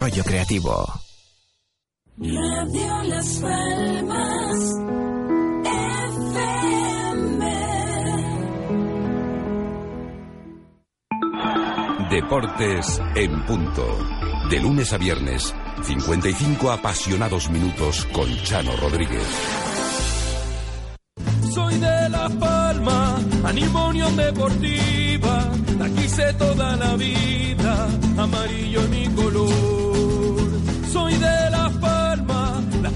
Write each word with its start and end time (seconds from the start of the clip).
Rollo 0.00 0.24
creativo. 0.24 0.86
Radio 2.16 3.02
Las 3.04 3.36
Palmas 3.36 4.80
Deportes 12.10 13.02
en 13.14 13.44
punto. 13.44 13.86
De 14.48 14.58
lunes 14.58 14.90
a 14.94 14.96
viernes, 14.96 15.54
55 15.82 16.70
apasionados 16.70 17.50
minutos 17.50 18.06
con 18.06 18.34
Chano 18.42 18.74
Rodríguez. 18.76 19.22
Soy 21.52 21.74
de 21.74 22.08
La 22.08 22.26
Palma, 22.30 23.18
animo 23.44 23.88
Unión 23.88 24.16
Deportiva, 24.16 25.46
la 25.78 25.88
quise 25.90 26.32
toda 26.34 26.74
la 26.76 26.96
vida, 26.96 27.88
amarillo 28.16 28.80
en 28.80 28.90
mi 28.90 29.06
color. 29.08 29.89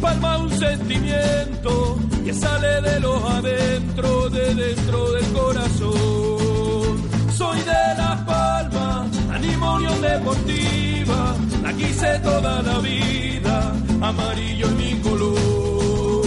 Palma, 0.05 0.37
un 0.37 0.51
sentimiento 0.51 1.99
que 2.27 2.35
sale 2.35 2.83
de 2.83 3.01
los 3.01 3.25
adentro, 3.25 4.29
de 4.29 4.55
dentro 4.55 5.13
del 5.13 5.33
corazón. 5.33 6.93
Soy 7.33 7.59
de 7.61 7.83
La 7.97 8.23
Palma, 8.27 9.07
animo 9.33 9.77
Unión 9.77 10.03
Deportiva, 10.03 11.35
la 11.63 11.73
quise 11.73 12.19
toda 12.19 12.61
la 12.61 12.79
vida, 12.81 13.73
amarillo 14.03 14.67
en 14.67 14.77
mi 14.77 14.93
color. 15.01 16.27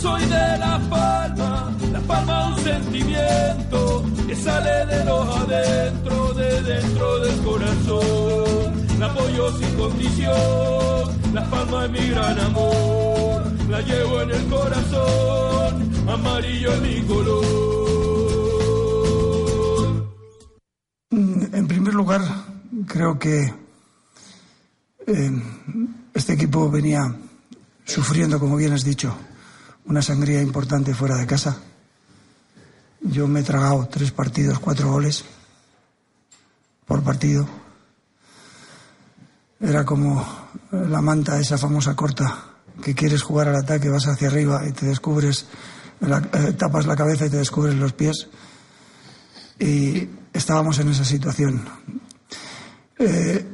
Soy 0.00 0.22
de 0.22 0.46
La 0.64 0.80
Palma, 0.88 1.70
La 1.92 2.00
Palma 2.00 2.54
un 2.54 2.58
sentimiento 2.64 4.04
que 4.26 4.36
sale 4.36 4.86
de 4.86 5.04
los 5.04 5.36
adentro, 5.36 6.32
de 6.32 6.62
dentro 6.62 7.18
del 7.18 7.36
corazón. 7.42 8.87
La 8.98 9.06
apoyo 9.06 9.56
sin 9.58 9.76
condición, 9.76 11.32
La 11.32 11.48
Palma 11.48 11.84
es 11.84 11.90
mi 11.92 12.08
gran 12.08 12.38
amor, 12.40 13.42
la 13.68 13.80
llevo 13.80 14.22
en 14.22 14.30
el 14.30 14.46
corazón, 14.46 15.92
amarillo 16.08 16.72
es 16.72 16.82
mi 16.82 17.02
color. 17.02 17.68
En 21.10 21.68
primer 21.68 21.94
lugar, 21.94 22.22
creo 22.86 23.18
que 23.18 23.54
eh, 25.06 25.42
este 26.14 26.32
equipo 26.32 26.68
venía 26.68 27.14
sufriendo, 27.84 28.40
como 28.40 28.56
bien 28.56 28.72
has 28.72 28.84
dicho, 28.84 29.16
una 29.84 30.02
sangría 30.02 30.42
importante 30.42 30.92
fuera 30.92 31.16
de 31.16 31.26
casa. 31.26 31.56
Yo 33.00 33.28
me 33.28 33.40
he 33.40 33.44
tragado 33.44 33.88
tres 33.88 34.10
partidos, 34.10 34.58
cuatro 34.58 34.90
goles 34.90 35.24
por 36.84 37.04
partido. 37.04 37.67
Era 39.60 39.84
como 39.84 40.24
la 40.70 41.00
manta, 41.02 41.40
esa 41.40 41.58
famosa 41.58 41.96
corta, 41.96 42.44
que 42.82 42.94
quieres 42.94 43.22
jugar 43.22 43.48
al 43.48 43.56
ataque, 43.56 43.88
vas 43.88 44.06
hacia 44.06 44.28
arriba 44.28 44.62
y 44.68 44.72
te 44.72 44.86
descubres, 44.86 45.46
la- 46.00 46.18
eh, 46.32 46.52
tapas 46.52 46.86
la 46.86 46.94
cabeza 46.96 47.26
y 47.26 47.30
te 47.30 47.38
descubres 47.38 47.74
los 47.74 47.92
pies. 47.92 48.28
Y 49.58 50.08
estábamos 50.32 50.78
en 50.78 50.88
esa 50.90 51.04
situación. 51.04 51.64
Eh, 52.98 53.44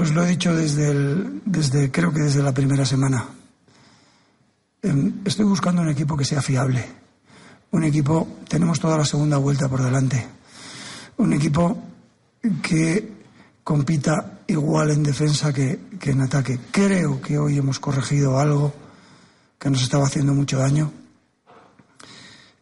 os 0.00 0.10
lo 0.12 0.24
he 0.24 0.28
dicho 0.28 0.54
desde, 0.56 0.90
el, 0.90 1.42
desde, 1.44 1.90
creo 1.90 2.12
que 2.12 2.20
desde 2.22 2.42
la 2.42 2.52
primera 2.52 2.84
semana. 2.84 3.24
Em, 4.82 5.20
Estoy 5.24 5.44
buscando 5.44 5.82
un 5.82 5.88
equipo 5.90 6.16
que 6.16 6.24
sea 6.24 6.42
fiable. 6.42 6.84
Un 7.70 7.84
equipo, 7.84 8.38
tenemos 8.48 8.80
toda 8.80 8.98
la 8.98 9.04
segunda 9.04 9.36
vuelta 9.38 9.68
por 9.68 9.82
delante. 9.82 10.26
Un 11.18 11.32
equipo 11.32 11.78
que 12.62 13.12
compita 13.62 14.40
igual 14.52 14.90
en 14.90 15.02
defensa 15.02 15.52
que, 15.52 15.78
en 16.02 16.20
ataque. 16.20 16.58
Creo 16.70 17.20
que 17.20 17.38
hoy 17.38 17.58
hemos 17.58 17.78
corregido 17.80 18.38
algo 18.38 18.72
que 19.58 19.70
nos 19.70 19.82
estaba 19.82 20.06
haciendo 20.06 20.34
mucho 20.34 20.58
daño. 20.58 20.92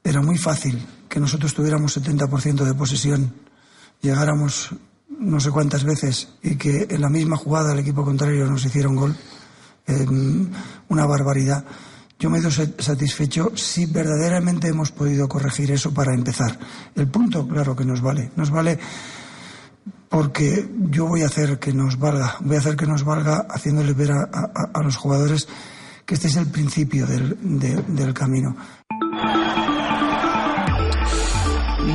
Era 0.02 0.20
muy 0.22 0.38
fácil 0.38 0.78
que 1.08 1.20
nosotros 1.20 1.54
tuviéramos 1.54 1.96
70% 2.00 2.64
de 2.64 2.74
posesión, 2.74 3.34
llegáramos 4.00 4.70
no 5.18 5.38
sé 5.40 5.50
cuántas 5.50 5.84
veces 5.84 6.28
y 6.42 6.56
que 6.56 6.86
en 6.88 7.00
la 7.02 7.10
misma 7.10 7.36
jugada 7.36 7.72
el 7.72 7.80
equipo 7.80 8.04
contrario 8.04 8.46
nos 8.46 8.64
hiciera 8.64 8.88
un 8.88 8.96
gol. 8.96 9.16
Eh, 9.86 10.06
una 10.88 11.04
barbaridad. 11.06 11.64
Yo 12.18 12.30
me 12.30 12.40
sa- 12.42 12.66
satisfecho 12.78 13.52
si 13.56 13.86
verdaderamente 13.86 14.68
hemos 14.68 14.92
podido 14.92 15.28
corregir 15.28 15.70
eso 15.72 15.92
para 15.92 16.14
empezar. 16.14 16.58
El 16.94 17.08
punto, 17.08 17.46
claro 17.48 17.74
que 17.74 17.84
nos 17.84 18.00
vale. 18.00 18.30
Nos 18.36 18.50
vale 18.50 18.78
porque 20.10 20.68
yo 20.90 21.06
voy 21.06 21.22
a 21.22 21.26
hacer 21.26 21.58
que 21.60 21.72
nos 21.72 21.98
valga. 21.98 22.34
Voy 22.40 22.56
a 22.56 22.58
hacer 22.58 22.76
que 22.76 22.84
nos 22.86 23.04
valga 23.04 23.46
haciéndole 23.48 23.92
ver 23.94 24.10
a, 24.12 24.82
los 24.82 24.96
jugadores 24.96 25.48
que 26.04 26.14
este 26.14 26.26
es 26.26 26.34
el 26.36 26.46
principio 26.48 27.06
del, 27.06 27.38
de- 27.40 27.80
del 27.86 28.12
camino. 28.12 28.56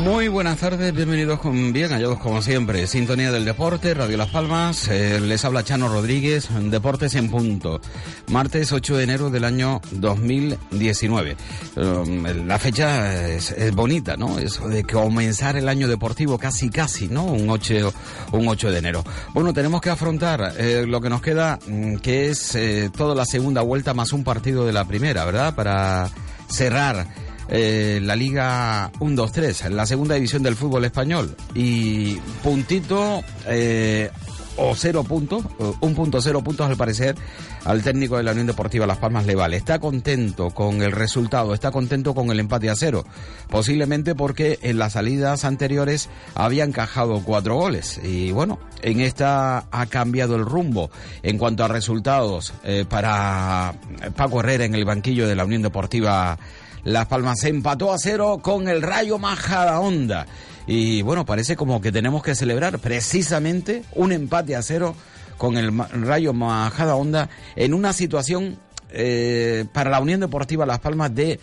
Muy 0.04 0.28
buenas 0.28 0.60
tardes, 0.60 0.94
bienvenidos 0.94 1.40
con 1.40 1.72
bien 1.72 1.90
hallados 1.92 2.20
como 2.20 2.42
siempre. 2.42 2.86
Sintonía 2.86 3.32
del 3.32 3.46
Deporte, 3.46 3.94
Radio 3.94 4.18
Las 4.18 4.30
Palmas, 4.30 4.90
eh, 4.90 5.20
les 5.22 5.46
habla 5.46 5.64
Chano 5.64 5.88
Rodríguez, 5.88 6.50
Deportes 6.70 7.16
en 7.16 7.32
punto. 7.32 7.80
Martes 8.28 8.72
8 8.72 8.98
de 8.98 9.04
enero 9.04 9.30
del 9.30 9.46
año 9.46 9.82
2019. 9.92 11.38
Eh, 11.76 12.44
la 12.46 12.60
fecha 12.60 13.26
es, 13.28 13.56
bonita, 13.74 14.18
¿no? 14.18 14.38
Eso 14.38 14.68
de 14.68 14.84
comenzar 14.84 15.56
el 15.56 15.70
año 15.70 15.88
deportivo 15.88 16.38
casi 16.38 16.70
casi, 16.70 17.08
¿no? 17.08 17.24
Un 17.24 17.50
8, 17.50 17.94
un 18.34 18.48
8 18.48 18.72
de 18.72 18.78
enero. 18.78 19.04
Bueno, 19.34 19.54
tenemos 19.54 19.82
que 19.82 19.90
afrontar 19.90 20.56
eh, 20.58 20.86
lo 20.86 21.00
que 21.00 21.10
nos 21.10 21.22
queda, 21.22 21.58
mm, 21.68 21.96
que 21.98 22.30
es 22.30 22.54
eh, 22.56 22.92
toda 22.96 23.16
la 23.16 23.26
segunda 23.26 23.62
vuelta 23.62 23.94
más 23.94 24.12
un 24.12 24.24
partido 24.24 24.66
de 24.66 24.74
la 24.74 24.86
primera, 24.86 25.24
¿verdad? 25.26 25.56
Para 25.56 26.10
cerrar 26.48 27.25
eh, 27.50 28.00
la 28.02 28.16
Liga 28.16 28.92
1-2-3, 29.00 29.70
la 29.70 29.86
segunda 29.86 30.16
división 30.16 30.44
del 30.44 30.56
fútbol 30.56 30.86
español. 30.86 31.36
Y 31.54 32.16
puntito 32.44 33.24
eh, 33.48 34.10
o 34.58 34.76
cero 34.76 35.04
puntos, 35.04 35.44
un 35.82 35.96
punto 35.96 36.22
cero 36.22 36.42
puntos 36.42 36.68
al 36.68 36.78
parecer 36.78 37.16
al 37.66 37.82
técnico 37.82 38.18
de 38.18 38.24
la 38.24 38.32
Unión 38.32 38.48
Deportiva 38.48 38.86
Las 38.86 38.98
Palmas 38.98 39.26
le 39.26 39.36
vale. 39.36 39.58
Está 39.58 39.80
contento 39.80 40.52
con 40.52 40.82
el 40.82 40.92
resultado, 40.92 41.54
está 41.54 41.72
contento 41.72 42.14
con 42.14 42.32
el 42.32 42.40
empate 42.40 42.70
a 42.70 42.76
cero, 42.76 43.06
posiblemente 43.50 44.16
porque 44.16 44.60
en 44.62 44.78
las 44.78 44.94
salidas 44.94 45.44
anteriores 45.44 46.10
había 46.36 46.64
encajado 46.64 47.22
cuatro 47.24 47.56
goles 47.56 48.00
y 48.04 48.32
bueno, 48.32 48.60
en 48.82 49.02
esta 49.02 49.66
ha 49.72 49.86
cambiado 49.88 50.36
el 50.36 50.46
rumbo 50.46 50.90
en 51.24 51.38
cuanto 51.38 51.64
a 51.64 51.68
resultados 51.68 52.54
eh, 52.64 52.86
para 52.88 53.74
Paco 54.16 54.40
Herrera 54.40 54.66
en 54.66 54.76
el 54.76 54.86
banquillo 54.86 55.28
de 55.28 55.36
la 55.36 55.46
Unión 55.46 55.64
Deportiva 55.64 56.38
las 56.86 57.08
Palmas 57.08 57.44
empató 57.44 57.92
a 57.92 57.98
cero 57.98 58.40
con 58.42 58.70
el 58.70 58.82
Rayo 58.82 59.18
Majadahonda. 59.18 60.28
Y 60.68 61.02
bueno, 61.02 61.26
parece 61.26 61.56
como 61.56 61.82
que 61.82 61.92
tenemos 61.92 62.24
que 62.24 62.36
celebrar 62.36 62.80
precisamente 62.80 63.84
un 63.94 64.12
empate 64.12 64.56
a 64.56 64.62
cero 64.62 64.96
con 65.38 65.58
el 65.58 65.78
Rayo 65.78 66.32
Majadahonda 66.32 67.30
en 67.56 67.74
una 67.74 67.92
situación 67.92 68.58
eh, 68.92 69.66
para 69.74 69.90
la 69.90 70.00
Unión 70.00 70.22
Deportiva 70.22 70.66
Las 70.66 70.80
Palmas 70.80 71.14
de 71.14 71.40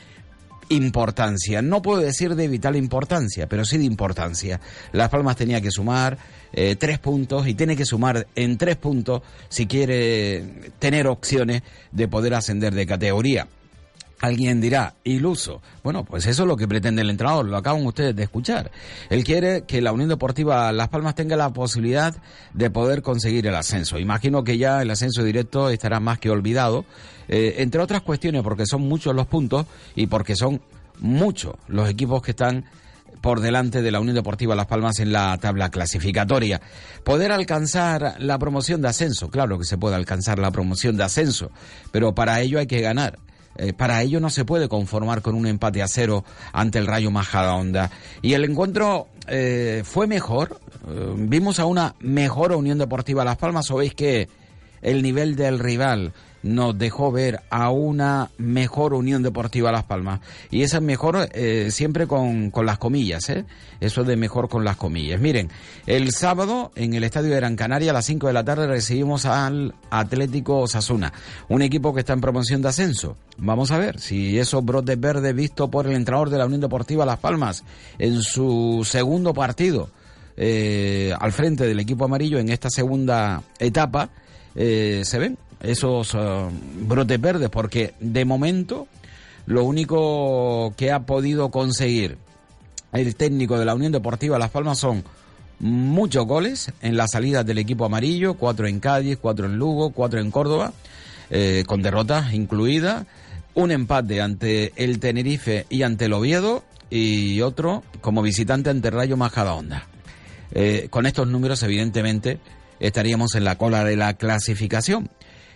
importancia. 0.69 1.60
No 1.60 1.82
puedo 1.82 2.00
decir 2.00 2.34
de 2.36 2.48
vital 2.48 2.76
importancia, 2.76 3.48
pero 3.48 3.64
sí 3.64 3.78
de 3.78 3.84
importancia. 3.84 4.60
Las 4.92 5.09
Palmas 5.10 5.36
tenía 5.36 5.60
que 5.60 5.70
sumar 5.70 6.19
eh, 6.53 6.76
tres 6.76 7.00
puntos 7.00 7.48
y 7.48 7.54
tiene 7.54 7.76
que 7.76 7.84
sumar 7.84 8.28
en 8.36 8.59
tres 8.59 8.76
puntos 8.76 9.22
si 9.48 9.66
quiere 9.66 10.70
tener 10.78 11.09
opciones 11.09 11.62
de 11.91 12.06
poder 12.06 12.34
ascender 12.34 12.74
de 12.74 12.86
categoría. 12.86 13.48
Alguien 14.22 14.60
dirá, 14.60 14.94
iluso. 15.03 15.60
Bueno, 15.83 16.05
pues 16.05 16.27
eso 16.27 16.44
es 16.44 16.49
lo 16.49 16.56
que 16.56 16.69
pretende 16.69 17.03
el 17.03 17.10
entrenador, 17.10 17.44
lo 17.44 17.56
acaban 17.56 17.84
ustedes 17.84 18.15
de 18.15 18.22
escuchar. 18.22 18.71
Él 19.10 19.25
quiere 19.25 19.62
que 19.62 19.83
la 19.83 19.91
Unión 19.91 20.09
Deportiva 20.09 20.71
Las 20.71 20.91
Palmas 20.91 21.16
tenga 21.16 21.37
la 21.37 21.53
posibilidad 21.53 22.15
de 22.55 22.71
poder 22.71 23.03
conseguir 23.03 23.49
el 23.49 23.55
ascenso. 23.56 23.99
Imagino 23.99 24.44
que 24.44 24.59
ya 24.59 24.81
el 24.81 24.93
ascenso 24.93 25.25
directo 25.25 25.71
estará 25.71 25.98
más 25.98 26.21
que 26.21 26.30
olvidado, 26.30 26.84
eh, 27.27 27.57
entre 27.59 27.80
otras 27.80 28.03
cuestiones 28.03 28.45
porque 28.45 28.65
son 28.65 28.83
muchos 28.83 29.13
los 29.13 29.27
puntos 29.27 29.66
y 29.97 30.07
porque 30.07 30.36
son 30.36 30.63
muchos 31.01 31.57
los 31.66 31.91
equipos 31.91 32.22
que 32.22 32.30
están 32.30 32.65
por 33.21 33.41
delante 33.41 33.83
de 33.83 33.91
la 33.91 33.98
Unión 33.98 34.15
Deportiva 34.15 34.54
Las 34.54 34.66
Palmas 34.66 35.01
en 35.01 35.10
la 35.10 35.36
tabla 35.39 35.68
clasificatoria. 35.71 36.60
Poder 37.03 37.33
alcanzar 37.33 38.15
la 38.21 38.39
promoción 38.39 38.83
de 38.83 38.89
ascenso, 38.89 39.30
claro 39.30 39.59
que 39.59 39.65
se 39.65 39.78
puede 39.78 39.97
alcanzar 39.97 40.39
la 40.39 40.53
promoción 40.53 40.97
de 40.97 41.03
ascenso, 41.03 41.51
pero 41.91 42.15
para 42.15 42.41
ello 42.41 42.60
hay 42.60 42.68
que 42.68 42.80
ganar. 42.80 43.18
Eh, 43.57 43.72
para 43.72 44.03
ello 44.03 44.21
no 44.21 44.31
se 44.31 44.45
puede 44.45 44.69
conformar 44.69 45.22
con 45.22 45.34
un 45.34 45.47
empate 45.47 45.83
a 45.83 45.89
cero 45.89 46.25
ante 46.53 46.78
el 46.78 46.87
Rayo 46.87 47.10
Majadahonda. 47.10 47.91
Y 48.22 48.34
el 48.34 48.45
encuentro 48.45 49.09
eh, 49.28 49.83
fue 49.84 50.07
mejor. 50.07 50.60
Eh, 50.89 51.15
vimos 51.16 51.59
a 51.59 51.66
una 51.66 51.95
mejor 52.01 52.53
Unión 52.53 52.78
Deportiva 52.78 53.25
Las 53.25 53.37
Palmas. 53.37 53.71
O 53.71 53.77
veis 53.77 53.95
que 53.95 54.28
el 54.81 55.03
nivel 55.03 55.37
del 55.37 55.59
rival 55.59 56.13
nos 56.42 56.77
dejó 56.77 57.12
ver 57.12 57.41
a 57.50 57.71
una 57.71 58.30
mejor 58.39 58.94
Unión 58.94 59.22
Deportiva 59.22 59.72
Las 59.72 59.84
Palmas. 59.84 60.21
Y 60.50 60.62
esa 60.62 60.78
es 60.78 60.83
mejor 60.83 61.28
eh, 61.33 61.68
siempre 61.71 62.06
con, 62.06 62.50
con, 62.50 62.66
las 62.66 62.78
comillas, 62.78 63.28
¿eh? 63.30 63.44
Eso 63.80 64.04
de 64.04 64.16
mejor 64.16 64.48
con 64.48 64.65
las 64.65 64.77
comillas. 64.77 65.21
Miren, 65.21 65.50
el 65.86 66.12
sábado 66.12 66.72
en 66.74 66.94
el 66.94 67.04
Estadio 67.04 67.30
de 67.30 67.36
Gran 67.36 67.56
Canaria 67.56 67.91
a 67.91 67.94
las 67.94 68.06
5 68.06 68.27
de 68.27 68.33
la 68.33 68.44
tarde 68.44 68.66
recibimos 68.66 69.27
al 69.27 69.74
Atlético 69.91 70.60
Osasuna, 70.60 71.12
un 71.48 71.62
equipo 71.62 71.92
que 71.94 72.00
está 72.00 72.12
en 72.12 72.21
promoción 72.21 72.62
de 72.62 72.68
ascenso. 72.68 73.16
Vamos 73.39 73.71
a 73.71 73.78
ver 73.78 74.00
si 74.00 74.39
esos 74.39 74.65
brotes 74.65 74.98
verdes 74.98 75.34
visto 75.34 75.71
por 75.71 75.86
el 75.86 75.94
entrenador 75.94 76.30
de 76.30 76.39
la 76.39 76.47
Unión 76.47 76.60
Deportiva 76.60 77.06
Las 77.06 77.18
Palmas 77.18 77.65
en 77.98 78.22
su 78.22 78.86
segundo 78.89 79.34
partido 79.34 79.91
eh, 80.36 81.15
al 81.18 81.33
frente 81.33 81.66
del 81.66 81.80
equipo 81.80 82.06
amarillo 82.06 82.39
en 82.39 82.48
esta 82.48 82.71
segunda 82.71 83.42
etapa 83.59 84.09
eh, 84.54 85.03
se 85.04 85.18
ven 85.18 85.39
esos 85.62 86.14
uh, 86.14 86.50
brotes 86.80 87.20
verdes, 87.20 87.48
porque 87.48 87.94
de 88.00 88.24
momento 88.24 88.88
lo 89.47 89.64
único 89.64 90.74
que 90.76 90.92
ha 90.92 91.00
podido 91.00 91.50
conseguir 91.50 92.18
el 92.92 93.16
técnico 93.16 93.59
de 93.59 93.64
la 93.64 93.74
Unión 93.74 93.92
Deportiva 93.92 94.38
Las 94.38 94.50
Palmas 94.50 94.78
son 94.78 95.04
muchos 95.59 96.26
goles 96.26 96.72
en 96.82 96.97
las 96.97 97.12
salidas 97.12 97.47
del 97.47 97.59
equipo 97.59 97.84
amarillo, 97.84 98.34
cuatro 98.34 98.66
en 98.66 98.80
Cádiz, 98.80 99.18
cuatro 99.20 99.47
en 99.47 99.56
Lugo, 99.56 99.91
cuatro 99.91 100.20
en 100.20 100.30
Córdoba, 100.30 100.72
eh, 101.30 101.65
con 101.66 101.82
derrotas 101.82 102.34
incluidas, 102.34 103.06
un 103.54 103.70
empate 103.70 104.20
ante 104.20 104.72
el 104.76 104.98
Tenerife 104.98 105.66
y 105.70 105.82
ante 105.82 106.06
el 106.06 106.12
Oviedo 106.12 106.65
y 106.91 107.41
otro 107.41 107.84
como 108.00 108.22
visitante 108.22 108.70
ante 108.70 108.91
Rayo 108.91 109.16
Majadahonda. 109.16 109.86
Eh, 110.54 110.88
con 110.91 111.06
estos 111.06 111.28
números, 111.28 111.62
evidentemente, 111.62 112.38
estaríamos 112.80 113.34
en 113.34 113.44
la 113.44 113.56
cola 113.56 113.84
de 113.84 113.97
la 113.97 114.15
clasificación. 114.15 115.08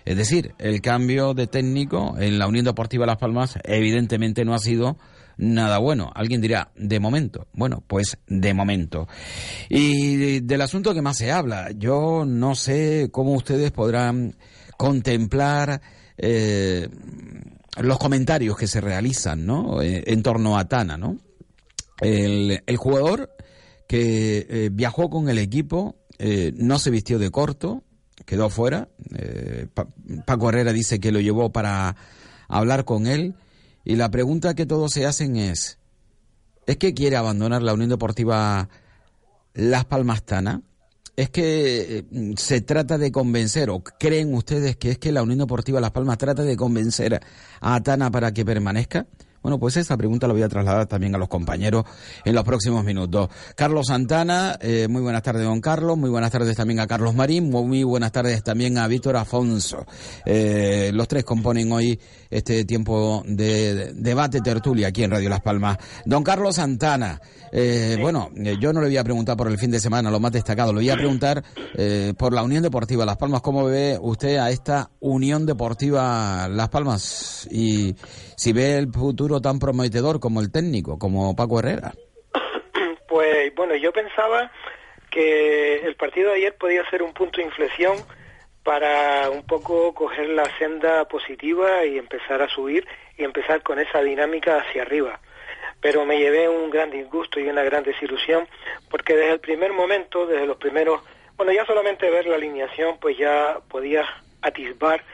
Es 0.06 0.17
decir, 0.17 0.55
el 0.58 0.81
cambio 0.81 1.35
de 1.35 1.49
técnico 1.49 2.14
en 2.17 2.38
la 2.38 2.47
Unión 2.47 2.64
Deportiva 2.64 3.06
Las 3.06 3.19
Palmas 3.19 3.58
evidentemente 3.64 4.44
no 4.44 4.55
ha 4.55 4.58
sido 4.61 4.97
nada 5.37 5.79
bueno. 5.79 6.12
Alguien 6.14 6.41
dirá, 6.41 6.70
de 6.76 7.00
momento. 7.00 7.49
Bueno, 7.53 7.82
pues 7.85 8.17
de 8.29 8.55
momento. 8.55 9.08
Y 9.69 10.41
del 10.41 10.62
asunto 10.62 10.94
que 10.94 11.03
más 11.03 11.19
se 11.19 11.32
habla, 11.32 11.73
yo 11.73 12.25
no 12.25 12.55
sé 12.55 13.08
cómo 13.11 13.32
ustedes 13.32 13.73
podrán 13.73 14.37
contemplar 14.76 15.82
eh, 16.17 16.88
los 17.79 17.99
comentarios 17.99 18.56
que 18.56 18.69
se 18.69 18.81
realizan 18.81 19.44
¿no? 19.44 19.82
Eh, 19.82 20.05
en 20.06 20.23
torno 20.23 20.56
a 20.56 20.69
Tana. 20.69 20.97
¿no? 20.97 21.19
El, 22.00 22.62
jugador 22.76 23.35
que 23.88 24.47
eh, 24.49 24.70
viajó 24.73 25.11
con 25.11 25.29
el 25.29 25.38
equipo 25.38 25.97
no 26.55 26.79
se 26.79 26.91
vistió 26.91 27.19
de 27.19 27.31
corto, 27.31 27.85
quedó 28.26 28.50
fuera. 28.50 28.88
Eh, 29.14 29.69
Paco 30.26 30.50
Herrera 30.50 30.73
dice 30.73 31.00
que 31.00 31.12
lo 31.12 31.20
llevó 31.20 31.50
para 31.50 31.96
hablar 32.49 32.84
con 32.84 33.06
él. 33.06 33.34
Y 33.84 33.96
la 33.96 34.11
pregunta 34.11 34.55
que 34.55 34.67
todos 34.67 34.93
se 34.93 35.06
hacen 35.06 35.37
es, 35.37 35.78
¿es 36.67 36.76
que 36.76 36.93
quiere 36.93 37.17
abandonar 37.17 37.62
la 37.62 37.73
Unión 37.73 37.88
Deportiva 37.88 38.69
Las 39.55 39.84
Palmas 39.87 40.25
Tana? 40.25 40.61
¿Es 41.14 41.31
que 41.31 41.99
eh, 41.99 42.34
se 42.37 42.61
trata 42.61 42.99
de 42.99 43.11
convencer 43.11 43.70
o 43.70 43.82
creen 43.82 44.34
ustedes 44.34 44.76
que 44.76 44.90
es 44.90 44.99
que 44.99 45.12
la 45.12 45.23
Unión 45.23 45.38
Deportiva 45.38 45.81
Las 45.81 45.93
Palmas 45.93 46.19
trata 46.19 46.43
de 46.43 46.56
convencer 46.56 47.20
a 47.61 47.81
Tana 47.81 48.11
para 48.11 48.32
que 48.32 48.44
permanezca? 48.44 49.06
Bueno, 49.47 49.61
pues 49.61 49.77
esa 49.77 49.97
pregunta 49.97 50.27
la 50.27 50.33
voy 50.33 50.43
a 50.43 50.49
trasladar 50.49 50.87
también 50.87 51.15
a 51.15 51.19
los 51.19 51.29
compañeros 51.29 51.85
en 52.25 52.35
los 52.35 52.43
próximos 52.43 52.83
minutos. 52.83 53.29
Carlos 53.55 53.87
Santana, 53.87 54.59
eh, 54.61 54.89
muy 54.91 55.03
buenas 55.03 55.23
tardes, 55.23 55.45
don 55.45 55.61
Carlos. 55.61 55.97
Muy 55.97 56.11
buenas 56.11 56.33
tardes 56.33 56.57
también 56.57 56.81
a 56.81 56.89
Carlos 56.89 57.15
Marín. 57.15 57.49
Muy 57.49 57.85
buenas 57.85 58.11
tardes 58.11 58.43
también 58.43 58.77
a 58.77 58.89
Víctor 58.89 59.17
Afonso. 59.17 59.87
Eh, 60.25 60.91
los 60.93 61.07
tres 61.07 61.23
componen 61.23 61.71
hoy 61.71 61.97
este 62.29 62.65
tiempo 62.65 63.23
de 63.25 63.93
debate 63.95 64.41
tertulia 64.41 64.89
aquí 64.89 65.05
en 65.05 65.13
Radio 65.13 65.29
Las 65.29 65.43
Palmas. 65.43 65.79
Don 66.05 66.25
Carlos 66.25 66.57
Santana, 66.57 67.21
eh, 67.53 67.99
bueno, 68.01 68.31
yo 68.35 68.73
no 68.73 68.81
le 68.81 68.89
voy 68.89 68.97
a 68.97 69.05
preguntar 69.05 69.37
por 69.37 69.47
el 69.47 69.59
fin 69.59 69.71
de 69.71 69.79
semana, 69.79 70.11
lo 70.11 70.19
más 70.19 70.33
destacado, 70.33 70.73
le 70.73 70.81
voy 70.81 70.91
a 70.91 70.97
preguntar 70.97 71.45
por 72.19 72.33
la 72.33 72.43
Unión 72.43 72.65
Deportiva 72.65 73.07
Las 73.07 73.17
Palmas. 73.17 73.43
¿Cómo 73.43 73.65
ve 73.67 73.97
usted 74.01 74.39
a 74.39 74.51
esta 74.51 74.91
Unión 74.99 75.47
Deportiva 75.47 76.49
Las 76.49 76.69
Palmas? 76.69 77.47
Y 77.49 77.95
si 78.37 78.53
ve 78.53 78.77
el 78.77 78.93
futuro 78.93 79.36
tan 79.41 79.59
prometedor 79.59 80.21
como 80.21 80.41
el 80.41 80.50
técnico, 80.50 80.99
como 80.99 81.35
Paco 81.37 81.59
Herrera. 81.61 81.93
Pues 83.09 83.55
bueno, 83.55 83.75
yo 83.77 83.93
pensaba 83.93 84.50
que 85.11 85.77
el 85.87 85.97
partido 85.97 86.31
de 86.31 86.37
ayer 86.37 86.55
podía 86.56 86.88
ser 86.91 87.03
un 87.03 87.15
punto 87.15 87.38
de 87.38 87.44
inflexión 87.44 87.97
para 88.62 89.31
un 89.31 89.44
poco 89.44 89.94
coger 89.94 90.29
la 90.29 90.44
senda 90.59 91.06
positiva 91.06 91.87
y 91.87 91.99
empezar 91.99 92.43
a 92.43 92.49
subir 92.49 92.87
y 93.17 93.25
empezar 93.25 93.62
con 93.62 93.79
esa 93.79 94.03
dinámica 94.03 94.59
hacia 94.59 94.83
arriba. 94.83 95.21
Pero 95.81 96.05
me 96.05 96.19
llevé 96.19 96.49
un 96.49 96.69
gran 96.69 96.91
disgusto 96.91 97.38
y 97.38 97.49
una 97.49 97.62
gran 97.62 97.85
desilusión 97.85 98.47
porque 98.91 99.15
desde 99.15 99.35
el 99.35 99.41
primer 99.41 99.73
momento, 99.73 100.27
desde 100.27 100.47
los 100.47 100.56
primeros, 100.56 101.00
bueno, 101.37 101.53
ya 101.53 101.65
solamente 101.65 102.11
ver 102.11 102.27
la 102.27 102.37
alineación, 102.37 102.99
pues 103.00 103.17
ya 103.17 103.61
podía 103.69 104.05
atisbar 104.43 105.05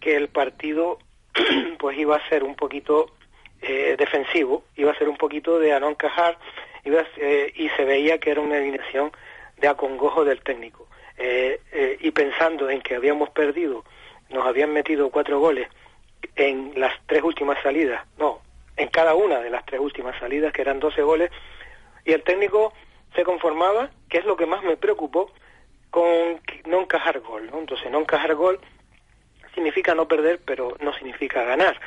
que 0.00 0.16
el 0.16 0.28
partido 0.28 0.98
pues 1.78 1.96
iba 1.96 2.16
a 2.16 2.28
ser 2.28 2.44
un 2.44 2.56
poquito 2.56 3.15
eh, 3.68 3.96
defensivo, 3.96 4.64
iba 4.76 4.92
a 4.92 4.98
ser 4.98 5.08
un 5.08 5.16
poquito 5.16 5.58
de 5.58 5.72
a 5.72 5.80
no 5.80 5.90
encajar 5.90 6.38
iba 6.84 7.04
eh, 7.16 7.52
y 7.56 7.68
se 7.70 7.84
veía 7.84 8.18
que 8.18 8.30
era 8.30 8.40
una 8.40 8.56
alineación 8.56 9.10
de 9.58 9.68
acongojo 9.68 10.24
del 10.24 10.40
técnico. 10.40 10.86
Eh, 11.18 11.60
y 12.00 12.10
pensando 12.10 12.68
en 12.68 12.82
que 12.82 12.94
habíamos 12.94 13.30
perdido, 13.30 13.84
nos 14.30 14.46
habían 14.46 14.72
metido 14.72 15.10
cuatro 15.10 15.40
goles 15.40 15.68
en 16.36 16.72
las 16.76 16.92
tres 17.06 17.22
últimas 17.22 17.60
salidas, 17.62 18.04
no, 18.18 18.40
en 18.76 18.88
cada 18.88 19.14
una 19.14 19.40
de 19.40 19.50
las 19.50 19.64
tres 19.64 19.80
últimas 19.80 20.18
salidas, 20.18 20.52
que 20.52 20.62
eran 20.62 20.78
12 20.78 21.02
goles, 21.02 21.30
y 22.04 22.12
el 22.12 22.22
técnico 22.22 22.72
se 23.14 23.24
conformaba, 23.24 23.90
que 24.08 24.18
es 24.18 24.24
lo 24.24 24.36
que 24.36 24.46
más 24.46 24.62
me 24.62 24.76
preocupó, 24.76 25.32
con 25.90 26.40
no 26.66 26.80
encajar 26.80 27.20
gol. 27.20 27.50
Entonces, 27.52 27.90
no 27.90 28.00
encajar 28.00 28.34
gol 28.34 28.60
significa 29.54 29.94
no 29.94 30.06
perder, 30.06 30.40
pero 30.44 30.76
no 30.80 30.92
significa 30.92 31.42
ganar. 31.44 31.80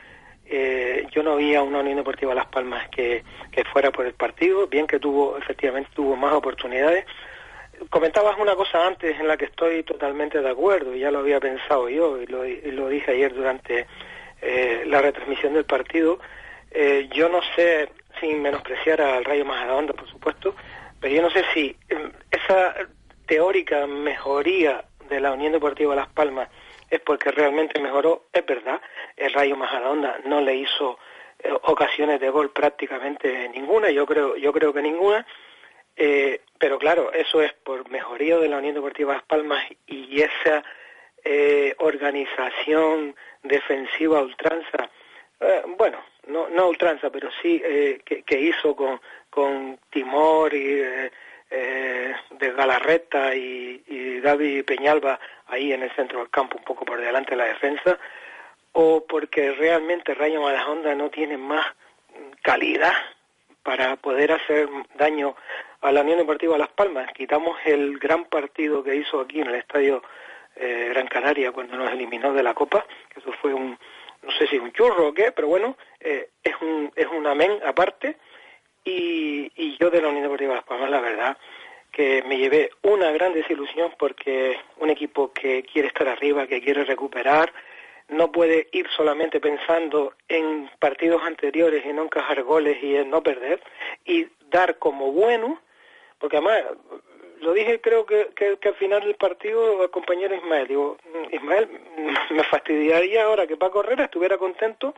Eh, 0.52 1.06
yo 1.12 1.22
no 1.22 1.36
vi 1.36 1.54
a 1.54 1.62
una 1.62 1.80
Unión 1.80 1.98
Deportiva 1.98 2.34
Las 2.34 2.48
Palmas 2.48 2.90
que, 2.90 3.24
que 3.52 3.64
fuera 3.66 3.92
por 3.92 4.08
el 4.08 4.14
partido, 4.14 4.66
bien 4.68 4.88
que 4.88 5.00
tuvo, 5.00 5.38
efectivamente 5.38 5.92
tuvo 5.94 6.16
más 6.16 6.34
oportunidades. 6.34 7.06
Comentabas 7.92 8.38
una 8.40 8.56
cosa 8.56 8.88
antes 8.88 9.20
en 9.20 9.28
la 9.28 9.38
que 9.38 9.46
estoy 9.46 9.84
totalmente 9.84 10.42
de 10.42 10.50
acuerdo, 10.50 10.96
y 10.96 11.00
ya 11.02 11.12
lo 11.12 11.20
había 11.20 11.40
pensado 11.40 11.88
yo, 11.88 12.20
y 12.20 12.26
lo, 12.26 12.44
lo 12.44 12.90
dije 12.90 13.12
ayer 13.12 13.34
durante 13.34 13.86
eh, 14.42 14.84
la 14.88 15.02
retransmisión 15.02 15.54
del 15.54 15.66
partido. 15.66 16.20
Eh, 16.72 17.08
yo 17.14 17.30
no 17.30 17.42
sé, 17.56 17.90
sin 18.20 18.42
menospreciar 18.42 19.02
al 19.02 19.26
Rayo 19.26 19.46
Majadahonda, 19.46 19.94
por 19.94 20.10
supuesto, 20.10 20.56
pero 21.00 21.14
yo 21.14 21.22
no 21.22 21.30
sé 21.30 21.44
si 21.54 21.76
em, 21.90 22.12
esa 22.32 22.74
teórica 23.28 23.86
mejoría 23.86 24.84
de 25.10 25.20
la 25.20 25.32
Unión 25.32 25.52
Deportiva 25.52 25.96
Las 25.96 26.10
Palmas 26.10 26.50
es 26.90 27.00
porque 27.02 27.32
realmente 27.32 27.80
mejoró, 27.80 28.28
es 28.34 28.46
verdad, 28.46 28.82
el 29.16 29.34
Rayo 29.34 29.56
Majadahonda 29.56 30.20
no 30.26 30.42
le 30.42 30.56
hizo 30.56 30.98
eh, 31.40 31.52
ocasiones 31.64 32.20
de 32.20 32.30
gol 32.30 32.52
prácticamente 32.52 33.50
ninguna, 33.50 33.90
yo 33.92 34.06
creo, 34.06 34.36
yo 34.36 34.52
creo 34.52 34.74
que 34.74 34.82
ninguna, 34.82 35.26
eh, 35.96 36.42
pero 36.58 36.80
claro, 36.80 37.12
eso 37.14 37.42
es 37.42 37.54
por 37.54 37.90
mejoría 37.90 38.38
de 38.38 38.50
la 38.50 38.58
Unión 38.58 38.76
Deportiva 38.76 39.14
Las 39.14 39.24
Palmas 39.24 39.66
y 39.88 40.22
esa 40.22 40.64
eh, 41.24 41.76
organización 41.80 43.16
defensiva 43.44 44.22
ultranza, 44.22 44.90
bueno, 45.78 46.04
no, 46.28 46.50
no 46.50 46.68
ultranza, 46.68 47.10
pero 47.10 47.30
sí 47.42 47.62
que, 48.04 48.24
que, 48.26 48.40
hizo 48.42 48.76
con, 48.76 49.00
con 49.30 49.80
Timor 49.90 50.54
y 50.54 50.84
eh, 51.50 52.14
de 52.32 52.52
Galarreta 52.52 53.36
y, 53.36 53.84
y 53.88 54.20
David 54.20 54.66
Peñalba 54.66 55.20
ahí 55.48 55.74
en 55.74 55.84
el 55.84 55.92
centro 55.96 56.20
del 56.20 56.30
campo, 56.30 56.58
un 56.58 56.64
poco 56.64 56.86
por 56.86 57.00
delante 57.00 57.32
de 57.32 57.38
la 57.38 57.46
defensa, 57.46 57.98
o 58.74 59.06
porque 59.08 59.52
realmente 59.52 60.14
Rayo 60.14 60.42
Malahonda 60.42 60.94
no 60.96 61.10
tiene 61.10 61.38
más 61.38 61.66
calidad 62.42 62.94
para 63.64 63.96
poder 63.98 64.32
hacer 64.32 64.70
daño 64.96 65.36
a 65.82 65.92
la 65.92 66.02
Unión 66.02 66.20
Deportiva 66.20 66.58
Las 66.58 66.70
Palmas. 66.70 67.12
Quitamos 67.14 67.58
el 67.66 68.00
gran 68.00 68.26
partido 68.26 68.84
que 68.84 68.96
hizo 68.96 69.22
aquí 69.22 69.42
en 69.42 69.48
el 69.48 69.56
Estadio 69.56 70.04
eh, 70.56 70.90
Gran 70.90 71.08
Canaria 71.08 71.52
cuando 71.52 71.78
nos 71.78 71.92
eliminó 71.92 72.34
de 72.34 72.44
la 72.44 72.54
Copa, 72.54 72.86
que 73.14 73.20
eso 73.20 73.32
fue 73.42 73.54
un, 73.54 73.78
no 74.22 74.32
sé 74.32 74.48
si 74.48 74.58
un 74.58 74.72
churro 74.72 75.10
o 75.10 75.14
qué, 75.14 75.32
pero 75.32 75.48
bueno, 75.48 75.78
eh, 76.00 76.30
es, 76.44 76.56
un, 76.62 76.92
es 76.96 77.08
un 77.08 77.28
amén 77.28 77.60
aparte 77.66 78.18
y, 78.90 79.78
yo 79.80 79.90
de 79.90 80.02
la 80.02 80.10
Unión 80.10 80.24
Deportiva 80.24 80.56
Las 80.56 80.64
Palmas, 80.64 80.90
la 80.90 81.00
verdad, 81.00 81.38
que 81.92 82.24
me 82.28 82.38
llevé 82.38 82.72
una 82.82 83.12
gran 83.12 83.34
desilusión 83.34 83.94
porque 83.98 84.58
un 84.78 84.90
equipo 84.90 85.32
que 85.34 85.64
quiere 85.64 85.88
estar 85.88 86.08
arriba, 86.08 86.48
que 86.48 86.62
quiere 86.62 86.84
recuperar, 86.84 87.52
no 88.10 88.32
puede 88.32 88.68
ir 88.72 88.88
solamente 88.96 89.40
pensando 89.40 90.14
en 90.28 90.70
partidos 90.80 91.22
anteriores, 91.24 91.86
en 91.86 91.98
no 91.98 92.04
encajar 92.04 92.42
goles 92.44 92.82
y 92.82 92.96
en 92.96 93.10
no 93.10 93.22
perder, 93.22 93.62
y 94.06 94.28
dar 94.50 94.78
como 94.80 95.12
bueno, 95.12 95.60
porque 96.18 96.38
además 96.38 96.64
lo 97.42 97.54
dije 97.54 97.80
creo 97.80 98.06
que, 98.06 98.30
que, 98.36 98.68
al 98.68 98.76
final 98.76 99.02
del 99.02 99.16
partido 99.16 99.82
al 99.82 99.90
compañero 99.90 100.36
Ismael. 100.36 100.68
Digo, 100.68 100.98
"Mm, 101.06 101.36
Ismael, 101.36 101.70
me 102.32 102.44
fastidiaría 102.44 103.24
ahora 103.24 103.48
que 103.48 103.58
Paco 103.58 103.82
Herrera 103.82 104.06
estuviera 104.06 104.38
contento 104.38 104.94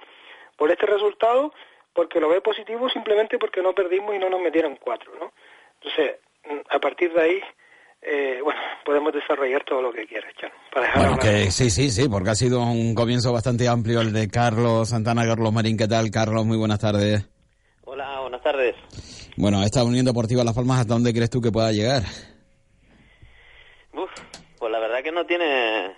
por 0.58 0.72
este 0.72 0.86
resultado 0.86 1.54
porque 1.94 2.20
lo 2.20 2.30
ve 2.30 2.42
positivo 2.42 2.90
simplemente 2.90 3.38
porque 3.38 3.62
no 3.62 3.74
perdimos 3.74 4.16
y 4.16 4.20
no 4.20 4.30
nos 4.30 4.42
metieron 4.42 4.78
cuatro, 4.78 5.12
¿no? 5.20 5.32
Entonces, 5.82 6.20
mm, 6.46 6.76
a 6.76 6.80
partir 6.80 7.14
de 7.14 7.22
ahí, 7.22 7.42
eh, 8.02 8.40
bueno, 8.44 8.60
podemos 8.84 9.14
desarrollar 9.14 9.64
todo 9.64 9.82
lo 9.82 9.92
que 9.92 10.08
quieras, 10.08 10.34
Chano, 10.36 10.54
para 10.74 10.88
dejar 10.88 11.02
Bueno, 11.02 11.22
que 11.22 11.52
sí, 11.52 11.70
sí, 11.70 11.90
sí, 11.90 12.10
porque 12.10 12.32
ha 12.32 12.36
sido 12.36 12.62
un 12.62 12.96
comienzo 12.96 13.32
bastante 13.32 13.68
amplio 13.68 14.02
el 14.02 14.12
de 14.12 14.28
Carlos 14.28 14.90
Santana, 14.90 15.26
Carlos 15.26 15.54
Marín. 15.54 15.78
¿Qué 15.78 15.88
tal, 15.88 16.10
Carlos? 16.10 16.46
Muy 16.46 16.58
buenas 16.58 16.80
tardes. 16.80 17.30
Hola, 17.84 18.22
buenas 18.22 18.42
tardes. 18.42 18.76
Bueno, 19.38 19.62
esta 19.64 19.84
Unión 19.84 20.06
Deportiva 20.06 20.44
Las 20.44 20.56
Palmas, 20.56 20.80
¿hasta 20.80 20.94
dónde 20.94 21.14
crees 21.14 21.30
tú 21.30 21.42
que 21.42 21.52
pueda 21.52 21.72
llegar? 21.72 22.04
Uf, 23.94 24.10
pues 24.58 24.72
la 24.72 24.80
verdad 24.80 25.04
que 25.04 25.12
no 25.12 25.26
tiene 25.26 25.92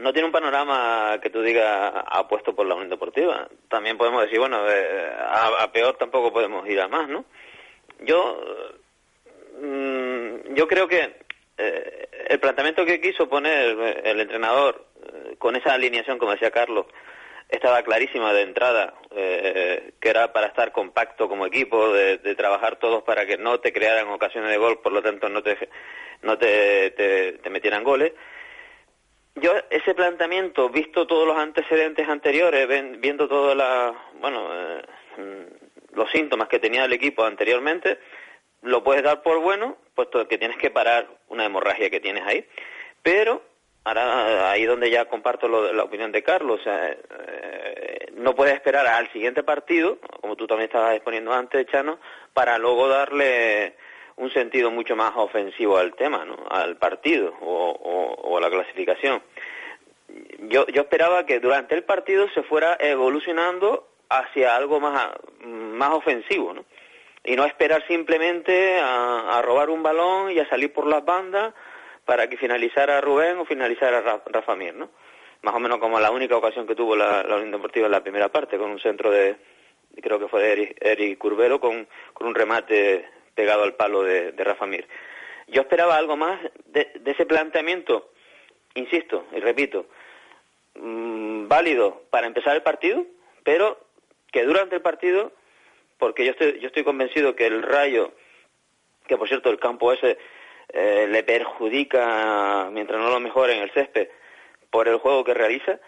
no 0.00 0.12
tiene 0.12 0.26
un 0.26 0.32
panorama 0.32 1.18
que 1.22 1.30
tú 1.30 1.42
digas 1.42 1.92
apuesto 2.06 2.54
por 2.54 2.66
la 2.66 2.74
Unión 2.74 2.90
Deportiva. 2.90 3.48
También 3.68 3.98
podemos 3.98 4.22
decir, 4.22 4.38
bueno, 4.38 4.68
eh, 4.68 5.12
a, 5.18 5.70
peor 5.72 5.96
tampoco 5.96 6.32
podemos 6.32 6.68
ir 6.68 6.80
a 6.80 6.88
más, 6.88 7.08
¿no? 7.08 7.24
Yo 8.00 8.40
mm, 9.60 10.54
yo 10.54 10.66
creo 10.66 10.88
que 10.88 11.14
eh, 11.58 12.08
el 12.28 12.40
planteamiento 12.40 12.86
que 12.86 13.00
quiso 13.00 13.28
poner 13.28 13.76
el 14.04 14.20
entrenador 14.20 14.86
eh, 15.02 15.36
con 15.38 15.56
esa 15.56 15.74
alineación, 15.74 16.18
como 16.18 16.32
decía 16.32 16.50
Carlos, 16.50 16.86
estaba 17.48 17.82
clarísima 17.82 18.32
de 18.32 18.42
entrada, 18.42 18.94
eh, 19.10 19.92
que 20.00 20.08
era 20.08 20.32
para 20.32 20.46
estar 20.46 20.72
compacto 20.72 21.28
como 21.28 21.46
equipo, 21.46 21.92
de, 21.92 22.18
de 22.18 22.34
trabajar 22.34 22.76
todos 22.76 23.02
para 23.02 23.26
que 23.26 23.36
no 23.36 23.60
te 23.60 23.72
crearan 23.72 24.08
ocasiones 24.08 24.50
de 24.50 24.56
gol, 24.56 24.80
por 24.80 24.92
lo 24.92 25.02
tanto 25.02 25.28
no 25.28 25.42
te, 25.42 25.68
no 26.22 26.38
te 26.38 27.40
metieran 27.50 27.84
goles. 27.84 28.12
Yo 29.40 29.52
ese 29.70 29.94
planteamiento, 29.94 30.68
visto 30.68 31.06
todos 31.06 31.26
los 31.26 31.36
antecedentes 31.36 32.08
anteriores, 32.08 32.68
viendo 33.00 33.26
todos 33.26 33.56
bueno, 34.20 34.48
eh, 34.52 34.82
mm, 35.16 35.96
los 35.96 36.10
síntomas 36.10 36.48
que 36.48 36.58
tenía 36.58 36.84
el 36.84 36.92
equipo 36.92 37.24
anteriormente, 37.24 37.98
lo 38.62 38.84
puedes 38.84 39.02
dar 39.02 39.22
por 39.22 39.38
bueno, 39.38 39.78
puesto 39.94 40.28
que 40.28 40.36
tienes 40.36 40.58
que 40.58 40.70
parar 40.70 41.08
una 41.28 41.46
hemorragia 41.46 41.88
que 41.88 42.00
tienes 42.00 42.26
ahí. 42.26 42.46
Pero 43.02 43.42
ahora 43.84 44.50
ahí 44.50 44.64
donde 44.64 44.90
ya 44.90 45.06
comparto 45.06 45.48
lo 45.48 45.72
la 45.72 45.84
opinión 45.84 46.12
de 46.12 46.22
Carlos, 46.22 46.60
o 46.60 46.62
sea, 46.62 46.90
eh, 46.90 48.06
no 48.16 48.34
puedes 48.34 48.54
esperar 48.54 48.86
al 48.86 49.10
siguiente 49.12 49.42
partido, 49.42 49.98
como 50.20 50.36
tú 50.36 50.46
también 50.46 50.68
estabas 50.68 50.94
exponiendo 50.94 51.32
antes, 51.32 51.66
Chano, 51.66 51.98
para 52.34 52.58
luego 52.58 52.88
darle 52.88 53.74
un 54.20 54.30
sentido 54.32 54.70
mucho 54.70 54.94
más 54.96 55.12
ofensivo 55.16 55.76
al 55.78 55.94
tema, 55.94 56.24
¿no? 56.24 56.36
al 56.50 56.76
partido 56.76 57.34
o, 57.40 57.70
o- 58.22 58.38
a 58.38 58.40
la 58.40 58.50
clasificación. 58.50 59.22
Yo, 60.48 60.66
yo 60.68 60.82
esperaba 60.82 61.26
que 61.26 61.40
durante 61.40 61.74
el 61.74 61.84
partido 61.84 62.28
se 62.30 62.42
fuera 62.42 62.76
evolucionando 62.80 63.86
hacia 64.08 64.56
algo 64.56 64.80
más, 64.80 65.08
más 65.44 65.90
ofensivo, 65.90 66.52
¿no? 66.54 66.64
Y 67.22 67.36
no 67.36 67.44
esperar 67.44 67.86
simplemente 67.86 68.78
a, 68.80 69.38
a 69.38 69.42
robar 69.42 69.68
un 69.70 69.82
balón 69.82 70.32
y 70.32 70.38
a 70.38 70.48
salir 70.48 70.72
por 70.72 70.86
las 70.86 71.04
bandas 71.04 71.52
para 72.06 72.28
que 72.28 72.36
finalizara 72.38 73.00
Rubén 73.00 73.38
o 73.38 73.44
finalizara 73.44 74.00
Ra- 74.00 74.22
Rafa 74.26 74.56
Mir, 74.56 74.74
¿no? 74.74 74.88
Más 75.42 75.54
o 75.54 75.60
menos 75.60 75.78
como 75.78 76.00
la 76.00 76.10
única 76.10 76.36
ocasión 76.36 76.66
que 76.66 76.74
tuvo 76.74 76.96
la, 76.96 77.22
la 77.22 77.36
Unión 77.36 77.52
Deportiva 77.52 77.86
en 77.86 77.92
la 77.92 78.02
primera 78.02 78.28
parte, 78.30 78.58
con 78.58 78.70
un 78.70 78.80
centro 78.80 79.10
de, 79.10 79.36
creo 80.02 80.18
que 80.18 80.28
fue 80.28 80.42
de 80.42 80.52
Eric, 80.52 80.76
Eric 80.80 81.18
Curbelo, 81.18 81.60
con, 81.60 81.86
con 82.14 82.26
un 82.26 82.34
remate 82.34 83.06
pegado 83.34 83.62
al 83.62 83.74
palo 83.74 84.02
de, 84.02 84.32
de 84.32 84.44
Rafa 84.44 84.66
Mir. 84.66 84.86
Yo 85.50 85.62
esperaba 85.62 85.96
algo 85.96 86.16
más 86.16 86.40
de, 86.66 86.92
ese 87.04 87.26
planteamiento, 87.26 88.10
insisto 88.74 89.26
y 89.32 89.40
repito, 89.40 89.86
mm, 90.76 91.48
válido 91.48 92.02
para 92.10 92.28
empezar 92.28 92.54
el 92.54 92.62
partido, 92.62 93.04
pero 93.42 93.78
que 94.30 94.44
durante 94.44 94.76
el 94.76 94.82
partido, 94.82 95.32
porque 95.98 96.24
yo 96.24 96.30
estoy, 96.32 96.60
yo 96.60 96.68
estoy 96.68 96.84
convencido 96.84 97.34
que 97.34 97.46
el 97.46 97.62
Rayo, 97.62 98.12
que 99.08 99.16
por 99.16 99.26
cierto 99.26 99.50
el 99.50 99.58
campo 99.58 99.92
ese 99.92 100.18
eh, 100.72 101.08
le 101.10 101.24
perjudica 101.24 102.68
mientras 102.70 103.00
no 103.00 103.10
lo 103.10 103.18
mejore 103.18 103.56
en 103.56 103.62
el 103.62 103.72
césped 103.72 104.08
por 104.70 104.86
el 104.86 104.98
juego 104.98 105.24
que 105.24 105.34
realiza, 105.34 105.80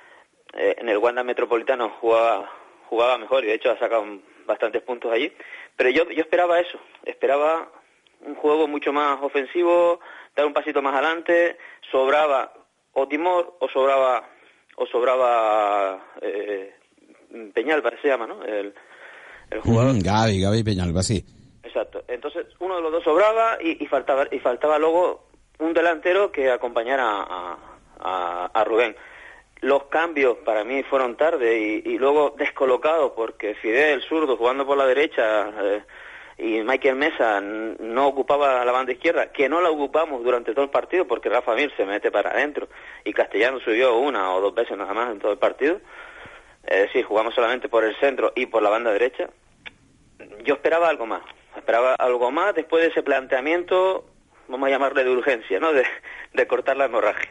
eh, 0.54 0.74
en 0.78 0.88
el 0.88 0.98
Wanda 0.98 1.22
Metropolitano 1.22 1.88
jugaba, 2.00 2.50
jugaba 2.88 3.16
mejor 3.16 3.44
y 3.44 3.46
de 3.46 3.54
hecho 3.54 3.70
ha 3.70 3.78
sacado 3.78 4.04
bastantes 4.44 4.82
puntos 4.82 5.12
allí, 5.12 5.32
pero 5.76 5.90
yo, 5.90 6.08
yo 6.10 6.22
esperaba 6.22 6.60
eso, 6.60 6.78
esperaba 7.04 7.68
un 8.20 8.34
juego 8.36 8.68
mucho 8.68 8.92
más 8.92 9.20
ofensivo, 9.22 10.00
dar 10.36 10.46
un 10.46 10.52
pasito 10.52 10.80
más 10.82 10.94
adelante, 10.94 11.58
sobraba 11.90 12.52
o 12.92 13.08
Timor 13.08 13.56
o 13.60 13.68
sobraba 13.68 14.28
o 14.76 14.86
sobraba 14.86 16.00
eh, 16.20 16.74
Peñalba 17.54 17.90
se 18.00 18.08
llama, 18.08 18.26
¿no? 18.26 18.42
El, 18.44 18.74
el 19.50 19.60
jugador. 19.60 19.94
Mm, 19.94 20.00
Gaby, 20.00 20.40
Gaby 20.40 20.64
Peñalba, 20.64 21.02
sí. 21.02 21.24
Exacto. 21.62 22.04
Entonces 22.08 22.46
uno 22.58 22.76
de 22.76 22.82
los 22.82 22.92
dos 22.92 23.04
sobraba 23.04 23.58
y, 23.60 23.82
y 23.82 23.86
faltaba 23.86 24.26
y 24.30 24.38
faltaba 24.38 24.78
luego 24.78 25.28
un 25.58 25.72
delantero 25.72 26.30
que 26.30 26.50
acompañara 26.50 27.04
a, 27.04 27.58
a, 27.98 28.50
a 28.52 28.64
Rubén. 28.64 28.94
Los 29.62 29.84
cambios 29.84 30.38
para 30.38 30.64
mí 30.64 30.82
fueron 30.82 31.16
tarde 31.16 31.56
y, 31.84 31.96
luego 31.96 32.34
descolocados 32.36 33.12
porque 33.12 33.54
Fidel, 33.54 34.02
zurdo, 34.02 34.36
jugando 34.36 34.66
por 34.66 34.76
la 34.76 34.86
derecha 34.86 35.50
eh, 35.62 35.82
y 36.38 36.62
Michael 36.62 36.96
Mesa 36.96 37.40
no 37.40 38.08
ocupaba 38.08 38.64
la 38.64 38.72
banda 38.72 38.92
izquierda, 38.92 39.32
que 39.32 39.48
no 39.48 39.60
la 39.60 39.70
ocupamos 39.70 40.24
durante 40.24 40.52
todo 40.52 40.64
el 40.64 40.70
partido 40.70 41.06
porque 41.06 41.28
Rafa 41.28 41.54
Mir 41.54 41.72
se 41.76 41.86
mete 41.86 42.10
para 42.10 42.30
adentro 42.30 42.68
y 43.04 43.12
Castellano 43.12 43.60
subió 43.60 43.96
una 43.98 44.34
o 44.34 44.40
dos 44.40 44.52
veces 44.52 44.76
nada 44.76 44.92
más 44.94 45.12
en 45.12 45.20
todo 45.20 45.32
el 45.32 45.38
partido. 45.38 45.80
Es 46.64 46.82
decir, 46.82 47.04
jugamos 47.04 47.34
solamente 47.34 47.68
por 47.68 47.84
el 47.84 47.94
centro 48.00 48.32
y 48.34 48.46
por 48.46 48.62
la 48.62 48.70
banda 48.70 48.92
derecha 48.92 49.30
yo 50.44 50.54
esperaba 50.54 50.88
algo 50.88 51.06
más, 51.06 51.22
esperaba 51.56 51.94
algo 51.94 52.30
más 52.30 52.54
después 52.54 52.82
de 52.82 52.90
ese 52.90 53.02
planteamiento, 53.02 54.04
vamos 54.48 54.66
a 54.66 54.70
llamarle 54.70 55.04
de 55.04 55.10
urgencia, 55.10 55.60
¿no? 55.60 55.72
De, 55.72 55.84
de 56.32 56.46
cortar 56.46 56.76
la 56.76 56.86
hemorragia. 56.86 57.30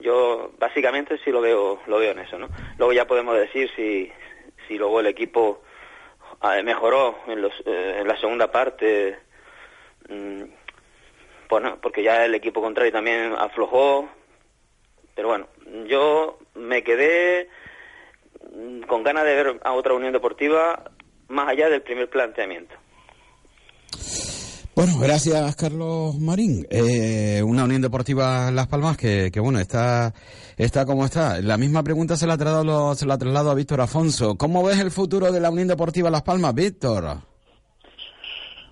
Yo 0.00 0.52
básicamente 0.58 1.18
sí 1.24 1.30
lo 1.30 1.40
veo, 1.40 1.80
lo 1.86 1.98
veo 1.98 2.12
en 2.12 2.20
eso, 2.20 2.38
¿no? 2.38 2.48
Luego 2.76 2.92
ya 2.92 3.06
podemos 3.06 3.36
decir 3.36 3.70
si, 3.74 4.10
si 4.66 4.78
luego 4.78 5.00
el 5.00 5.06
equipo 5.06 5.62
eh, 6.42 6.62
mejoró 6.62 7.18
en, 7.26 7.42
los, 7.42 7.52
eh, 7.66 7.98
en 8.00 8.06
la 8.06 8.16
segunda 8.20 8.50
parte, 8.52 9.18
mm, 10.08 10.42
bueno, 11.48 11.78
porque 11.80 12.02
ya 12.02 12.24
el 12.24 12.34
equipo 12.34 12.62
contrario 12.62 12.92
también 12.92 13.34
aflojó, 13.36 14.08
pero 15.14 15.28
bueno, 15.28 15.48
yo 15.86 16.38
me 16.54 16.84
quedé 16.84 17.48
mm, 18.54 18.82
con 18.82 19.02
ganas 19.02 19.24
de 19.24 19.34
ver 19.34 19.60
a 19.64 19.72
otra 19.72 19.94
Unión 19.94 20.12
Deportiva 20.12 20.84
más 21.28 21.48
allá 21.48 21.68
del 21.68 21.82
primer 21.82 22.08
planteamiento. 22.08 22.74
Bueno, 24.78 24.96
gracias 25.00 25.56
Carlos 25.56 26.14
Marín. 26.20 26.64
Eh, 26.70 27.42
una 27.44 27.64
Unión 27.64 27.82
Deportiva 27.82 28.48
Las 28.52 28.68
Palmas 28.68 28.96
que, 28.96 29.28
que 29.32 29.40
bueno, 29.40 29.58
está, 29.58 30.14
está 30.56 30.86
como 30.86 31.04
está. 31.04 31.40
La 31.40 31.56
misma 31.56 31.82
pregunta 31.82 32.16
se 32.16 32.28
la, 32.28 32.34
ha 32.34 32.38
trasladado, 32.38 32.94
se 32.94 33.04
la 33.04 33.18
traslado 33.18 33.50
a 33.50 33.54
Víctor 33.56 33.80
Afonso. 33.80 34.36
¿Cómo 34.36 34.62
ves 34.62 34.78
el 34.78 34.92
futuro 34.92 35.32
de 35.32 35.40
la 35.40 35.50
Unión 35.50 35.66
Deportiva 35.66 36.10
Las 36.10 36.22
Palmas, 36.22 36.54
Víctor? 36.54 37.18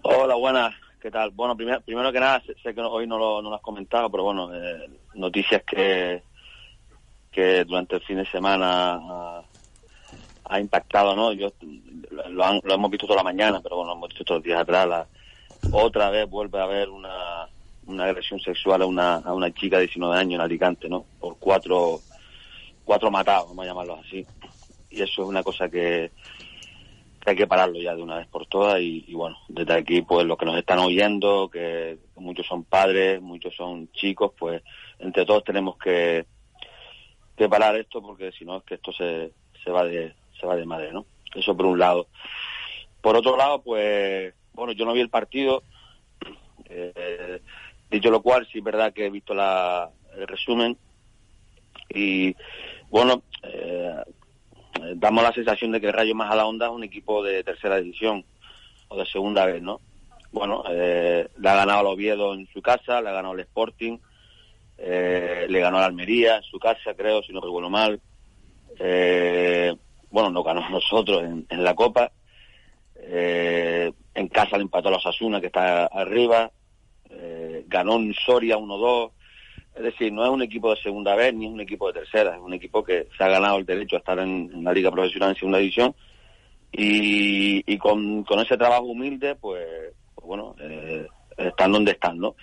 Hola, 0.02 0.36
buenas. 0.36 0.72
¿Qué 1.02 1.10
tal? 1.10 1.30
Bueno, 1.32 1.56
primer- 1.56 1.82
primero 1.82 2.12
que 2.12 2.20
nada, 2.20 2.40
sé, 2.46 2.54
sé 2.62 2.72
que 2.72 2.80
hoy 2.82 3.08
no 3.08 3.18
lo, 3.18 3.42
no 3.42 3.50
lo 3.50 3.56
has 3.56 3.62
comentado, 3.62 4.08
pero 4.08 4.22
bueno, 4.22 4.54
eh, 4.54 4.88
noticias 5.14 5.64
que, 5.66 6.22
que 7.32 7.64
durante 7.64 7.96
el 7.96 8.02
fin 8.02 8.18
de 8.18 8.26
semana 8.30 8.94
ha, 8.94 9.42
ha 10.44 10.60
impactado, 10.60 11.16
¿no? 11.16 11.32
Yo, 11.32 11.48
lo, 12.30 12.44
han- 12.44 12.60
lo 12.62 12.74
hemos 12.74 12.92
visto 12.92 13.08
toda 13.08 13.16
la 13.18 13.24
mañana, 13.24 13.58
pero 13.60 13.74
bueno, 13.78 13.90
lo 13.90 13.96
hemos 13.96 14.08
visto 14.10 14.22
todos 14.24 14.38
los 14.38 14.44
días 14.44 14.60
atrás. 14.60 14.86
la- 14.86 15.06
otra 15.72 16.10
vez 16.10 16.28
vuelve 16.28 16.58
a 16.58 16.64
haber 16.64 16.88
una, 16.88 17.48
una 17.86 18.04
agresión 18.04 18.40
sexual 18.40 18.82
a 18.82 18.86
una, 18.86 19.16
a 19.16 19.32
una 19.34 19.52
chica 19.52 19.76
de 19.76 19.86
19 19.86 20.16
años 20.16 20.34
en 20.34 20.40
Alicante, 20.40 20.88
¿no? 20.88 21.04
Por 21.20 21.38
cuatro, 21.38 22.00
cuatro 22.84 23.10
matados, 23.10 23.48
vamos 23.48 23.64
a 23.64 23.68
llamarlos 23.68 24.00
así. 24.06 24.26
Y 24.90 25.02
eso 25.02 25.22
es 25.22 25.28
una 25.28 25.42
cosa 25.42 25.68
que, 25.68 26.10
hay 27.26 27.34
que 27.34 27.46
pararlo 27.48 27.80
ya 27.80 27.94
de 27.94 28.02
una 28.02 28.18
vez 28.18 28.28
por 28.28 28.46
todas 28.46 28.80
y, 28.80 29.04
y 29.08 29.14
bueno, 29.14 29.36
desde 29.48 29.74
aquí 29.74 30.00
pues 30.02 30.24
los 30.24 30.38
que 30.38 30.46
nos 30.46 30.56
están 30.56 30.78
oyendo, 30.78 31.50
que 31.52 31.98
muchos 32.14 32.46
son 32.46 32.62
padres, 32.62 33.20
muchos 33.20 33.54
son 33.56 33.90
chicos, 33.92 34.32
pues 34.38 34.62
entre 35.00 35.26
todos 35.26 35.42
tenemos 35.42 35.76
que, 35.76 36.24
que 37.36 37.48
parar 37.48 37.74
esto 37.76 38.00
porque 38.00 38.30
si 38.30 38.44
no 38.44 38.58
es 38.58 38.62
que 38.62 38.74
esto 38.74 38.92
se, 38.92 39.32
se 39.64 39.70
va 39.72 39.84
de 39.84 40.14
se 40.40 40.46
va 40.46 40.54
de 40.54 40.66
madre, 40.66 40.92
¿no? 40.92 41.04
Eso 41.34 41.56
por 41.56 41.66
un 41.66 41.80
lado. 41.80 42.06
Por 43.00 43.16
otro 43.16 43.36
lado, 43.36 43.60
pues 43.60 44.32
bueno, 44.56 44.72
yo 44.72 44.86
no 44.86 44.94
vi 44.94 45.00
el 45.00 45.10
partido, 45.10 45.62
eh, 46.64 47.40
dicho 47.90 48.10
lo 48.10 48.22
cual, 48.22 48.48
sí 48.50 48.58
es 48.58 48.64
verdad 48.64 48.92
que 48.92 49.06
he 49.06 49.10
visto 49.10 49.34
el 49.34 50.26
resumen 50.26 50.76
y 51.90 52.34
bueno, 52.88 53.22
eh, 53.42 53.94
damos 54.94 55.22
la 55.22 55.32
sensación 55.32 55.72
de 55.72 55.80
que 55.80 55.92
Rayo 55.92 56.14
Más 56.14 56.32
a 56.32 56.36
la 56.36 56.46
Onda 56.46 56.66
es 56.66 56.72
un 56.72 56.84
equipo 56.84 57.22
de 57.22 57.44
tercera 57.44 57.76
división 57.76 58.24
o 58.88 58.96
de 58.96 59.06
segunda 59.06 59.44
vez, 59.44 59.62
¿no? 59.62 59.80
bueno, 60.32 60.64
eh, 60.70 61.28
le 61.38 61.48
ha 61.48 61.54
ganado 61.54 61.80
al 61.80 61.86
Oviedo 61.86 62.34
en 62.34 62.46
su 62.48 62.62
casa, 62.62 63.00
le 63.00 63.10
ha 63.10 63.12
ganado 63.12 63.34
al 63.34 63.40
Sporting, 63.40 63.98
eh, 64.78 65.46
le 65.48 65.60
ganó 65.60 65.78
al 65.78 65.84
Almería 65.84 66.36
en 66.36 66.42
su 66.42 66.58
casa, 66.58 66.94
creo, 66.94 67.22
si 67.22 67.32
no 67.32 67.40
recuerdo 67.40 67.70
mal. 67.70 68.00
Bueno, 70.10 70.30
nos 70.30 70.44
ganó 70.44 70.68
nosotros 70.70 71.22
en 71.22 71.64
la 71.64 71.74
Copa. 71.74 72.10
Eh, 73.00 73.92
en 74.14 74.28
casa 74.28 74.56
le 74.56 74.62
empató 74.62 74.88
a 74.88 74.92
los 74.92 75.06
Asuna, 75.06 75.40
que 75.40 75.46
está 75.46 75.86
arriba. 75.86 76.50
Eh, 77.10 77.64
ganó 77.66 77.96
en 77.96 78.14
Soria 78.14 78.56
1-2. 78.56 79.12
Es 79.76 79.82
decir, 79.82 80.12
no 80.12 80.24
es 80.24 80.30
un 80.30 80.42
equipo 80.42 80.74
de 80.74 80.80
segunda 80.80 81.14
vez 81.14 81.34
ni 81.34 81.46
es 81.46 81.52
un 81.52 81.60
equipo 81.60 81.88
de 81.88 82.00
tercera, 82.00 82.34
es 82.34 82.40
un 82.40 82.54
equipo 82.54 82.82
que 82.82 83.08
se 83.16 83.24
ha 83.24 83.28
ganado 83.28 83.58
el 83.58 83.66
derecho 83.66 83.96
a 83.96 83.98
estar 83.98 84.18
en, 84.18 84.64
la 84.64 84.72
liga 84.72 84.90
profesional 84.90 85.30
en 85.30 85.36
segunda 85.36 85.58
división 85.58 85.94
y, 86.72 87.76
con 87.78 88.24
ese 88.40 88.56
trabajo 88.56 88.84
humilde, 88.84 89.34
pues, 89.36 89.66
pues 90.14 90.26
bueno, 90.26 90.54
eh, 90.60 91.06
están 91.36 91.72
donde 91.72 91.92
están, 91.92 92.18
¿no? 92.18 92.36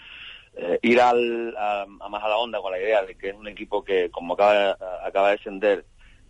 Eh, 0.55 0.79
ir 0.83 1.01
al, 1.01 1.55
a, 1.57 1.81
a 1.81 2.09
más 2.09 2.23
a 2.23 2.29
la 2.29 2.37
onda 2.37 2.61
con 2.61 2.71
la 2.71 2.79
idea 2.79 3.03
de 3.03 3.15
que 3.15 3.29
es 3.29 3.35
un 3.35 3.47
equipo 3.47 3.83
que, 3.83 4.11
como 4.11 4.35
acaba, 4.35 4.77
acaba 5.03 5.29
de 5.29 5.37
descender, 5.37 5.85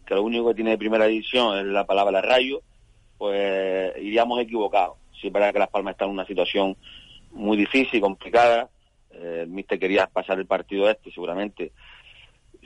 que 0.05 0.15
lo 0.15 0.23
único 0.23 0.47
que 0.49 0.55
tiene 0.55 0.71
de 0.71 0.77
primera 0.77 1.05
división 1.05 1.57
es 1.57 1.65
la 1.65 1.85
palabra 1.85 2.21
rayo, 2.21 2.61
pues 3.23 3.95
iríamos 4.01 4.37
equivocados. 4.41 4.97
Sí, 5.13 5.27
es 5.27 5.33
verdad 5.33 5.53
que 5.53 5.59
Las 5.59 5.69
Palmas 5.69 5.93
está 5.93 6.03
en 6.03 6.11
una 6.11 6.25
situación 6.25 6.75
muy 7.31 7.55
difícil, 7.55 8.01
complicada. 8.01 8.69
Eh, 9.11 9.43
el 9.43 9.47
Mister 9.47 9.79
quería 9.79 10.07
pasar 10.07 10.39
el 10.39 10.45
partido 10.45 10.89
este, 10.89 11.09
seguramente, 11.09 11.71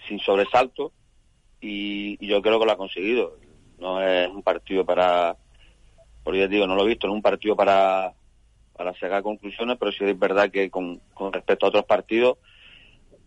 sin 0.07 0.17
sobresalto, 0.17 0.93
y, 1.61 2.17
yo 2.25 2.41
creo 2.41 2.59
que 2.59 2.65
lo 2.65 2.71
ha 2.71 2.77
conseguido. 2.77 3.37
No 3.77 4.01
es 4.01 4.27
un 4.29 4.41
partido 4.41 4.83
para, 4.83 5.37
por 6.23 6.35
ya 6.35 6.47
digo, 6.47 6.65
no 6.65 6.73
lo 6.73 6.85
he 6.85 6.87
visto, 6.87 7.05
no 7.05 7.13
es 7.13 7.17
un 7.17 7.21
partido 7.21 7.55
para, 7.55 8.15
sacar 8.99 9.21
conclusiones, 9.21 9.77
pero 9.79 9.91
sí 9.91 10.05
es 10.05 10.17
verdad 10.17 10.49
que 10.49 10.71
con, 10.71 10.99
respecto 11.31 11.67
a 11.67 11.69
otros 11.69 11.85
partidos, 11.85 12.39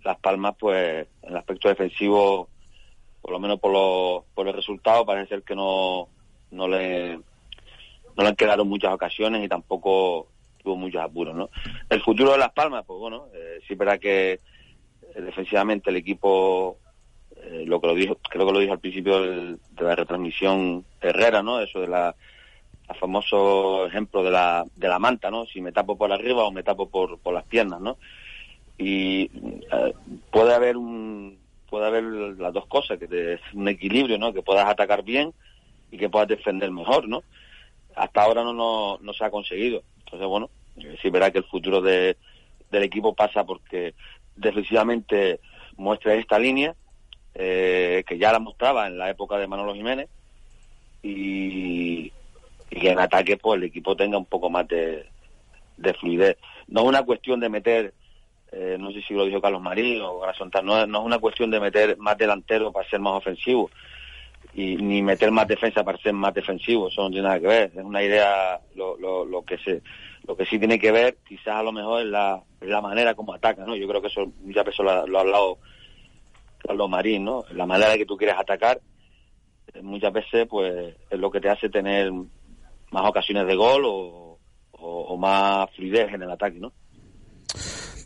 Las 0.02 0.18
Palmas, 0.18 0.56
pues, 0.58 1.06
en 1.22 1.30
el 1.30 1.36
aspecto 1.36 1.68
defensivo, 1.68 2.48
por 3.22 3.30
lo 3.30 3.38
menos 3.38 3.60
por 3.60 4.44
los 4.44 4.56
resultados, 4.56 5.06
parece 5.06 5.28
ser 5.28 5.44
que 5.44 5.54
no, 5.54 6.08
no 6.50 6.68
le, 6.68 7.16
no 7.16 8.22
le 8.22 8.28
han 8.28 8.36
quedado 8.36 8.64
muchas 8.64 8.92
ocasiones 8.92 9.44
y 9.44 9.48
tampoco 9.48 10.28
tuvo 10.62 10.76
muchos 10.76 11.00
apuros, 11.00 11.34
¿no? 11.34 11.50
El 11.88 12.02
futuro 12.02 12.32
de 12.32 12.38
Las 12.38 12.52
Palmas, 12.52 12.84
pues 12.86 12.98
bueno, 12.98 13.26
eh, 13.34 13.60
sí 13.66 13.74
verdad 13.74 13.98
que 13.98 14.32
eh, 14.32 14.40
defensivamente 15.20 15.90
el 15.90 15.96
equipo, 15.96 16.78
eh, 17.36 17.64
lo 17.66 17.80
que 17.80 17.86
lo 17.86 17.94
dijo, 17.94 18.16
creo 18.16 18.46
que 18.46 18.52
lo 18.52 18.60
dijo 18.60 18.72
al 18.72 18.80
principio 18.80 19.20
de 19.22 19.58
la 19.78 19.96
retransmisión 19.96 20.84
Herrera, 21.00 21.42
¿no? 21.42 21.60
Eso 21.60 21.80
de 21.80 21.88
la, 21.88 22.14
el 22.88 22.96
famoso 22.96 23.86
ejemplo 23.86 24.22
de 24.22 24.30
la, 24.30 24.64
de 24.76 24.88
la 24.88 24.98
manta, 24.98 25.30
¿no? 25.30 25.46
Si 25.46 25.60
me 25.60 25.72
tapo 25.72 25.96
por 25.96 26.12
arriba 26.12 26.44
o 26.44 26.52
me 26.52 26.62
tapo 26.62 26.88
por, 26.88 27.18
por 27.18 27.34
las 27.34 27.44
piernas, 27.44 27.80
¿no? 27.80 27.96
Y 28.76 29.28
puede 30.30 30.54
haber 30.54 30.78
un, 30.78 31.38
puede 31.68 31.86
haber 31.86 32.02
las 32.02 32.52
dos 32.52 32.66
cosas, 32.66 32.98
que 32.98 33.06
te, 33.06 33.38
un 33.52 33.68
equilibrio, 33.68 34.18
¿no? 34.18 34.32
Que 34.32 34.42
puedas 34.42 34.66
atacar 34.66 35.02
bien 35.02 35.32
y 35.90 35.98
que 35.98 36.08
puedas 36.08 36.28
defender 36.28 36.70
mejor, 36.70 37.08
¿no? 37.08 37.22
Hasta 37.94 38.22
ahora 38.22 38.44
no, 38.44 38.98
se 39.16 39.24
ha 39.24 39.30
conseguido. 39.30 39.82
Entonces, 40.04 40.28
bueno, 40.28 40.50
eh, 40.76 40.96
sí 41.02 41.10
verá 41.10 41.30
que 41.30 41.38
el 41.38 41.44
futuro 41.44 41.80
de, 41.80 42.16
del 42.70 42.82
equipo 42.82 43.14
pasa 43.14 43.44
porque 43.44 43.94
defensivamente 44.36 45.40
muestra 45.76 46.14
esta 46.14 46.38
línea, 46.38 46.74
eh, 47.34 48.04
que 48.06 48.18
ya 48.18 48.32
la 48.32 48.38
mostraba 48.38 48.86
en 48.86 48.98
la 48.98 49.10
época 49.10 49.38
de 49.38 49.46
Manolo 49.46 49.74
Jiménez, 49.74 50.08
y, 51.02 52.12
que 52.68 52.90
en 52.90 53.00
ataque 53.00 53.36
pues 53.36 53.58
el 53.58 53.64
equipo 53.64 53.96
tenga 53.96 54.16
un 54.16 54.26
poco 54.26 54.48
más 54.48 54.68
de, 54.68 55.06
de 55.76 55.94
fluidez. 55.94 56.38
No 56.68 56.82
es 56.82 56.86
una 56.86 57.02
cuestión 57.02 57.40
de 57.40 57.48
meter, 57.48 57.94
eh, 58.52 58.76
no 58.78 58.92
sé 58.92 59.02
si 59.02 59.14
lo 59.14 59.24
dijo 59.24 59.40
Carlos 59.40 59.60
Marín 59.60 60.00
o 60.02 60.20
Grasontar, 60.20 60.62
no, 60.62 60.86
no 60.86 61.00
es 61.00 61.04
una 61.04 61.18
cuestión 61.18 61.50
de 61.50 61.58
meter 61.58 61.98
más 61.98 62.16
delantero 62.16 62.70
para 62.70 62.88
ser 62.88 63.00
más 63.00 63.14
ofensivo 63.14 63.70
y 64.62 64.76
ni 64.76 65.02
meter 65.02 65.30
más 65.30 65.46
defensa 65.48 65.82
para 65.84 65.98
ser 65.98 66.12
más 66.12 66.34
defensivo, 66.34 66.88
eso 66.88 67.02
no 67.02 67.10
tiene 67.10 67.24
nada 67.28 67.40
que 67.40 67.46
ver, 67.46 67.72
es 67.74 67.84
una 67.84 68.02
idea, 68.02 68.60
lo, 68.74 69.44
que 69.44 69.58
se 69.58 69.82
lo 70.26 70.36
que 70.36 70.44
sí 70.46 70.58
tiene 70.58 70.78
que 70.78 70.92
ver 70.92 71.18
quizás 71.26 71.56
a 71.56 71.62
lo 71.62 71.72
mejor 71.72 72.02
es 72.02 72.08
la, 72.08 72.42
la 72.60 72.80
manera 72.80 73.14
como 73.14 73.32
ataca, 73.34 73.64
¿no? 73.64 73.74
Yo 73.76 73.88
creo 73.88 74.00
que 74.02 74.08
eso 74.08 74.26
muchas 74.42 74.64
veces 74.66 74.84
lo, 74.84 75.06
lo 75.06 75.18
ha 75.18 75.20
hablado 75.22 75.58
Carlos 76.58 76.90
Marín, 76.90 77.24
¿no? 77.24 77.44
La 77.52 77.64
manera 77.66 77.96
que 77.96 78.04
tú 78.06 78.16
quieres 78.16 78.36
atacar 78.38 78.80
eh, 79.72 79.82
muchas 79.82 80.12
veces 80.12 80.46
pues 80.48 80.94
es 81.08 81.18
lo 81.18 81.30
que 81.30 81.40
te 81.40 81.48
hace 81.48 81.68
tener 81.70 82.12
más 82.90 83.08
ocasiones 83.08 83.46
de 83.46 83.54
gol 83.56 83.84
o, 83.86 84.38
o- 84.72 85.02
o 85.08 85.16
más 85.16 85.70
fluidez 85.74 86.12
en 86.12 86.22
el 86.22 86.30
ataque, 86.30 86.58
¿no? 86.58 86.72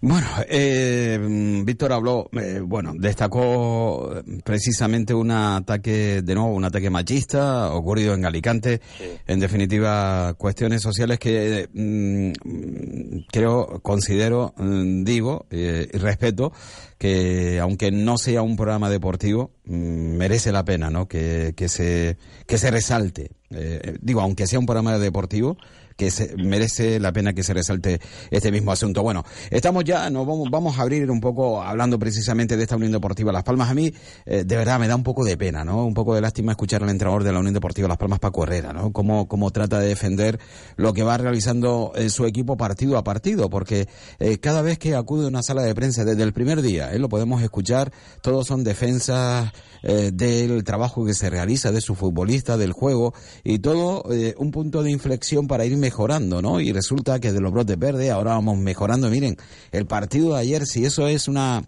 Bueno, 0.07 0.27
eh, 0.51 1.19
Víctor 1.65 1.95
habló, 1.95 2.29
eh, 2.33 2.61
bueno, 2.63 2.93
destacó 2.95 4.23
precisamente 4.45 5.15
un 5.15 5.31
ataque, 5.31 6.21
de 6.21 6.35
nuevo, 6.35 6.51
un 6.51 6.63
ataque 6.63 6.91
machista 6.91 7.73
ocurrido 7.73 8.13
en 8.13 8.27
Alicante. 8.27 8.83
En 9.27 9.41
definitiva, 9.41 10.35
cuestiones 10.35 10.83
sociales 10.83 11.19
que 11.19 11.71
mm, 11.73 12.33
mm, 12.45 13.25
creo, 13.33 13.81
considero, 13.81 14.53
mm, 14.59 15.05
digo 15.05 15.47
eh, 15.51 15.89
y 15.91 15.97
respeto 15.97 16.53
que 16.99 17.59
aunque 17.61 17.91
no 17.91 18.19
sea 18.19 18.43
un 18.43 18.57
programa 18.57 18.91
deportivo, 18.91 19.53
mm, 19.65 20.17
merece 20.17 20.53
la 20.53 20.67
pena, 20.67 20.91
¿no? 20.91 21.09
Que, 21.09 21.55
que 21.57 21.71
se 21.71 22.19
que 22.47 22.59
se 22.59 22.71
resalte. 22.71 23.31
Eh, 23.51 23.97
digo, 24.03 24.21
aunque 24.21 24.47
sea 24.47 24.59
un 24.59 24.67
programa 24.67 24.99
deportivo, 24.99 25.57
que 25.97 26.11
se, 26.11 26.35
merece 26.37 26.99
la 26.99 27.13
pena 27.13 27.33
que 27.33 27.43
se 27.43 27.55
resalte 27.55 28.01
este 28.31 28.51
mismo 28.51 28.73
asunto. 28.73 29.03
Bueno, 29.03 29.25
estamos 29.51 29.85
ya, 29.85 30.11
nos 30.11 30.27
vamos, 30.27 30.51
vamos 30.51 30.79
a 30.79 30.83
abrir 30.83 31.11
un 31.11 31.21
poco 31.21 31.63
hablando 31.63 31.99
precisamente 31.99 32.57
de 32.57 32.63
esta 32.63 32.77
Unión 32.77 32.93
Deportiva 32.93 33.33
Las 33.33 33.45
Palmas. 33.45 33.71
A 33.71 33.75
mí, 33.75 33.93
eh, 34.27 34.45
de 34.45 34.57
verdad, 34.57 34.79
me 34.81 34.89
da 34.89 34.97
un 34.97 35.05
poco 35.05 35.25
de 35.25 35.37
pena, 35.37 35.65
¿no? 35.65 35.85
Un 35.85 35.95
poco 35.95 36.15
de 36.15 36.21
lástima 36.21 36.53
escuchar 36.53 36.83
al 36.83 36.91
entrenador 36.91 37.23
de 37.23 37.33
la 37.33 37.39
Unión 37.39 37.55
Deportiva 37.55 37.89
Las 37.89 37.99
Palmas, 37.99 38.19
Paco 38.19 38.43
Herrera, 38.43 38.73
¿no? 38.73 38.93
Cómo, 38.93 39.29
cómo 39.29 39.51
trata 39.51 39.79
de 39.79 39.89
defender 39.89 40.39
lo 40.77 40.93
que 40.93 41.03
va 41.03 41.17
realizando 41.17 41.93
eh, 41.95 42.09
su 42.09 42.27
equipo 42.27 42.57
partido 42.57 42.99
a 42.99 43.05
partido, 43.05 43.49
porque 43.49 43.89
eh, 44.19 44.39
cada 44.39 44.63
vez 44.63 44.79
que 44.79 44.97
acude 44.97 45.27
a 45.27 45.29
una 45.29 45.43
sala 45.43 45.63
de 45.63 45.75
prensa 45.75 46.05
desde 46.05 46.23
el 46.23 46.33
primer 46.33 46.63
día, 46.63 46.91
lo 46.99 47.09
podemos 47.09 47.43
escuchar, 47.43 47.93
todos 48.23 48.47
son 48.47 48.65
defensas 48.65 49.53
del 49.83 50.65
trabajo 50.65 51.05
que 51.05 51.13
se 51.13 51.29
realiza, 51.29 51.71
de 51.71 51.83
su 51.83 51.95
futbolista, 51.95 52.57
del 52.57 52.73
juego, 52.73 53.13
y 53.43 53.59
todo 53.59 54.03
un 54.39 54.51
punto 54.51 54.83
de 54.83 54.91
inflexión 54.91 55.47
para 55.47 55.67
ir 55.67 55.77
mejorando, 55.85 56.41
¿no? 56.41 56.61
Y 56.61 56.73
resulta 56.73 57.21
que 57.21 57.31
de 57.31 57.41
los 57.43 57.53
brotes 57.53 57.79
verdes 57.79 58.11
ahora 58.11 58.33
vamos 58.33 58.57
mejorando. 58.57 59.11
Miren, 59.11 59.37
el 59.71 59.85
partido 59.85 60.33
de 60.33 60.41
ayer, 60.41 60.67
si 60.67 60.87
eso 60.87 61.07
es 61.09 61.29
una 61.29 61.63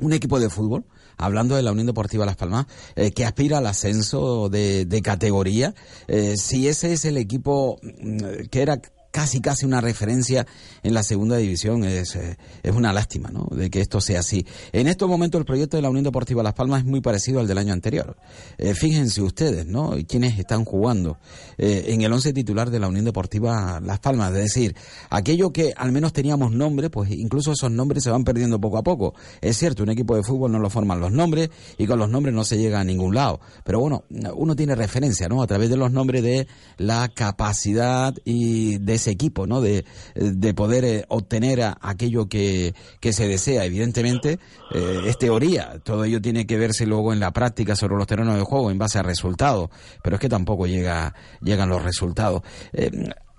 un 0.00 0.12
equipo 0.14 0.40
de 0.40 0.48
fútbol, 0.48 0.84
hablando 1.18 1.54
de 1.54 1.62
la 1.62 1.70
Unión 1.70 1.86
Deportiva 1.86 2.24
Las 2.24 2.36
Palmas, 2.36 2.66
eh, 2.96 3.12
que 3.12 3.26
aspira 3.26 3.58
al 3.58 3.66
ascenso 3.66 4.48
de, 4.48 4.86
de 4.86 5.02
categoría, 5.02 5.74
eh, 6.08 6.34
si 6.38 6.66
ese 6.66 6.94
es 6.94 7.04
el 7.04 7.18
equipo 7.18 7.78
mm, 7.82 8.46
que 8.50 8.62
era 8.62 8.80
casi 9.12 9.40
casi 9.40 9.66
una 9.66 9.80
referencia 9.80 10.46
en 10.82 10.94
la 10.94 11.02
segunda 11.02 11.36
división 11.36 11.84
es, 11.84 12.16
eh, 12.16 12.36
es 12.62 12.74
una 12.74 12.92
lástima 12.92 13.30
¿no? 13.30 13.46
de 13.54 13.70
que 13.70 13.80
esto 13.80 14.00
sea 14.00 14.20
así. 14.20 14.44
En 14.72 14.88
estos 14.88 15.08
momentos 15.08 15.38
el 15.38 15.44
proyecto 15.44 15.76
de 15.76 15.82
la 15.82 15.90
Unión 15.90 16.04
Deportiva 16.04 16.42
Las 16.42 16.54
Palmas 16.54 16.80
es 16.80 16.86
muy 16.86 17.00
parecido 17.00 17.38
al 17.38 17.46
del 17.46 17.58
año 17.58 17.74
anterior. 17.74 18.16
Eh, 18.58 18.74
fíjense 18.74 19.22
ustedes, 19.22 19.66
¿no? 19.66 19.94
Quienes 20.08 20.38
están 20.38 20.64
jugando 20.64 21.18
eh, 21.58 21.84
en 21.88 22.00
el 22.00 22.12
once 22.12 22.32
titular 22.32 22.70
de 22.70 22.80
la 22.80 22.88
Unión 22.88 23.04
Deportiva 23.04 23.80
Las 23.80 24.00
Palmas. 24.00 24.30
Es 24.32 24.38
decir, 24.38 24.74
aquello 25.10 25.52
que 25.52 25.74
al 25.76 25.92
menos 25.92 26.14
teníamos 26.14 26.50
nombre, 26.50 26.88
pues 26.88 27.10
incluso 27.10 27.52
esos 27.52 27.70
nombres 27.70 28.02
se 28.02 28.10
van 28.10 28.24
perdiendo 28.24 28.58
poco 28.58 28.78
a 28.78 28.82
poco. 28.82 29.14
Es 29.42 29.58
cierto, 29.58 29.82
un 29.82 29.90
equipo 29.90 30.16
de 30.16 30.22
fútbol 30.22 30.50
no 30.50 30.58
lo 30.58 30.70
forman 30.70 31.00
los 31.00 31.12
nombres 31.12 31.50
y 31.76 31.86
con 31.86 31.98
los 31.98 32.08
nombres 32.08 32.34
no 32.34 32.44
se 32.44 32.56
llega 32.56 32.80
a 32.80 32.84
ningún 32.84 33.14
lado. 33.14 33.40
Pero 33.62 33.78
bueno, 33.80 34.04
uno 34.34 34.56
tiene 34.56 34.74
referencia, 34.74 35.28
¿no? 35.28 35.42
A 35.42 35.46
través 35.46 35.68
de 35.68 35.76
los 35.76 35.92
nombres 35.92 36.22
de 36.22 36.46
la 36.78 37.08
capacidad 37.08 38.14
y 38.24 38.78
de 38.78 39.01
ese 39.02 39.10
equipo, 39.10 39.46
¿no? 39.46 39.60
De, 39.60 39.84
de 40.14 40.54
poder 40.54 40.84
eh, 40.84 41.04
obtener 41.08 41.62
a, 41.62 41.76
aquello 41.80 42.28
que, 42.28 42.74
que 43.00 43.12
se 43.12 43.26
desea. 43.28 43.64
Evidentemente, 43.64 44.38
eh, 44.74 45.02
es 45.06 45.18
teoría. 45.18 45.80
Todo 45.84 46.04
ello 46.04 46.20
tiene 46.20 46.46
que 46.46 46.56
verse 46.56 46.86
luego 46.86 47.12
en 47.12 47.20
la 47.20 47.32
práctica 47.32 47.76
sobre 47.76 47.96
los 47.96 48.06
terrenos 48.06 48.36
de 48.36 48.42
juego 48.42 48.70
en 48.70 48.78
base 48.78 48.98
a 48.98 49.02
resultados. 49.02 49.70
Pero 50.02 50.16
es 50.16 50.20
que 50.20 50.28
tampoco 50.28 50.66
llega, 50.66 51.14
llegan 51.42 51.68
los 51.68 51.82
resultados. 51.82 52.42
Eh, 52.72 52.90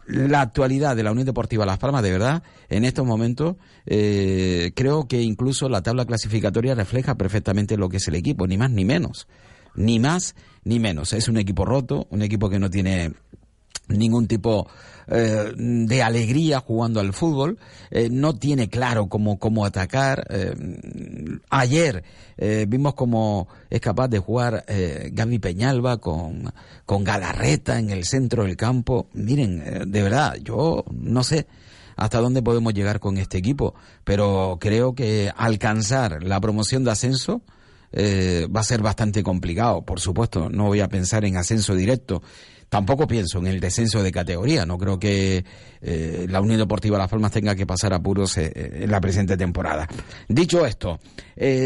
la 0.08 0.42
actualidad 0.42 0.96
de 0.96 1.04
la 1.04 1.12
Unión 1.12 1.26
Deportiva 1.26 1.66
Las 1.66 1.78
Palmas, 1.78 2.04
de 2.04 2.12
verdad, 2.12 2.44
en 2.70 2.84
estos 2.84 3.06
momentos, 3.06 3.56
eh, 3.86 4.72
creo 4.76 5.08
que 5.08 5.22
incluso 5.22 5.70
la 5.70 5.82
tabla 5.82 6.06
clasificatoria 6.06 6.76
refleja 6.76 7.16
perfectamente 7.16 7.78
lo 7.78 7.90
que 7.90 7.98
es 7.98 8.08
el 8.08 8.16
equipo, 8.16 8.46
ni 8.46 8.58
más 8.58 8.72
ni 8.72 8.84
menos. 8.84 9.28
Ni 9.76 10.00
más 10.00 10.36
ni 10.66 10.80
menos. 10.80 11.14
Es 11.14 11.28
un 11.28 11.38
equipo 11.38 11.66
roto, 11.66 12.06
un 12.10 12.22
equipo 12.22 12.50
que 12.50 12.60
no 12.60 12.70
tiene 12.70 13.14
ningún 13.88 14.28
tipo 14.28 14.68
eh, 15.08 15.54
de 15.56 16.02
alegría 16.02 16.60
jugando 16.60 17.00
al 17.00 17.14
fútbol, 17.14 17.58
eh, 17.92 18.10
no 18.10 18.36
tiene 18.36 18.70
claro 18.70 19.08
cómo, 19.08 19.38
cómo 19.38 19.66
atacar. 19.66 20.26
Eh, 20.30 20.54
ayer 21.50 22.04
vimos 22.68 22.96
cómo 22.96 23.48
es 23.70 23.80
capaz 23.80 24.08
de 24.08 24.18
jugar 24.18 24.66
Gaby 24.68 25.40
Peñalba 25.40 25.98
con, 25.98 26.52
con 26.86 27.04
Galarreta 27.04 27.78
en 27.78 27.92
el 27.92 28.06
centro 28.06 28.44
del 28.44 28.58
campo. 28.58 29.08
Miren, 29.14 29.92
de 29.92 30.02
verdad, 30.02 30.36
yo 30.42 30.84
no 30.92 31.24
sé 31.24 31.46
hasta 31.96 32.20
dónde 32.20 32.42
podemos 32.42 32.74
llegar 32.74 33.00
con 33.00 33.18
este 33.18 33.38
equipo, 33.38 33.76
pero 34.04 34.58
creo 34.60 34.96
que 34.96 35.32
alcanzar 35.38 36.24
la 36.24 36.42
promoción 36.42 36.84
de 36.84 36.92
ascenso 36.92 37.44
eh, 37.96 38.48
va 38.54 38.62
a 38.62 38.64
ser 38.64 38.82
bastante 38.82 39.22
complicado. 39.22 39.84
Por 39.84 40.00
supuesto, 40.00 40.50
no 40.50 40.66
voy 40.66 40.80
a 40.80 40.90
pensar 40.90 41.26
en 41.26 41.38
ascenso 41.38 41.76
directo. 41.76 42.24
Tampoco 42.74 43.06
pienso 43.06 43.38
en 43.38 43.46
el 43.46 43.60
descenso 43.60 44.02
de 44.02 44.12
categoría. 44.12 44.66
No 44.66 44.80
creo 44.80 44.98
que 44.98 45.46
eh, 45.80 46.26
la 46.28 46.42
Unión 46.42 46.58
Deportiva 46.58 46.98
Las 46.98 47.10
Palmas 47.10 47.32
tenga 47.32 47.56
que 47.56 47.68
pasar 47.68 47.94
apuros 47.94 48.36
eh, 48.38 48.52
en 48.56 48.90
la 48.90 49.00
presente 49.00 49.38
temporada. 49.38 49.88
Dicho 50.28 50.66
esto, 50.66 51.00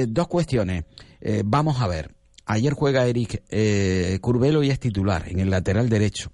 dos 0.08 0.28
cuestiones. 0.28 0.84
vamos 1.46 1.82
a 1.82 1.88
ver. 1.88 2.14
Ayer 2.46 2.74
juega 2.74 3.06
Eric 3.06 3.42
Curvelo 4.20 4.64
y 4.64 4.70
es 4.70 4.80
titular 4.80 5.24
en 5.28 5.40
el 5.40 5.50
lateral 5.50 5.88
derecho. 5.88 6.30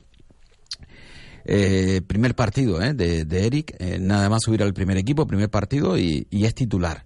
primer 1.45 2.33
partido 2.33 2.79
de, 2.79 3.45
Eric, 3.45 3.79
nada 3.99 4.27
más 4.29 4.41
subir 4.43 4.63
al 4.63 4.73
primer 4.73 4.97
equipo, 4.97 5.27
primer 5.27 5.49
partido 5.49 5.97
y 5.97 6.25
es 6.31 6.55
titular. 6.55 7.05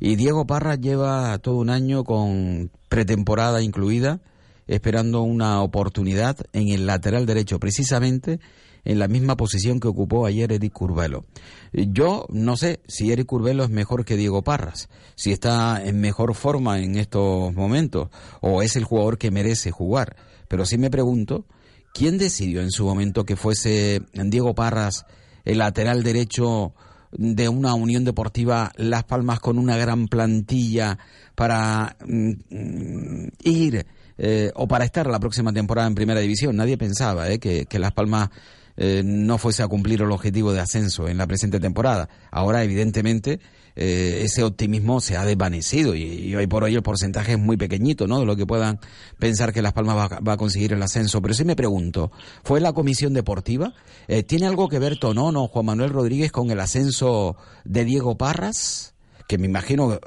Y 0.00 0.16
Diego 0.16 0.46
Parra 0.46 0.74
lleva 0.74 1.38
todo 1.38 1.56
un 1.56 1.70
año 1.70 2.04
con 2.04 2.70
pretemporada 2.88 3.62
incluida, 3.62 4.20
esperando 4.66 5.22
una 5.22 5.62
oportunidad 5.62 6.36
en 6.52 6.68
el 6.68 6.86
lateral 6.86 7.26
derecho, 7.26 7.58
precisamente 7.58 8.40
en 8.84 8.98
la 8.98 9.08
misma 9.08 9.36
posición 9.36 9.80
que 9.80 9.88
ocupó 9.88 10.26
ayer 10.26 10.52
Eric 10.52 10.72
Curvelo. 10.72 11.24
Yo 11.72 12.26
no 12.30 12.56
sé 12.56 12.80
si 12.86 13.12
Eric 13.12 13.26
Curvelo 13.26 13.64
es 13.64 13.70
mejor 13.70 14.04
que 14.04 14.16
Diego 14.16 14.42
Parras, 14.42 14.88
si 15.14 15.32
está 15.32 15.82
en 15.84 16.00
mejor 16.00 16.34
forma 16.34 16.78
en 16.80 16.96
estos 16.96 17.52
momentos 17.54 18.08
o 18.40 18.62
es 18.62 18.76
el 18.76 18.84
jugador 18.84 19.18
que 19.18 19.30
merece 19.30 19.70
jugar, 19.70 20.16
pero 20.48 20.66
sí 20.66 20.78
me 20.78 20.90
pregunto, 20.90 21.46
¿quién 21.92 22.18
decidió 22.18 22.60
en 22.60 22.70
su 22.70 22.84
momento 22.84 23.24
que 23.24 23.36
fuese 23.36 24.02
Diego 24.12 24.54
Parras 24.54 25.06
el 25.44 25.58
lateral 25.58 26.02
derecho 26.02 26.74
de 27.16 27.48
una 27.48 27.74
Unión 27.74 28.04
Deportiva 28.04 28.72
Las 28.76 29.04
Palmas 29.04 29.40
con 29.40 29.58
una 29.58 29.76
gran 29.76 30.08
plantilla 30.08 30.98
para 31.34 31.96
mm, 32.06 32.30
mm, 32.50 33.28
ir 33.44 33.86
eh, 34.18 34.50
o 34.54 34.68
para 34.68 34.84
estar 34.84 35.06
la 35.06 35.20
próxima 35.20 35.52
temporada 35.52 35.88
en 35.88 35.94
Primera 35.94 36.20
División. 36.20 36.56
Nadie 36.56 36.76
pensaba 36.76 37.30
eh, 37.30 37.38
que, 37.38 37.66
que 37.66 37.78
Las 37.78 37.92
Palmas 37.92 38.30
eh, 38.76 39.02
no 39.04 39.38
fuese 39.38 39.62
a 39.62 39.68
cumplir 39.68 40.02
el 40.02 40.10
objetivo 40.10 40.52
de 40.52 40.60
ascenso 40.60 41.08
en 41.08 41.16
la 41.16 41.26
presente 41.26 41.60
temporada. 41.60 42.08
Ahora, 42.30 42.64
evidentemente, 42.64 43.38
eh, 43.76 44.22
ese 44.24 44.42
optimismo 44.42 45.00
se 45.00 45.16
ha 45.16 45.24
desvanecido 45.24 45.94
y, 45.94 46.34
hoy 46.34 46.46
por 46.46 46.64
hoy 46.64 46.74
el 46.74 46.82
porcentaje 46.82 47.32
es 47.32 47.38
muy 47.38 47.56
pequeñito, 47.56 48.06
¿no? 48.06 48.18
De 48.18 48.26
lo 48.26 48.36
que 48.36 48.46
puedan 48.46 48.80
pensar 49.18 49.52
que 49.52 49.62
Las 49.62 49.72
Palmas 49.72 50.10
va, 50.26 50.32
a 50.32 50.36
conseguir 50.36 50.72
el 50.72 50.82
ascenso. 50.82 51.22
Pero 51.22 51.34
sí 51.34 51.44
me 51.44 51.54
pregunto, 51.56 52.10
¿fue 52.42 52.60
la 52.60 52.72
comisión 52.72 53.14
deportiva? 53.14 53.74
Eh, 54.08 54.24
¿Tiene 54.24 54.46
algo 54.46 54.68
que 54.68 54.80
ver 54.80 54.98
Tonono, 54.98 55.46
Juan 55.46 55.66
Manuel 55.66 55.90
Rodríguez 55.90 56.32
con 56.32 56.50
el 56.50 56.58
ascenso 56.58 57.36
de 57.64 57.84
Diego 57.84 58.16
Parras? 58.16 58.93
Que 59.28 59.38
me 59.38 59.46
imagino 59.46 59.98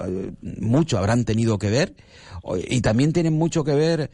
mucho 0.41 0.97
habrán 0.97 1.25
tenido 1.25 1.57
que 1.57 1.69
ver, 1.69 1.95
y 2.69 2.81
también 2.81 3.13
tienen 3.13 3.33
mucho 3.33 3.63
que 3.63 3.73
ver 3.73 4.11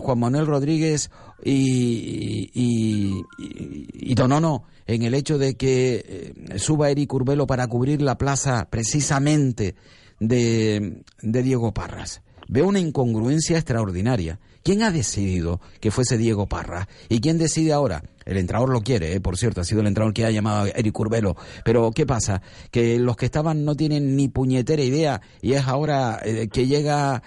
Juan 0.00 0.18
Manuel 0.18 0.46
Rodríguez 0.46 1.10
y, 1.42 2.50
y, 2.52 3.22
y, 3.36 4.14
Tonono 4.14 4.64
en 4.86 5.02
el 5.02 5.14
hecho 5.14 5.38
de 5.38 5.56
que 5.56 6.34
eh, 6.52 6.58
suba 6.58 6.90
Eric 6.90 7.12
Urbelo 7.12 7.46
para 7.46 7.66
cubrir 7.66 8.02
la 8.02 8.18
plaza 8.18 8.68
precisamente 8.70 9.74
de, 10.20 11.02
de 11.22 11.42
Diego 11.42 11.72
Parras. 11.72 12.22
Veo 12.48 12.68
una 12.68 12.80
incongruencia 12.80 13.56
extraordinaria. 13.56 14.38
¿Quién 14.62 14.82
ha 14.82 14.90
decidido 14.90 15.60
que 15.80 15.90
fuese 15.90 16.18
Diego 16.18 16.46
Parra? 16.46 16.88
¿Y 17.08 17.20
quién 17.20 17.38
decide 17.38 17.72
ahora? 17.72 18.02
El 18.24 18.38
entrenador 18.38 18.70
lo 18.70 18.80
quiere, 18.80 19.14
eh, 19.14 19.20
por 19.20 19.36
cierto, 19.36 19.60
ha 19.60 19.64
sido 19.64 19.80
el 19.80 19.86
entrenador 19.86 20.14
que 20.14 20.24
ha 20.24 20.30
llamado 20.30 20.64
a 20.64 20.68
Eric 20.68 20.98
Urbelo. 20.98 21.36
Pero 21.64 21.90
¿qué 21.92 22.06
pasa? 22.06 22.42
Que 22.70 22.98
los 22.98 23.16
que 23.16 23.26
estaban 23.26 23.64
no 23.64 23.74
tienen 23.74 24.16
ni 24.16 24.28
puñetera 24.28 24.82
idea 24.82 25.20
y 25.42 25.52
es 25.52 25.66
ahora 25.66 26.20
eh, 26.24 26.48
que 26.52 26.66
llega 26.66 27.22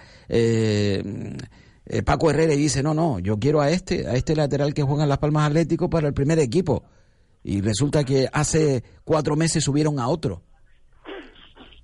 eh, 1.89 2.03
Paco 2.03 2.29
Herrera 2.29 2.53
dice, 2.53 2.83
no, 2.83 2.93
no, 2.93 3.19
yo 3.19 3.39
quiero 3.39 3.62
a 3.62 3.69
este, 3.69 4.07
a 4.07 4.13
este 4.13 4.36
lateral 4.36 4.73
que 4.73 4.83
juega 4.83 5.03
en 5.03 5.10
Las 5.10 5.19
Palmas 5.19 5.47
Atlético 5.47 5.89
para 5.89 6.07
el 6.07 6.13
primer 6.13 6.39
equipo. 6.39 6.83
Y 7.43 7.62
resulta 7.62 8.03
que 8.03 8.27
hace 8.31 8.83
cuatro 9.05 9.38
meses 9.38 9.63
subieron 9.63 9.99
a 9.99 10.10
otro. 10.10 10.41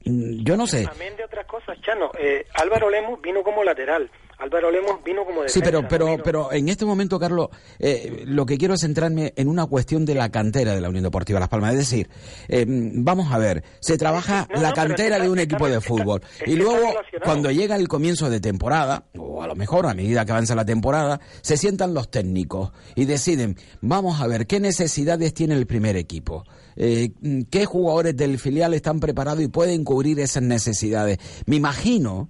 Mm, 0.04 0.44
yo 0.44 0.58
no 0.58 0.68
sé. 0.68 0.86
También 0.86 1.16
de 1.16 1.24
otras 1.24 1.46
cosas, 1.46 1.80
Chano, 1.82 2.12
eh, 2.20 2.46
Álvaro 2.56 2.90
Lemos 2.90 3.22
vino 3.22 3.44
como 3.44 3.64
lateral. 3.64 4.10
Álvaro 4.44 4.72
Lemos 4.72 5.02
vino 5.06 5.24
como 5.24 5.42
defensa. 5.42 5.54
Sí, 5.54 5.62
pero, 5.64 5.88
pero, 5.88 6.18
pero 6.22 6.52
en 6.52 6.68
este 6.68 6.84
momento, 6.84 7.18
Carlos, 7.18 7.48
eh, 7.80 8.24
lo 8.26 8.46
que 8.46 8.58
quiero 8.58 8.74
es 8.74 8.82
centrarme 8.82 9.32
en 9.38 9.48
una 9.48 9.66
cuestión 9.68 10.04
de 10.04 10.16
la 10.16 10.30
cantera 10.30 10.76
de 10.76 10.82
la 10.82 10.90
Unión 10.90 11.04
Deportiva 11.06 11.40
Las 11.40 11.48
Palmas. 11.48 11.72
Es 11.72 11.80
decir, 11.80 12.10
eh, 12.50 12.66
vamos 12.68 13.32
a 13.32 13.38
ver, 13.38 13.64
se 13.80 13.98
trabaja 13.98 14.50
la 14.54 14.74
cantera 14.74 15.18
de 15.18 15.30
un 15.30 15.40
equipo 15.40 15.70
de 15.70 15.80
fútbol. 15.80 16.22
y 16.46 16.56
luego, 16.56 16.94
cuando 17.24 17.52
llega 17.52 17.78
el 17.78 17.88
comienzo 17.88 18.30
de 18.30 18.42
temporada, 18.42 19.06
o 19.18 19.42
a 19.42 19.48
lo 19.48 19.56
mejor 19.56 19.86
a 19.86 19.94
medida 19.94 20.26
que 20.26 20.34
avanza 20.34 20.56
la 20.56 20.66
temporada, 20.66 21.22
se 21.42 21.56
sientan 21.56 21.94
los 21.94 22.12
técnicos 22.12 22.74
y 22.96 23.06
deciden, 23.06 23.56
vamos 23.80 24.20
a 24.20 24.28
ver, 24.28 24.46
¿qué 24.46 24.60
necesidades 24.60 25.34
tiene 25.34 25.56
el 25.56 25.68
primer 25.68 25.96
equipo? 25.96 26.44
Eh, 26.76 27.12
¿Qué 27.50 27.66
jugadores 27.66 28.18
del 28.18 28.38
filial 28.40 28.74
están 28.74 29.00
preparados 29.00 29.42
y 29.42 29.48
pueden 29.48 29.86
cubrir 29.86 30.20
esas 30.20 30.44
necesidades? 30.44 31.18
Me 31.46 31.56
imagino 31.56 32.30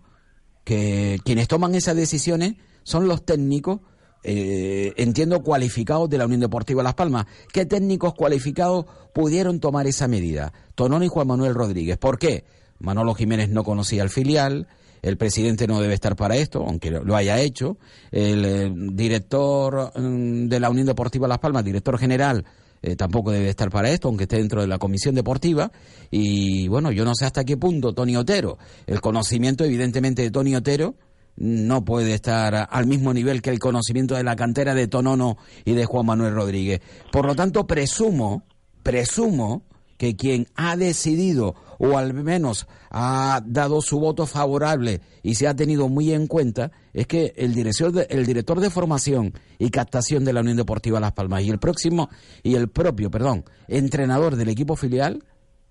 que 0.63 1.19
quienes 1.23 1.47
toman 1.47 1.75
esas 1.75 1.95
decisiones 1.95 2.53
son 2.83 3.07
los 3.07 3.25
técnicos, 3.25 3.79
eh, 4.23 4.93
entiendo, 4.97 5.41
cualificados 5.43 6.09
de 6.09 6.17
la 6.17 6.25
Unión 6.25 6.41
Deportiva 6.41 6.83
Las 6.83 6.93
Palmas. 6.93 7.25
¿Qué 7.51 7.65
técnicos 7.65 8.13
cualificados 8.13 8.85
pudieron 9.13 9.59
tomar 9.59 9.87
esa 9.87 10.07
medida? 10.07 10.53
Tonón 10.75 11.03
y 11.03 11.07
Juan 11.07 11.27
Manuel 11.27 11.53
Rodríguez. 11.53 11.97
¿Por 11.97 12.17
qué? 12.17 12.45
Manolo 12.79 13.13
Jiménez 13.13 13.49
no 13.49 13.63
conocía 13.63 14.03
al 14.03 14.09
filial, 14.09 14.67
el 15.01 15.17
presidente 15.17 15.67
no 15.67 15.81
debe 15.81 15.93
estar 15.93 16.15
para 16.15 16.37
esto, 16.37 16.63
aunque 16.65 16.91
lo 16.91 17.15
haya 17.15 17.39
hecho, 17.39 17.77
el, 18.11 18.45
eh, 18.45 18.71
director 18.73 19.91
mm, 19.99 20.47
de 20.47 20.59
la 20.59 20.69
Unión 20.69 20.87
Deportiva 20.87 21.27
Las 21.27 21.39
Palmas, 21.39 21.63
director 21.63 21.97
general, 21.97 22.45
eh, 22.83 22.97
tampoco 22.97 23.31
debe 23.31 23.49
estar 23.49 23.69
para 23.69 23.89
esto, 23.89 24.09
aunque 24.09 24.25
esté 24.25 24.37
dentro 24.37 24.59
de 24.59 24.67
la 24.67 24.77
comisión 24.77 25.15
deportiva. 25.15 25.71
Y 26.11 26.67
bueno, 26.67 26.91
yo 26.91 27.05
no 27.05 27.15
sé 27.15 27.25
hasta 27.25 27.45
qué 27.45 27.55
punto 27.55 27.93
Tony 27.93 28.17
Otero, 28.17 28.57
el 28.85 28.99
conocimiento 28.99 29.63
evidentemente 29.63 30.21
de 30.21 30.31
Tony 30.31 30.53
Otero, 30.55 30.95
no 31.37 31.83
puede 31.83 32.13
estar 32.13 32.67
al 32.69 32.85
mismo 32.85 33.13
nivel 33.13 33.41
que 33.41 33.49
el 33.49 33.59
conocimiento 33.59 34.15
de 34.15 34.23
la 34.23 34.35
cantera 34.35 34.75
de 34.75 34.87
Tonono 34.87 35.37
y 35.63 35.73
de 35.73 35.85
Juan 35.85 36.05
Manuel 36.05 36.35
Rodríguez. 36.35 36.81
Por 37.11 37.25
lo 37.25 37.35
tanto, 37.35 37.65
presumo, 37.65 38.43
presumo 38.83 39.63
que 39.97 40.15
quien 40.15 40.47
ha 40.55 40.75
decidido 40.75 41.55
o 41.79 41.97
al 41.97 42.13
menos 42.13 42.67
ha 42.89 43.41
dado 43.45 43.81
su 43.81 43.99
voto 43.99 44.25
favorable 44.25 45.01
y 45.21 45.35
se 45.35 45.47
ha 45.47 45.55
tenido 45.55 45.89
muy 45.89 46.13
en 46.13 46.27
cuenta 46.27 46.71
es 46.93 47.07
que 47.07 47.33
el 47.35 47.53
director 47.53 47.91
de, 47.91 48.07
el 48.09 48.25
director 48.25 48.59
de 48.59 48.69
formación 48.69 49.33
y 49.59 49.69
captación 49.69 50.23
de 50.25 50.33
la 50.33 50.41
Unión 50.41 50.57
Deportiva 50.57 50.99
Las 50.99 51.13
Palmas 51.13 51.43
y 51.43 51.49
el 51.49 51.59
próximo 51.59 52.09
y 52.41 52.55
el 52.55 52.69
propio, 52.69 53.11
perdón, 53.11 53.45
entrenador 53.67 54.35
del 54.35 54.49
equipo 54.49 54.75
filial 54.75 55.23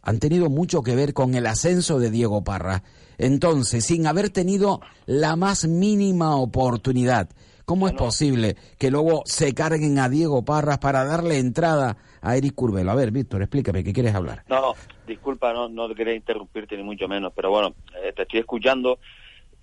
han 0.02 0.18
tenido 0.18 0.50
mucho 0.50 0.82
que 0.82 0.96
ver 0.96 1.14
con 1.14 1.34
el 1.34 1.46
ascenso 1.46 1.98
de 1.98 2.10
Diego 2.10 2.42
Parra. 2.42 2.82
Entonces, 3.18 3.84
sin 3.84 4.06
haber 4.06 4.30
tenido 4.30 4.80
la 5.06 5.36
más 5.36 5.66
mínima 5.66 6.36
oportunidad, 6.36 7.28
¿cómo 7.64 7.86
es 7.86 7.94
posible 7.94 8.56
que 8.78 8.90
luego 8.90 9.22
se 9.26 9.54
carguen 9.54 10.00
a 10.00 10.08
Diego 10.08 10.44
Parras 10.44 10.78
para 10.78 11.04
darle 11.04 11.38
entrada 11.38 11.96
a 12.22 12.36
Eric 12.36 12.54
Curvelo? 12.54 12.90
A 12.90 12.94
ver, 12.94 13.10
Víctor, 13.10 13.42
explícame, 13.42 13.84
¿qué 13.84 13.92
quieres 13.92 14.14
hablar? 14.14 14.44
No, 14.48 14.74
disculpa, 15.06 15.52
no, 15.52 15.68
no 15.68 15.94
quería 15.94 16.14
interrumpirte 16.14 16.76
ni 16.76 16.82
mucho 16.82 17.06
menos, 17.08 17.32
pero 17.34 17.50
bueno, 17.50 17.74
eh, 18.02 18.12
te 18.14 18.22
estoy 18.22 18.40
escuchando 18.40 18.98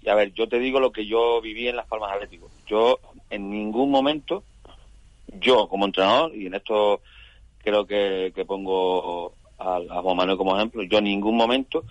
y 0.01 0.09
a 0.09 0.15
ver, 0.15 0.33
yo 0.33 0.47
te 0.47 0.59
digo 0.59 0.79
lo 0.79 0.91
que 0.91 1.05
yo 1.05 1.41
viví 1.41 1.67
en 1.67 1.75
Las 1.75 1.87
Palmas 1.87 2.11
Atlético. 2.13 2.49
Yo 2.67 2.99
en 3.29 3.49
ningún 3.49 3.91
momento, 3.91 4.43
yo 5.39 5.67
como 5.67 5.85
entrenador, 5.85 6.35
y 6.35 6.45
en 6.47 6.53
esto 6.53 7.01
creo 7.59 7.85
que, 7.85 8.31
pongo 8.47 9.33
a, 9.57 9.79
Juan 10.01 10.17
Manuel 10.17 10.37
como 10.37 10.55
ejemplo, 10.55 10.83
yo 10.83 10.99
en 10.99 11.03
ningún 11.03 11.35
momento 11.35 11.83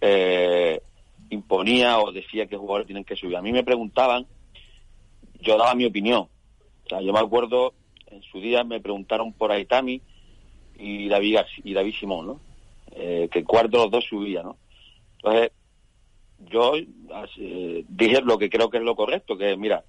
eh, 0.00 0.80
imponía 1.30 2.00
o 2.00 2.10
decía 2.10 2.46
que 2.46 2.56
jugadores 2.56 2.86
tienen 2.86 3.04
que 3.04 3.16
subir. 3.16 3.36
A 3.36 3.42
mí 3.42 3.52
me 3.52 3.62
preguntaban, 3.62 4.26
yo 5.40 5.56
daba 5.56 5.74
mi 5.74 5.84
opinión. 5.84 6.22
O 6.84 6.88
sea, 6.88 7.00
yo 7.00 7.12
me 7.12 7.20
acuerdo, 7.20 7.72
en 8.12 8.22
su 8.22 8.40
día 8.40 8.64
me 8.64 8.80
preguntaron 8.80 9.32
por 9.32 9.50
Aitami 9.50 10.00
y 10.78 11.08
David, 11.08 11.38
y 11.64 11.92
Simón, 11.92 12.26
¿no? 12.26 12.40
Eh, 12.94 13.28
que 13.32 13.44
cuarto 13.44 13.78
los 13.78 13.90
dos 13.90 14.04
subía, 14.04 14.42
¿no? 14.42 14.56
Entonces, 15.16 15.52
yo 16.38 16.72
dije 17.88 18.20
lo 18.22 18.36
que 18.38 18.50
creo 18.50 18.68
que 18.68 18.78
es 18.78 18.82
lo 18.82 18.96
correcto, 18.96 19.38
que 19.38 19.56
mira, 19.56 19.84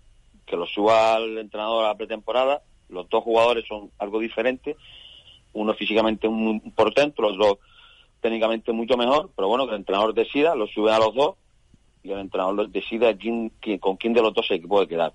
que 0.45 0.55
lo 0.55 0.65
suba 0.65 1.17
el 1.17 1.37
entrenador 1.37 1.83
a 1.83 1.89
la 1.89 1.97
pretemporada, 1.97 2.61
los 2.89 3.09
dos 3.09 3.23
jugadores 3.23 3.65
son 3.67 3.91
algo 3.97 4.19
diferentes, 4.19 4.77
uno 5.53 5.73
físicamente 5.73 6.27
un 6.27 6.61
portento, 6.75 7.21
los 7.23 7.37
dos 7.37 7.57
técnicamente 8.21 8.71
mucho 8.71 8.95
mejor, 8.95 9.31
pero 9.35 9.47
bueno, 9.47 9.65
que 9.65 9.73
el 9.73 9.79
entrenador 9.79 10.13
decida, 10.13 10.55
lo 10.55 10.67
sube 10.67 10.91
a 10.91 10.99
los 10.99 11.13
dos 11.13 11.35
y 12.03 12.11
el 12.11 12.19
entrenador 12.19 12.69
decida 12.69 13.15
quién, 13.17 13.51
con 13.79 13.97
quién 13.97 14.13
de 14.13 14.21
los 14.21 14.33
dos 14.33 14.47
se 14.47 14.59
puede 14.59 14.87
quedar. 14.87 15.13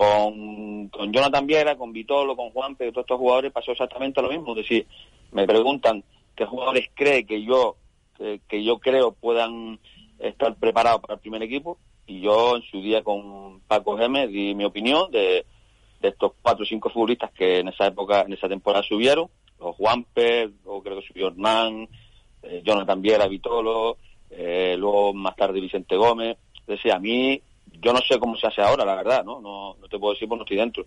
Con, 0.00 0.88
con 0.88 1.12
Jonathan 1.12 1.46
Viera, 1.46 1.76
con 1.76 1.92
Vitolo, 1.92 2.34
con 2.34 2.52
Juan, 2.52 2.74
pero 2.74 2.90
todos 2.90 3.04
estos 3.04 3.18
jugadores 3.18 3.52
pasó 3.52 3.72
exactamente 3.72 4.22
lo 4.22 4.30
mismo. 4.30 4.52
Es 4.52 4.62
decir, 4.62 4.86
me 5.30 5.46
preguntan 5.46 6.02
qué 6.34 6.46
jugadores 6.46 6.88
cree 6.94 7.26
que 7.26 7.44
yo 7.44 7.76
que, 8.48 8.64
yo 8.64 8.78
creo 8.78 9.12
puedan 9.12 9.78
estar 10.18 10.54
preparados 10.56 11.02
para 11.02 11.14
el 11.14 11.20
primer 11.20 11.42
equipo 11.42 11.76
y 12.06 12.22
yo 12.22 12.56
en 12.56 12.62
su 12.62 12.80
día 12.80 13.02
con 13.04 13.60
Paco 13.68 13.98
Gémez 13.98 14.30
di 14.30 14.54
mi 14.54 14.64
opinión 14.64 15.10
de, 15.10 15.44
estos 16.00 16.32
cuatro 16.40 16.62
o 16.62 16.66
cinco 16.66 16.88
futbolistas 16.88 17.30
que 17.32 17.58
en 17.58 17.68
esa 17.68 17.88
época, 17.88 18.22
en 18.22 18.32
esa 18.32 18.48
temporada 18.48 18.82
subieron, 18.82 19.28
los 19.58 19.76
Juanper, 19.76 20.50
luego 20.64 20.82
creo 20.82 21.00
que 21.00 21.08
subió 21.08 21.28
Hernán, 21.28 21.90
eh, 22.42 22.62
Jonathan 22.64 23.02
Viera, 23.02 23.28
Vitolo, 23.28 23.98
eh, 24.30 24.76
luego 24.78 25.12
más 25.12 25.36
tarde 25.36 25.60
Vicente 25.60 25.94
Gómez. 25.94 26.38
Decía, 26.66 26.94
a 26.94 26.98
mí, 26.98 27.42
yo 27.80 27.92
no 27.92 28.00
sé 28.00 28.18
cómo 28.18 28.36
se 28.36 28.46
hace 28.46 28.62
ahora, 28.62 28.84
la 28.84 28.94
verdad, 28.94 29.24
¿no? 29.24 29.40
No, 29.40 29.76
no 29.80 29.88
te 29.88 29.98
puedo 29.98 30.12
decir 30.12 30.28
porque 30.28 30.38
no 30.38 30.44
estoy 30.44 30.56
dentro. 30.58 30.86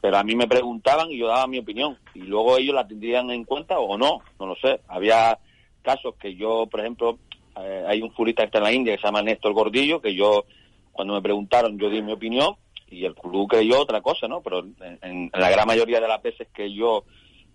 Pero 0.00 0.16
a 0.16 0.24
mí 0.24 0.36
me 0.36 0.46
preguntaban 0.46 1.10
y 1.10 1.18
yo 1.18 1.26
daba 1.26 1.46
mi 1.46 1.58
opinión. 1.58 1.98
Y 2.14 2.20
luego 2.20 2.56
ellos 2.56 2.74
la 2.74 2.86
tendrían 2.86 3.30
en 3.30 3.44
cuenta 3.44 3.78
o 3.78 3.98
no, 3.98 4.20
no 4.38 4.46
lo 4.46 4.54
sé. 4.56 4.80
Había 4.88 5.38
casos 5.82 6.14
que 6.16 6.34
yo, 6.36 6.66
por 6.66 6.80
ejemplo, 6.80 7.18
eh, 7.56 7.84
hay 7.86 8.02
un 8.02 8.12
futbolista 8.12 8.42
que 8.42 8.46
está 8.46 8.58
en 8.58 8.64
la 8.64 8.72
India 8.72 8.94
que 8.94 9.00
se 9.00 9.06
llama 9.06 9.22
Néstor 9.22 9.52
Gordillo, 9.52 10.00
que 10.00 10.14
yo, 10.14 10.44
cuando 10.92 11.14
me 11.14 11.22
preguntaron, 11.22 11.78
yo 11.78 11.90
di 11.90 12.02
mi 12.02 12.12
opinión 12.12 12.54
y 12.90 13.04
el 13.04 13.14
club 13.14 13.48
creyó 13.48 13.80
otra 13.80 14.00
cosa, 14.00 14.28
¿no? 14.28 14.40
Pero 14.40 14.64
en, 15.02 15.30
la 15.34 15.50
gran 15.50 15.66
mayoría 15.66 16.00
de 16.00 16.08
las 16.08 16.22
veces 16.22 16.48
que 16.54 16.72
yo 16.72 17.04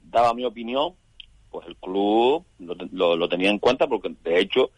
daba 0.04 0.34
mi 0.34 0.44
opinión, 0.44 0.94
pues 1.50 1.68
el 1.68 1.78
club 1.78 2.44
lo, 2.60 2.76
lo, 2.92 3.16
lo 3.16 3.30
tenía 3.30 3.50
en 3.50 3.60
cuenta 3.60 3.88
porque, 3.88 4.14
de 4.24 4.40
hecho, 4.40 4.72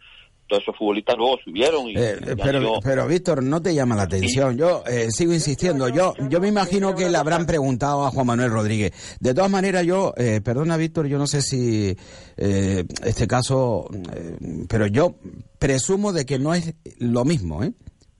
todos 0.46 0.62
esos 0.62 0.76
futbolistas 0.76 1.16
luego 1.16 1.36
subieron. 1.44 1.88
Y, 1.88 1.94
Eh, 1.96 2.16
y 2.20 2.34
pero, 2.36 2.60
yo- 2.60 2.78
pero 2.82 3.06
Víctor, 3.06 3.42
no 3.42 3.60
te 3.60 3.74
llama 3.74 3.96
la 3.96 4.02
atención. 4.02 4.56
Yo 4.56 4.82
eh, 4.86 5.08
sigo 5.10 5.32
insistiendo. 5.32 5.88
Yo, 5.88 6.14
yo 6.28 6.40
me 6.40 6.48
imagino 6.48 6.94
que 6.94 7.08
le 7.10 7.16
habrán 7.18 7.46
preguntado 7.46 8.06
a 8.06 8.10
Juan 8.10 8.26
Manuel 8.26 8.50
Rodríguez. 8.50 8.92
De 9.20 9.34
todas 9.34 9.50
maneras, 9.50 9.84
yo, 9.84 10.14
eh, 10.16 10.40
perdona 10.42 10.76
Víctor, 10.76 11.06
yo 11.06 11.18
no 11.18 11.26
sé 11.26 11.42
si 11.42 11.96
eh, 12.36 12.84
este 13.04 13.26
caso, 13.26 13.88
eh, 14.14 14.36
pero 14.68 14.86
yo 14.86 15.16
presumo 15.58 16.12
de 16.12 16.26
que 16.26 16.38
no 16.38 16.54
es 16.54 16.74
lo 16.98 17.24
mismo, 17.24 17.62
¿eh? 17.64 17.72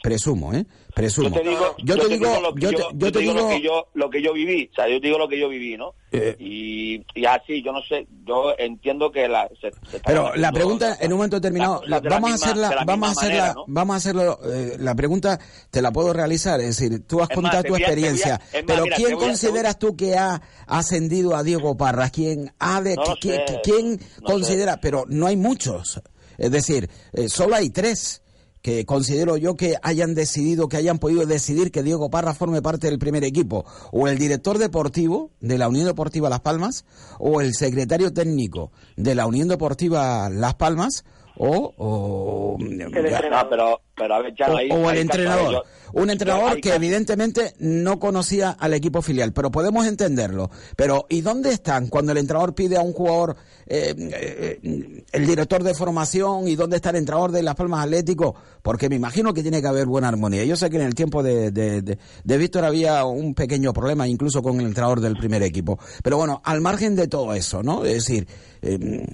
Presumo, 0.07 0.55
¿eh? 0.55 0.65
Presumo. 0.95 1.29
Yo 1.31 1.35
te 1.43 1.49
digo, 1.49 1.75
yo 1.79 1.99
te 1.99 2.09
digo, 2.09 2.41
lo 2.41 2.55
que 2.55 2.61
yo 2.61 2.71
te, 2.71 2.77
yo, 2.77 2.89
yo 2.95 3.13
te 3.13 3.19
digo 3.19 3.35
lo 3.35 3.49
que 3.49 3.61
yo, 3.61 3.89
lo 3.95 4.09
que 4.11 4.23
yo 4.23 4.33
viví, 4.33 4.71
o 4.71 4.75
sea, 4.77 4.89
yo 4.89 5.01
te 5.01 5.07
digo 5.09 5.19
lo 5.19 5.29
que 5.29 5.39
yo 5.41 5.49
viví, 5.49 5.77
¿no? 5.77 5.95
Eh. 6.13 6.37
y, 6.39 7.05
y 7.21 7.25
así, 7.27 7.61
yo 7.63 7.73
no 7.73 7.83
sé, 7.83 8.07
yo 8.25 8.55
entiendo 8.57 9.11
que 9.11 9.27
la... 9.27 9.49
se- 9.61 9.73
se 9.91 9.99
Pero 10.07 10.35
la 10.37 10.53
pregunta 10.53 10.97
en 11.01 11.13
un 11.13 11.19
momento 11.19 11.37
determinado, 11.41 11.83
las 11.87 12.03
la- 12.05 12.09
cosas 12.09 12.09
de 12.09 12.11
la 12.11 12.15
vamos 12.15 12.31
a 12.31 12.33
misma- 12.33 12.47
hacerla, 12.47 12.69
de 12.69 12.75
la 12.77 12.85
vamos 12.85 13.09
a 13.09 13.13
hacerla, 13.13 13.35
manera, 13.41 13.55
¿no? 13.55 13.65
vamos 13.67 13.95
a 13.95 13.97
hacerlo. 13.97 14.39
eh, 14.45 14.77
la 14.79 14.95
pregunta 14.95 15.41
te 15.73 15.83
la 15.83 15.91
puedo 15.93 16.13
realizar, 16.13 16.61
es 16.61 16.79
decir, 16.79 17.05
tú 17.05 17.21
has 17.21 17.29
Es 17.31 17.35
contado 17.35 17.57
más, 17.57 17.65
tu 17.65 17.75
a- 17.75 17.79
experiencia, 17.79 18.31
más, 18.41 18.63
pero 18.65 18.85
mira, 18.85 18.97
¿quién 18.97 19.15
voy 19.17 19.25
a- 19.25 19.27
consideras 19.27 19.79
tú 19.81 19.97
que 19.97 20.15
ha 20.17 20.41
ascendido 20.69 21.35
a 21.35 21.43
Diego 21.43 21.77
Parras? 21.77 22.13
¿Quién 22.13 22.53
ha 22.61 22.81
de, 22.81 22.95
No 22.95 23.03
quién, 23.21 23.43
sé, 23.47 23.61
quién 23.65 23.91
no 23.93 23.99
sé. 23.99 24.23
considera? 24.23 24.81
Pero 24.81 25.05
no 25.09 25.27
hay 25.27 25.37
muchos, 25.37 26.01
es 26.39 26.51
decir, 26.53 26.89
eh, 27.13 27.29
solo 27.29 27.57
hay 27.57 27.71
tres 27.71 28.23
que 28.67 28.85
considero 28.85 29.37
yo 29.37 29.55
que 29.55 29.77
hayan 29.81 30.17
decidido, 30.17 30.69
que 30.69 30.77
hayan 30.77 30.99
podido 30.99 31.25
decidir 31.25 31.71
que 31.71 31.85
Diego 31.85 32.11
Parra 32.11 32.35
forme 32.35 32.63
parte 32.63 32.89
del 32.89 32.99
primer 32.99 33.23
equipo, 33.23 33.65
o 33.93 34.09
el 34.09 34.19
director 34.19 34.59
deportivo 34.59 35.31
de 35.41 35.57
la 35.57 35.69
Unión 35.69 35.87
Deportiva 35.87 36.29
Las 36.29 36.41
Palmas, 36.41 36.85
o 37.21 37.41
el 37.41 37.55
secretario 37.55 38.13
técnico 38.13 38.73
de 38.97 39.15
la 39.15 39.29
Unión 39.29 39.47
Deportiva 39.47 40.29
Las 40.31 40.57
Palmas, 40.57 41.05
o, 41.39 41.73
o, 41.77 42.57
No, 42.59 42.87
pero, 42.91 43.81
pero 43.95 44.15
a 44.15 44.23
ver, 44.23 44.35
ya 44.37 44.51
o- 44.53 44.57
hay- 44.57 44.71
o 44.71 44.77
el 44.91 44.97
hay 44.97 44.99
entrenador. 45.01 45.53
yo- 45.53 45.63
un 45.93 46.11
entrenador 46.11 46.61
que 46.61 46.75
evidentemente 46.75 47.55
no 47.61 47.99
conocía 47.99 48.51
al 48.51 48.75
equipo 48.75 49.03
filial, 49.03 49.33
pero 49.33 49.51
podemos 49.51 49.87
entenderlo. 49.87 50.51
Pero 50.77 51.07
¿y 51.09 51.21
dónde 51.21 51.51
están 51.53 51.87
cuando 51.89 52.13
el 52.13 52.19
entrenador 52.19 52.55
pide 52.55 52.77
a 52.77 52.81
un 52.83 52.93
jugador 52.93 53.37
eh, 53.69 53.95
eh, 53.99 55.05
el 55.13 55.27
director 55.27 55.63
de 55.63 55.75
formación 55.75 56.47
y 56.49 56.55
dónde 56.57 56.77
está 56.77 56.91
el 56.91 56.97
entrenador 56.97 57.31
de 57.33 57.43
Las 57.43 57.55
Palmas 57.55 57.85
Atlético? 57.85 58.35
Porque 58.63 58.89
me 58.89 58.97
imagino 58.97 59.33
que 59.33 59.43
tiene 59.43 59.63
que 59.63 59.69
haber 59.69 59.87
buena 59.87 60.09
armonía. 60.09 60.45
Yo 60.45 60.57
sé 60.57 60.69
que 60.71 60.77
en 60.77 60.83
el 60.83 60.95
tiempo 60.95 61.23
de, 61.23 61.51
de, 61.53 61.83
de- 61.83 61.99
de 62.25 62.39
Víctor 62.39 62.65
había 62.65 63.05
un 63.05 63.35
pequeño 63.35 63.73
problema 63.73 64.07
incluso 64.09 64.43
con 64.43 64.61
el 64.61 64.67
entrenador 64.67 65.01
del 65.01 65.17
primer 65.17 65.43
equipo. 65.45 65.79
Pero 66.03 66.17
bueno, 66.19 66.43
al 66.45 66.61
margen 66.61 66.97
de 66.97 67.07
todo 67.09 67.33
eso, 67.33 67.63
¿no? 67.63 67.85
Es 67.85 67.95
decir, 67.95 68.27
eh, 68.63 69.07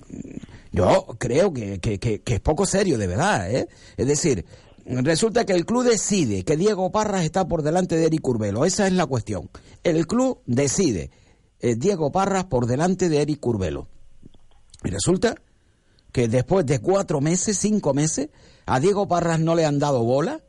yo 0.72 1.06
creo 1.18 1.52
que, 1.52 1.78
que, 1.78 2.22
es 2.24 2.40
poco 2.40 2.66
serio, 2.66 2.98
de 2.98 3.06
verdad, 3.06 3.50
¿eh? 3.50 3.68
Es 3.96 4.06
decir, 4.06 4.44
resulta 4.87 5.44
que 5.44 5.52
el 5.52 5.66
club 5.66 5.85
decide 5.85 6.44
que 6.44 6.56
Diego 6.56 6.90
Parras 6.90 7.24
está 7.24 7.46
por 7.46 7.62
delante 7.62 7.96
de 7.96 8.06
Eric 8.06 8.26
Urbelo. 8.26 8.64
Esa 8.64 8.87
es 8.87 8.92
la 8.94 9.06
cuestión. 9.06 9.50
El 9.85 10.06
club 10.06 10.40
decide 10.46 11.11
eh, 11.61 11.74
Diego 11.76 12.11
Parras 12.11 12.44
por 12.44 12.66
delante 12.66 13.08
de 13.08 13.20
Eric 13.20 13.46
Urbelo. 13.46 13.87
Y 14.82 14.90
resulta 14.90 15.35
que 16.11 16.26
después 16.28 16.66
de 16.66 16.80
cuatro 16.80 17.20
meses, 17.20 17.58
cinco 17.58 17.94
meses, 17.94 18.30
a 18.66 18.80
Diego 18.80 19.06
Parras 19.06 19.40
no 19.40 19.54
le 19.54 19.64
han 19.64 19.78
dado 19.78 20.02
bola 20.02 20.40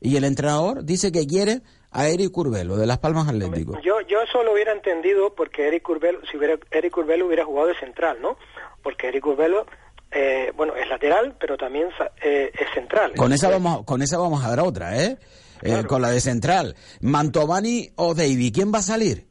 y 0.00 0.16
el 0.16 0.24
entrenador 0.24 0.84
dice 0.84 1.12
que 1.12 1.26
quiere 1.26 1.60
a 1.90 2.08
Eric 2.08 2.36
Urbelo 2.36 2.76
de 2.76 2.86
Las 2.86 2.98
Palmas 2.98 3.28
Atlético. 3.28 3.78
Yo, 3.82 4.00
yo 4.02 4.22
eso 4.22 4.42
lo 4.42 4.52
hubiera 4.52 4.72
entendido 4.72 5.34
porque 5.34 5.68
Eric 5.68 5.88
Urbelo, 5.88 6.20
si 6.30 6.36
hubiera, 6.36 6.58
Eric 6.70 6.96
Urbelo 6.96 7.26
hubiera 7.26 7.44
jugado 7.44 7.68
de 7.68 7.74
central, 7.78 8.18
¿no? 8.22 8.36
Porque 8.82 9.08
Eric 9.08 9.26
Urbelo, 9.26 9.66
eh, 10.10 10.52
bueno, 10.56 10.74
es 10.74 10.88
lateral, 10.88 11.36
pero 11.38 11.56
también 11.56 11.88
eh, 12.22 12.50
es 12.52 12.74
central. 12.74 13.12
Con 13.16 13.32
esa 13.32 13.48
vamos, 13.48 13.84
con 13.84 14.02
esa 14.02 14.18
vamos 14.18 14.44
a 14.44 14.48
dar 14.48 14.60
otra, 14.60 15.02
¿eh? 15.02 15.18
Eh, 15.62 15.84
con 15.86 16.02
la 16.02 16.10
de 16.10 16.20
central. 16.20 16.74
Mantovani 17.00 17.90
o 17.96 18.14
Davy, 18.14 18.50
¿quién 18.50 18.72
va 18.72 18.78
a 18.78 18.82
salir? 18.82 19.28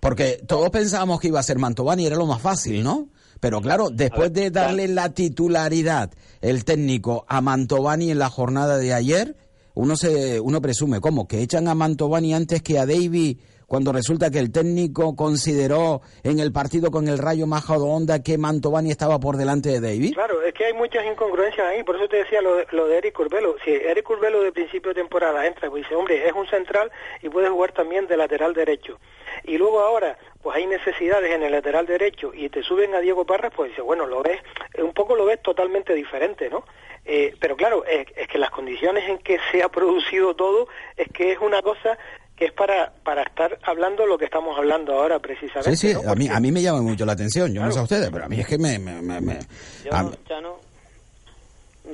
Porque 0.00 0.40
todos 0.46 0.70
pensábamos 0.70 1.20
que 1.20 1.28
iba 1.28 1.40
a 1.40 1.44
ser 1.44 1.58
Mantovani, 1.58 2.06
era 2.06 2.16
lo 2.16 2.26
más 2.26 2.42
fácil, 2.42 2.82
¿no? 2.82 3.08
Pero 3.40 3.60
claro, 3.60 3.90
después 3.90 4.32
de 4.32 4.50
darle 4.50 4.88
la 4.88 5.10
titularidad 5.10 6.10
el 6.40 6.64
técnico 6.64 7.24
a 7.28 7.40
Mantovani 7.40 8.10
en 8.10 8.18
la 8.18 8.30
jornada 8.30 8.78
de 8.78 8.94
ayer, 8.94 9.36
uno 9.74 9.96
se, 9.96 10.40
uno 10.40 10.62
presume, 10.62 11.00
¿cómo? 11.00 11.28
Que 11.28 11.42
echan 11.42 11.68
a 11.68 11.74
Mantovani 11.74 12.34
antes 12.34 12.62
que 12.62 12.78
a 12.78 12.86
Davy 12.86 13.40
cuando 13.66 13.92
resulta 13.92 14.30
que 14.30 14.38
el 14.38 14.52
técnico 14.52 15.16
consideró 15.16 16.02
en 16.22 16.38
el 16.40 16.52
partido 16.52 16.90
con 16.90 17.08
el 17.08 17.18
Rayo 17.18 17.46
Majadahonda 17.46 18.22
que 18.22 18.38
Mantovani 18.38 18.90
estaba 18.90 19.18
por 19.18 19.36
delante 19.36 19.68
de 19.68 19.80
Davy. 19.80 20.12
Claro, 20.12 20.42
es 20.42 20.54
que 20.54 20.66
hay 20.66 20.72
muchas 20.72 21.04
incongruencias 21.06 21.66
ahí, 21.66 21.82
por 21.82 21.96
eso 21.96 22.08
te 22.08 22.18
decía 22.18 22.40
lo 22.42 22.56
de, 22.56 22.98
Eric 22.98 23.18
Urbelo. 23.18 23.56
Si 23.64 23.70
Eric 23.70 24.08
Urbelo 24.08 24.42
de 24.42 24.52
principio 24.52 24.90
de 24.90 25.00
temporada 25.00 25.46
entra, 25.46 25.68
pues 25.70 25.82
dice, 25.82 25.94
hombre, 25.94 26.26
es 26.26 26.32
un 26.32 26.46
central 26.46 26.90
y 27.22 27.28
puede 27.28 27.48
jugar 27.48 27.72
también 27.72 28.06
de 28.06 28.16
lateral 28.16 28.54
derecho. 28.54 28.98
Y 29.44 29.58
luego 29.58 29.80
ahora, 29.80 30.16
pues 30.42 30.56
hay 30.56 30.66
necesidades 30.66 31.34
en 31.34 31.42
el 31.42 31.52
lateral 31.52 31.86
derecho 31.86 32.32
y 32.34 32.48
te 32.48 32.62
suben 32.62 32.94
a 32.94 33.00
Diego 33.00 33.24
Parras, 33.24 33.52
pues 33.54 33.70
dice, 33.70 33.82
bueno, 33.82 34.06
lo 34.06 34.22
ves, 34.22 34.40
un 34.78 34.92
poco 34.92 35.16
lo 35.16 35.24
ves 35.24 35.42
totalmente 35.42 35.94
diferente, 35.94 36.48
¿no? 36.48 36.64
Eh, 37.04 37.34
pero 37.38 37.56
claro, 37.56 37.84
es, 37.84 38.06
es 38.16 38.28
que 38.28 38.38
las 38.38 38.50
condiciones 38.50 39.08
en 39.08 39.18
que 39.18 39.38
se 39.52 39.62
ha 39.62 39.68
producido 39.68 40.34
todo, 40.34 40.68
es 40.96 41.08
que 41.12 41.32
es 41.32 41.38
una 41.38 41.60
cosa 41.60 41.98
es 42.46 42.52
para, 42.52 42.92
para 43.02 43.22
estar 43.22 43.58
hablando 43.62 44.06
lo 44.06 44.16
que 44.18 44.24
estamos 44.26 44.56
hablando 44.56 44.94
ahora 44.94 45.18
precisamente. 45.18 45.76
Sí, 45.76 45.88
sí, 45.88 45.94
¿no? 45.94 46.10
a 46.10 46.14
mí, 46.14 46.28
a 46.28 46.40
mí 46.40 46.50
me 46.52 46.62
llama 46.62 46.82
mucho 46.82 47.04
la 47.06 47.12
atención, 47.12 47.52
yo 47.52 47.62
no 47.62 47.70
sé 47.72 47.78
a 47.78 47.82
ustedes, 47.82 48.10
pero 48.10 48.24
a 48.24 48.28
mí 48.28 48.40
es 48.40 48.46
que 48.46 48.58
me... 48.58 48.78
me, 48.78 49.00
me- 49.02 49.20
me- 49.20 49.38
Yo, 49.84 49.92
a- 49.94 50.10
Chano, 50.28 50.58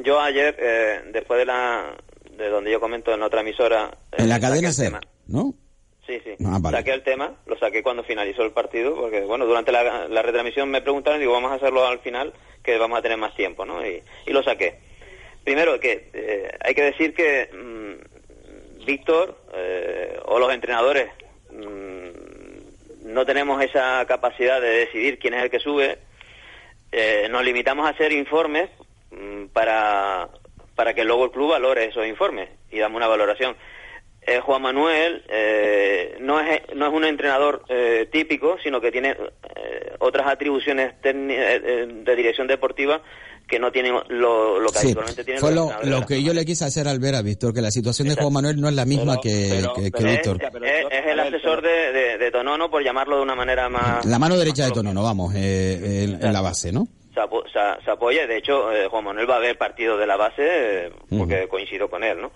yo 0.05 0.21
ayer, 0.21 0.57
eh, 0.59 1.01
después 1.13 1.39
de 1.39 1.47
la 1.47 1.95
de 2.37 2.49
donde 2.49 2.71
yo 2.73 2.81
comento 2.81 3.13
en 3.13 3.23
otra 3.23 3.41
emisora... 3.43 3.91
eh, 4.13 4.17
en 4.19 4.29
la 4.29 4.37
saqué 4.37 4.47
cadena 4.49 4.71
tema. 4.73 5.01
¿no? 5.27 5.53
Sí, 6.07 6.19
sí. 6.25 6.35
Ah, 6.47 6.59
vale. 6.61 6.79
Saqué 6.79 6.93
el 6.93 7.03
tema, 7.03 7.35
lo 7.47 7.59
saqué 7.59 7.83
cuando 7.83 8.03
finalizó 8.03 8.43
el 8.43 8.53
partido, 8.53 8.95
porque, 8.97 9.21
bueno, 9.21 9.45
durante 9.47 9.71
la, 9.73 10.09
la 10.09 10.23
retransmisión 10.23 10.71
me 10.71 10.81
preguntaron 10.81 11.19
y 11.21 11.23
digo, 11.23 11.35
vamos 11.35 11.53
a 11.53 11.57
hacerlo 11.57 11.87
al 11.87 11.99
final, 12.01 12.33
que 12.65 12.79
vamos 12.79 12.99
a 12.99 13.03
tener 13.03 13.19
más 13.19 13.35
tiempo, 13.37 13.65
¿no? 13.67 13.87
Y, 13.87 14.03
y 14.27 14.31
lo 14.33 14.43
saqué. 14.43 14.79
Primero, 15.45 15.79
que 15.79 16.11
eh, 16.15 16.51
hay 16.61 16.75
que 16.75 16.83
decir 16.83 17.15
que 17.15 17.49
mm, 17.53 18.20
Víctor 18.85 19.37
eh, 19.55 20.19
o 20.27 20.39
los 20.39 20.53
entrenadores 20.53 21.09
mm, 21.51 23.13
no 23.13 23.27
tenemos 23.27 23.63
esa 23.63 24.05
capacidad 24.07 24.61
de 24.61 24.69
decidir 24.69 25.19
quién 25.19 25.35
es 25.35 25.43
el 25.43 25.51
que 25.51 25.59
sube. 25.59 25.99
Eh, 26.93 27.29
nos 27.31 27.45
limitamos 27.45 27.87
a 27.87 27.91
hacer 27.91 28.13
informes 28.13 28.71
mm, 29.11 29.47
para, 29.47 30.29
para 30.75 30.95
que 30.95 31.05
luego 31.05 31.25
el 31.25 31.31
club 31.31 31.51
valore 31.51 31.87
esos 31.87 32.07
informes 32.07 32.49
y 32.71 32.79
damos 32.79 32.97
una 32.97 33.09
valoración. 33.09 33.57
Eh, 34.23 34.41
Juan 34.41 34.63
Manuel 34.63 35.25
no, 36.21 36.41
es, 36.41 36.61
no 36.75 36.87
es 36.87 36.93
un 36.93 37.05
entrenador 37.05 37.65
típico, 38.11 38.59
sino 38.63 38.81
que 38.81 38.93
tiene 38.93 39.17
otras 39.99 40.27
atribuciones 40.27 41.01
de 41.03 42.15
dirección 42.17 42.47
deportiva 42.47 43.01
que 43.51 43.59
no 43.59 43.73
tienen 43.73 43.93
lo, 44.09 44.61
lo 44.61 44.71
que 44.71 44.79
Sí, 44.79 44.87
habitualmente 44.87 45.25
tienen 45.25 45.41
fue 45.41 45.53
lo, 45.53 46.07
que 46.07 46.23
yo 46.23 46.33
le 46.33 46.45
quise 46.45 46.65
hacer 46.65 46.87
al 46.89 47.01
ver 47.01 47.17
a 47.17 47.23
Víctor, 47.23 47.53
que 47.53 47.61
la 47.61 47.71
situación 47.71 48.09
de 48.09 48.15
Juan 48.15 48.33
Manuel 48.33 48.61
no 48.61 48.69
es 48.69 48.75
la 48.75 48.85
misma 48.87 49.17
Pero- 49.17 49.21
que, 49.21 49.49
pero- 49.61 49.75
que- 49.75 49.83
que 49.83 49.91
pero- 49.91 50.11
Víctor. 50.11 50.65
es, 50.65 51.07
el 51.07 51.21
asesor 51.21 51.61
de, 51.63 51.93
de, 51.93 52.19
de 52.19 52.31
Tonono, 52.31 52.71
por 52.71 52.83
llamarlo 52.85 53.17
de 53.17 53.23
una 53.23 53.35
manera 53.35 53.69
más... 53.69 54.05
La 54.07 54.19
mano 54.19 54.37
derecha 54.39 54.63
de 54.65 54.71
coloquial. 54.71 54.95
Tono, 54.95 55.01
no 55.01 55.03
vamos, 55.05 55.35
eh, 55.35 56.05
en, 56.05 56.25
en 56.25 56.33
la 56.33 56.41
base, 56.41 56.73
¿no? 56.73 56.87
se, 57.13 57.21
apo- 57.21 57.43
se- 57.53 57.85
se 57.85 57.91
apoya. 57.91 58.27
De 58.29 58.37
hecho, 58.37 58.73
eh, 58.73 58.87
Juan 58.89 59.03
Manuel 59.05 59.29
va 59.29 59.37
a 59.37 59.41
ver 59.41 59.59
partido 59.59 59.99
de 59.99 60.07
la 60.07 60.17
base 60.17 60.37
eh, 60.87 60.93
porque 61.19 61.49
coincido 61.49 61.91
con 61.91 62.05
él, 62.05 62.21
¿no? 62.21 62.31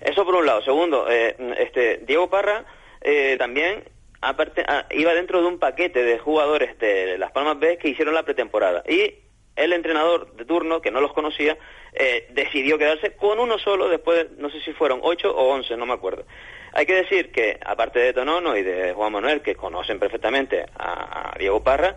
Eso 0.00 0.24
por 0.24 0.34
un 0.34 0.46
lado. 0.46 0.62
Segundo, 0.62 1.06
eh, 1.08 1.36
este 1.58 1.98
Diego 2.06 2.28
Parra 2.28 2.64
eh, 3.02 3.36
también 3.38 3.84
aparte, 4.20 4.64
ah, 4.66 4.84
iba 4.90 5.14
dentro 5.14 5.40
de 5.40 5.46
un 5.46 5.58
paquete 5.60 6.02
de 6.02 6.18
jugadores 6.18 6.76
de 6.80 7.16
Las 7.18 7.30
Palmas 7.32 7.58
B 7.60 7.78
que 7.78 7.88
hicieron 7.90 8.14
la 8.14 8.24
pretemporada. 8.24 8.82
Y 8.88 9.14
el 9.64 9.72
entrenador 9.72 10.34
de 10.34 10.44
turno, 10.44 10.80
que 10.80 10.90
no 10.90 11.00
los 11.00 11.12
conocía, 11.12 11.56
eh, 11.92 12.28
decidió 12.30 12.78
quedarse 12.78 13.12
con 13.16 13.38
uno 13.38 13.58
solo 13.58 13.88
después, 13.88 14.26
no 14.38 14.50
sé 14.50 14.60
si 14.60 14.72
fueron 14.72 15.00
ocho 15.02 15.30
o 15.34 15.52
once, 15.52 15.76
no 15.76 15.86
me 15.86 15.94
acuerdo. 15.94 16.24
Hay 16.72 16.86
que 16.86 16.94
decir 16.94 17.32
que, 17.32 17.58
aparte 17.64 17.98
de 17.98 18.12
Tonono 18.12 18.56
y 18.56 18.62
de 18.62 18.92
Juan 18.92 19.12
Manuel, 19.12 19.42
que 19.42 19.56
conocen 19.56 19.98
perfectamente 19.98 20.64
a, 20.78 21.32
a 21.32 21.38
Diego 21.38 21.62
Parra, 21.62 21.96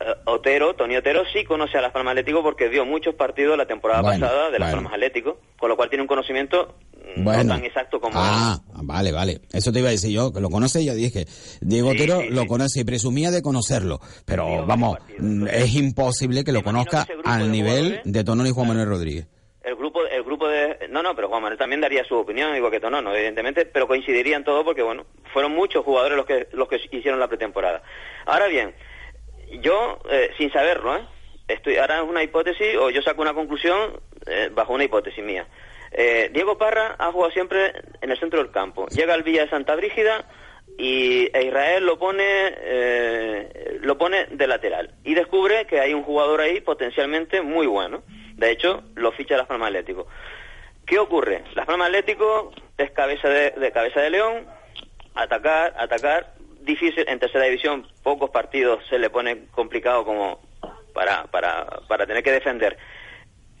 eh, 0.00 0.14
Otero, 0.24 0.74
Tony 0.74 0.96
Otero 0.96 1.24
sí 1.32 1.44
conoce 1.44 1.78
a 1.78 1.80
Las 1.80 1.92
Palmas 1.92 2.12
Atlético 2.12 2.42
porque 2.42 2.68
dio 2.68 2.84
muchos 2.84 3.14
partidos 3.14 3.56
la 3.56 3.66
temporada 3.66 4.02
Bueno, 4.02 4.26
pasada 4.26 4.50
de 4.50 4.58
Las 4.58 4.70
bueno. 4.70 4.76
Palmas 4.76 4.92
Atlético, 4.94 5.38
con 5.58 5.68
lo 5.68 5.76
cual 5.76 5.88
tiene 5.88 6.02
un 6.02 6.08
conocimiento 6.08 6.74
Bueno. 7.16 7.44
no 7.44 7.54
tan 7.54 7.64
exacto 7.64 8.00
como... 8.00 8.14
Ah, 8.16 8.58
vale, 8.82 9.12
vale. 9.12 9.40
Eso 9.52 9.72
te 9.72 9.80
iba 9.80 9.88
a 9.88 9.92
decir 9.92 10.10
yo, 10.10 10.32
que 10.32 10.40
lo 10.40 10.50
conoce, 10.50 10.84
ya 10.84 10.94
dije. 10.94 11.26
Diego 11.60 11.90
Sí, 11.92 11.96
Otero 11.96 12.20
sí, 12.22 12.28
lo 12.30 12.42
sí. 12.42 12.46
conoce 12.48 12.80
y 12.80 12.84
presumía 12.84 13.30
de 13.30 13.42
conocerlo. 13.42 14.00
Pero 14.24 14.46
Digo, 14.46 14.66
vamos, 14.66 14.98
mm, 15.18 15.46
es 15.48 15.74
imposible 15.74 16.44
que 16.44 16.52
lo 16.52 16.62
conozca 16.62 17.04
que 17.04 17.14
al 17.24 17.44
de 17.44 17.48
nivel 17.48 17.84
jugadores- 17.84 18.12
de 18.12 18.24
Tonón 18.24 18.46
y 18.46 18.50
Juan 18.50 18.68
Manuel 18.68 18.88
Rodríguez. 18.88 19.26
El 19.64 19.76
grupo, 19.76 20.04
el 20.04 20.22
grupo 20.24 20.48
de... 20.48 20.88
No, 20.90 21.02
no, 21.02 21.14
pero 21.14 21.28
Juan 21.28 21.42
Manuel 21.42 21.58
también 21.58 21.80
daría 21.80 22.02
su 22.04 22.16
opinión, 22.16 22.56
igual 22.56 22.72
que 22.72 22.80
Tonono, 22.80 23.14
evidentemente, 23.14 23.64
pero 23.66 23.86
coincidirían 23.86 24.42
todos 24.44 24.64
porque, 24.64 24.82
bueno, 24.82 25.06
fueron 25.32 25.52
muchos 25.52 25.84
jugadores 25.84 26.16
los 26.16 26.26
que, 26.26 26.48
los 26.52 26.68
que 26.68 26.80
hicieron 26.90 27.20
la 27.20 27.28
pretemporada. 27.28 27.82
Ahora 28.26 28.48
bien, 28.48 28.74
yo, 29.62 29.98
eh, 30.10 30.30
sin 30.38 30.50
saberlo, 30.52 30.96
¿eh? 30.96 31.02
Estoy, 31.48 31.76
ahora 31.76 32.02
es 32.02 32.08
una 32.08 32.22
hipótesis, 32.22 32.76
o 32.80 32.90
yo 32.90 33.02
saco 33.02 33.20
una 33.22 33.34
conclusión 33.34 34.00
eh, 34.26 34.50
bajo 34.54 34.72
una 34.72 34.84
hipótesis 34.84 35.22
mía. 35.22 35.46
Eh, 35.94 36.30
Diego 36.32 36.56
Parra 36.56 36.96
ha 36.98 37.12
jugado 37.12 37.32
siempre 37.32 37.72
en 38.00 38.10
el 38.10 38.18
centro 38.18 38.42
del 38.42 38.50
campo. 38.50 38.86
Llega 38.88 39.14
al 39.14 39.22
Villa 39.22 39.42
de 39.42 39.50
Santa 39.50 39.74
Brígida 39.76 40.24
y 40.78 41.28
e 41.34 41.44
Israel 41.44 41.84
lo 41.84 41.98
pone 41.98 42.24
eh, 42.24 43.78
lo 43.82 43.98
pone 43.98 44.26
de 44.26 44.46
lateral 44.46 44.94
y 45.04 45.14
descubre 45.14 45.66
que 45.66 45.80
hay 45.80 45.92
un 45.92 46.02
jugador 46.02 46.40
ahí 46.40 46.60
potencialmente 46.60 47.42
muy 47.42 47.66
bueno. 47.66 48.02
De 48.36 48.50
hecho, 48.50 48.82
lo 48.94 49.12
ficha 49.12 49.36
Las 49.36 49.46
Palmas 49.46 49.68
Atlético. 49.68 50.06
¿Qué 50.86 50.98
ocurre? 50.98 51.44
Las 51.54 51.66
Palmas 51.66 51.88
Atlético 51.88 52.52
es 52.78 52.90
cabeza 52.92 53.28
de, 53.28 53.50
de 53.50 53.70
cabeza 53.70 54.00
de 54.00 54.10
león, 54.10 54.46
atacar, 55.14 55.74
atacar, 55.76 56.34
difícil 56.62 57.04
en 57.06 57.18
tercera 57.18 57.44
división, 57.44 57.86
pocos 58.02 58.30
partidos 58.30 58.82
se 58.88 58.98
le 58.98 59.10
pone 59.10 59.46
complicado 59.50 60.04
como 60.04 60.40
para, 60.94 61.24
para, 61.24 61.66
para 61.86 62.06
tener 62.06 62.22
que 62.22 62.32
defender. 62.32 62.78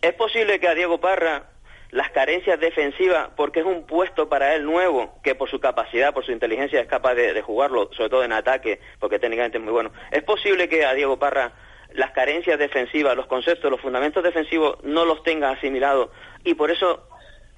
¿Es 0.00 0.14
posible 0.14 0.58
que 0.58 0.68
a 0.68 0.74
Diego 0.74 0.98
Parra 0.98 1.51
las 1.92 2.10
carencias 2.10 2.58
defensivas, 2.58 3.28
porque 3.36 3.60
es 3.60 3.66
un 3.66 3.86
puesto 3.86 4.28
para 4.28 4.54
él 4.54 4.64
nuevo, 4.64 5.14
que 5.22 5.34
por 5.34 5.48
su 5.50 5.60
capacidad, 5.60 6.12
por 6.12 6.24
su 6.24 6.32
inteligencia 6.32 6.80
es 6.80 6.86
capaz 6.88 7.14
de, 7.14 7.32
de 7.34 7.42
jugarlo, 7.42 7.90
sobre 7.92 8.08
todo 8.10 8.24
en 8.24 8.32
ataque, 8.32 8.80
porque 8.98 9.18
técnicamente 9.18 9.58
es 9.58 9.62
muy 9.64 9.72
bueno, 9.72 9.92
¿es 10.10 10.22
posible 10.24 10.68
que 10.68 10.84
a 10.84 10.94
Diego 10.94 11.18
Parra 11.18 11.52
las 11.92 12.10
carencias 12.12 12.58
defensivas, 12.58 13.14
los 13.14 13.26
conceptos, 13.26 13.70
los 13.70 13.80
fundamentos 13.80 14.24
defensivos 14.24 14.78
no 14.82 15.04
los 15.04 15.22
tenga 15.22 15.50
asimilados 15.50 16.08
y 16.44 16.54
por 16.54 16.70
eso 16.70 17.06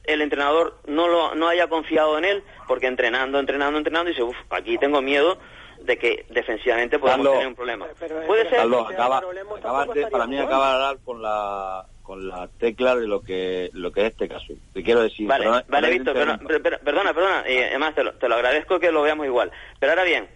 el 0.03 0.21
entrenador 0.21 0.79
no 0.87 1.07
lo 1.09 1.35
no 1.37 1.47
haya 1.49 1.69
confiado 1.69 2.19
en 2.19 2.25
él 2.27 2.43
porque 2.67 2.89
entrenando, 2.89 3.39
entrenando, 3.39 3.79
entrenando 3.79 4.09
dice, 4.11 4.25
uff, 4.25 4.37
aquí 4.51 4.77
tengo 4.79 5.01
miedo 5.01 5.39
de 5.81 5.97
que 5.97 6.27
defensivamente 6.31 6.99
podamos 6.99 7.19
Carlos, 7.25 7.33
tener 7.35 7.47
un 7.49 7.55
problema. 7.55 7.87
pero- 8.01 8.21
Puede 8.27 8.41
pero- 8.45 8.51
ser 8.51 8.59
Carlos, 8.59 8.87
acaba, 8.91 9.05
Álvaro 9.19 9.33
Lemos 9.33 9.59
acabas 9.61 9.79
tampoco 9.87 9.95
de- 9.95 10.01
estaría 10.01 10.11
para 10.19 10.27
mí 10.27 10.37
jugando. 10.37 10.55
acaba 10.57 10.73
de 10.75 10.83
dar 10.85 10.97
con 11.05 11.23
la 11.23 11.87
con 12.05 12.29
la 12.29 12.49
tecla 12.59 12.95
de 12.95 13.09
lo 13.09 13.23
que 13.23 13.71
lo 13.73 13.91
que 13.91 14.03
es 14.03 14.13
este 14.13 14.29
caso. 14.29 14.53
Te 14.73 14.83
quiero 14.85 15.01
decir, 15.03 15.27
Vale, 15.27 15.45
perdona- 15.47 15.65
vale, 15.69 15.91
Víctor, 15.91 16.13
perdona, 16.15 16.39
perdona, 16.85 17.15
perdona, 17.15 17.45
y 17.51 17.57
además 17.57 17.95
te 17.97 18.05
lo, 18.05 18.13
te 18.15 18.29
lo 18.29 18.35
agradezco 18.37 18.79
que 18.79 18.93
lo 18.93 19.03
veamos 19.03 19.25
igual. 19.27 19.51
Pero 19.81 19.91
ahora 19.93 20.05
bien, 20.05 20.29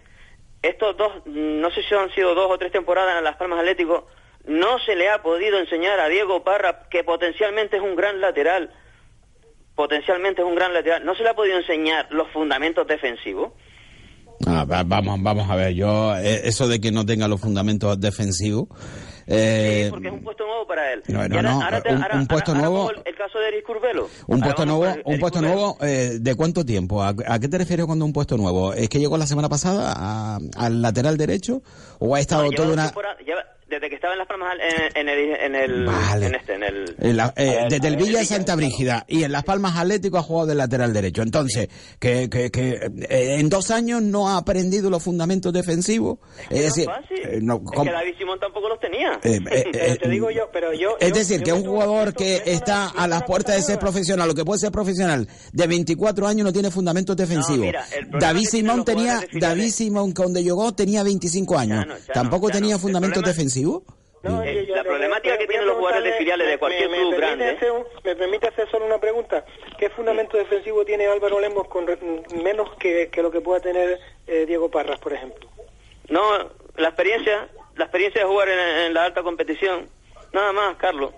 estos 0.63 0.97
dos, 0.97 1.11
mm, 1.27 1.61
no 1.61 1.69
sé 1.71 1.83
si 1.83 1.95
han 1.95 2.11
sido 2.13 2.33
dos 2.35 2.47
o 2.51 2.57
tres 2.57 2.71
temporadas 2.73 3.17
en 3.19 3.23
Las 3.23 3.37
Palmas 3.37 3.59
Atlético, 3.59 4.07
no 4.45 4.79
se 4.79 4.95
le 4.95 5.09
ha 5.09 5.21
podido 5.21 5.59
enseñar 5.59 5.99
a 5.99 6.09
Diego 6.09 6.43
Parra 6.43 6.87
que 6.89 7.03
potencialmente 7.03 7.77
es 7.77 7.83
un 7.83 7.95
gran 7.95 8.19
lateral, 8.19 8.71
potencialmente 9.75 10.41
es 10.41 10.47
un 10.47 10.55
gran 10.55 10.73
lateral, 10.73 11.05
no 11.05 11.15
se 11.15 11.23
le 11.23 11.29
ha 11.29 11.33
podido 11.35 11.57
enseñar 11.57 12.07
los 12.11 12.27
fundamentos 12.31 12.85
defensivos. 12.87 13.53
Ah, 14.47 14.65
va- 14.69 14.83
vamos, 14.83 15.21
vamos 15.21 15.49
a 15.49 15.55
ver, 15.55 15.73
yo, 15.73 16.15
eh, 16.17 16.41
eso 16.45 16.67
de 16.67 16.79
que 16.81 16.91
no 16.91 17.05
tenga 17.05 17.27
los 17.27 17.39
fundamentos 17.41 17.99
defensivos. 17.99 18.69
Eh, 19.29 19.83
Sí, 19.85 19.89
porque 19.91 20.07
es 20.07 20.13
un 20.13 20.23
puesto 20.23 20.45
nuevo 20.45 20.67
para 20.67 20.91
él. 20.93 21.03
no, 21.07 21.13
no, 21.27 21.35
ahora- 21.37 21.41
no, 21.51 21.61
ahora 21.61 21.81
te- 21.81 21.93
un- 21.95 22.01
ahora- 22.03 22.15
un 22.17 22.27
puesto 22.27 22.53
nuevo- 22.55 22.91
El, 22.91 23.01
el 23.05 23.15
caso 23.15 23.39
de 23.39 23.47
Eric 23.49 23.65
Curvelo. 23.65 24.09
Un 24.27 24.41
puesto 24.41 24.65
nuevo, 24.65 24.83
un 25.05 25.19
puesto 25.19 25.39
Curvelo. 25.39 25.55
nuevo, 25.55 25.77
eh, 25.81 26.17
¿de 26.19 26.35
cuánto 26.35 26.65
tiempo? 26.65 27.03
¿A, 27.03 27.13
a 27.27 27.39
qué 27.39 27.47
te 27.47 27.57
refieres 27.57 27.85
cuando 27.85 28.05
un 28.05 28.13
puesto 28.13 28.35
nuevo? 28.37 28.73
¿Es 28.73 28.89
que 28.89 28.99
llegó 28.99 29.17
la 29.17 29.27
semana 29.27 29.47
pasada 29.49 30.37
al 30.57 30.81
lateral 30.81 31.17
derecho? 31.17 31.61
¿O 31.99 32.15
ha 32.15 32.19
estado 32.19 32.49
toda 32.51 32.73
una... 32.73 32.91
lleva- 33.25 33.45
desde 33.69 33.89
que 33.89 33.95
estaba 33.95 34.13
en 34.13 34.19
Las 34.19 34.27
Palmas 34.27 34.53
en, 34.59 34.97
en 34.97 35.09
el, 35.09 35.35
en 35.35 35.55
el, 35.55 35.85
Vale. 35.85 36.25
en 36.27 36.35
este, 36.35 36.53
en 36.55 36.63
el, 36.63 36.95
en 36.99 37.17
la- 37.17 37.33
eh, 37.35 37.49
A 37.49 37.61
ver, 37.63 37.71
desde 37.71 37.87
el 37.87 37.95
Villa 37.97 38.19
de 38.19 38.25
Santa. 38.25 38.55
Brígida 38.55 39.05
y 39.07 39.23
en 39.23 39.31
Las 39.31 39.43
Palmas 39.43 39.77
Atlético 39.77 40.17
ha 40.17 40.23
jugado 40.23 40.47
de 40.47 40.55
lateral 40.55 40.91
derecho. 40.93 41.21
Entonces, 41.21 41.69
que, 41.99 42.29
que, 42.29 42.49
que 42.51 42.79
eh, 43.09 43.35
en 43.39 43.49
dos 43.49 43.69
años 43.71 44.01
no 44.01 44.29
ha 44.29 44.37
aprendido 44.37 44.89
los 44.89 45.03
fundamentos 45.03 45.53
defensivos. 45.53 46.17
Es, 46.49 46.51
no 46.51 46.57
es 46.57 46.63
decir, 46.63 46.85
fácil. 46.85 47.17
eh, 47.23 47.39
no, 47.41 47.63
que 47.63 47.91
David 47.91 48.13
Simón 48.17 48.39
tampoco 48.39 48.69
los 48.69 48.79
tenía. 48.79 49.19
Eh, 49.23 49.39
eh, 49.51 49.63
eh, 49.73 49.97
te 50.01 50.09
digo 50.09 50.29
yo, 50.31 50.49
pero 50.51 50.73
yo... 50.73 50.97
es 50.99 51.09
yo- 51.09 51.15
decir, 51.15 51.37
yo 51.39 51.43
que 51.45 51.53
un 51.53 51.63
jugador 51.65 52.13
que 52.13 52.41
está 52.45 52.87
a 52.89 53.07
las 53.07 53.23
puertas 53.23 53.55
de 53.55 53.61
ser 53.61 53.79
profesional, 53.79 54.29
o 54.29 54.33
que 54.35 54.43
puede 54.45 54.59
ser 54.59 54.71
profesional, 54.71 55.27
de 55.53 55.67
24 55.67 56.27
años 56.27 56.45
no 56.45 56.51
tiene 56.53 56.71
fundamentos 56.71 57.15
defensivos. 57.15 57.59
mira, 57.65 57.85
el 57.95 58.07
problema 58.09 58.19
David 58.33 58.47
Simón 58.47 58.85
tenía, 58.85 59.21
David 59.33 59.69
Simón 59.71 60.13
cuando 60.13 60.39
llegó 60.39 60.73
tenía 60.73 61.03
25 61.03 61.57
años. 61.57 61.79
Ya 61.79 61.85
no, 61.85 61.97
ya 61.97 62.03
no, 62.07 62.13
¿Tampoco 62.13 62.47
ya 62.49 62.53
no. 62.55 62.59
tenía 62.59 62.75
El 62.75 62.81
fundamentos 62.81 63.21
problema- 63.23 63.35
defensivos? 63.63 63.83
No, 64.21 64.43
yo- 64.43 64.51
yo 64.63 64.75
la 64.75 64.83
le- 64.83 64.89
problemática 64.89 65.37
que 65.37 65.47
tienen 65.47 65.65
los 65.65 65.77
jugadores 65.77 66.03
de 66.03 66.17
filiales 66.17 66.47
de 66.47 66.57
cualquier 66.57 66.89
me- 66.89 66.97
club 66.97 67.11
me 67.11 67.17
grande. 67.17 67.49
hacer 67.51 67.71
un- 67.71 67.85
¿Me 68.03 68.15
permite 68.17 68.47
hacer 68.47 68.69
solo 68.69 68.85
una 68.85 68.97
pregunta? 68.99 69.45
¿Qué 69.77 69.89
fundamento 69.91 70.35
defensivo 70.37 70.83
tiene 70.83 71.07
Álvaro 71.07 71.39
Lemos 71.39 71.67
con 71.69 71.87
re- 71.87 71.97
menos 72.43 72.69
que, 72.75 73.07
que 73.09 73.21
lo 73.21 73.31
que 73.31 73.39
pueda 73.39 73.61
tener 73.61 73.97
eh, 74.27 74.45
Diego 74.45 74.69
Parras, 74.69 74.99
por 74.99 75.13
ejemplo? 75.13 75.47
No, 76.09 76.21
la 76.75 76.87
experiencia, 76.89 77.47
la 77.75 77.85
experiencia 77.85 78.21
de 78.21 78.27
jugar 78.27 78.49
en, 78.49 78.59
en 78.59 78.93
la 78.93 79.05
alta 79.05 79.23
competición, 79.23 79.87
nada 80.33 80.51
más, 80.51 80.75
Carlos. 80.75 81.13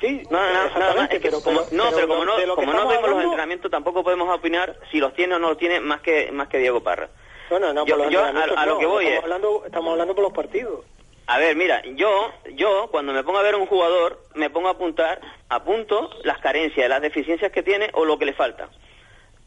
Sí, 0.00 0.22
Nada, 0.30 0.52
nada, 0.52 0.78
nada 0.78 0.94
más. 0.94 1.04
Es 1.10 1.18
que 1.18 1.20
pero- 1.28 1.40
como- 1.42 1.64
pero- 1.64 1.76
no, 1.84 1.90
pero 1.94 2.08
como 2.08 2.24
no, 2.24 2.38
lo 2.46 2.54
como 2.54 2.72
no 2.72 2.88
vemos 2.88 3.10
los 3.10 3.24
entrenamientos, 3.24 3.70
tampoco 3.70 4.02
podemos 4.04 4.34
opinar 4.34 4.74
si 4.90 4.98
los 5.00 5.12
tiene 5.12 5.34
o 5.34 5.38
no 5.38 5.48
los 5.50 5.58
tiene 5.58 5.80
más 5.80 6.00
que 6.00 6.30
más 6.32 6.48
que 6.48 6.58
Diego 6.58 6.82
Parra. 6.82 7.08
Bueno, 7.50 7.72
no, 7.74 7.84
Yo- 7.84 7.96
por 7.96 8.04
los 8.06 8.12
yo 8.14 8.24
a- 8.24 8.32
lo 8.32 8.72
no, 8.74 8.78
que 8.78 8.86
voy 8.86 9.04
estamos 9.06 9.18
es- 9.18 9.22
hablando, 9.24 9.62
estamos 9.66 9.92
hablando 9.92 10.14
por 10.14 10.24
los 10.24 10.32
partidos. 10.32 10.84
A 11.30 11.38
ver, 11.38 11.56
mira, 11.56 11.82
yo, 11.94 12.32
yo 12.54 12.88
cuando 12.90 13.12
me 13.12 13.22
pongo 13.22 13.38
a 13.38 13.42
ver 13.42 13.52
a 13.52 13.58
un 13.58 13.66
jugador, 13.66 14.22
me 14.34 14.48
pongo 14.48 14.68
a 14.68 14.72
apuntar, 14.72 15.20
apunto 15.50 16.08
las 16.24 16.38
carencias, 16.38 16.88
las 16.88 17.02
deficiencias 17.02 17.52
que 17.52 17.62
tiene 17.62 17.90
o 17.92 18.06
lo 18.06 18.18
que 18.18 18.24
le 18.24 18.32
falta. 18.32 18.70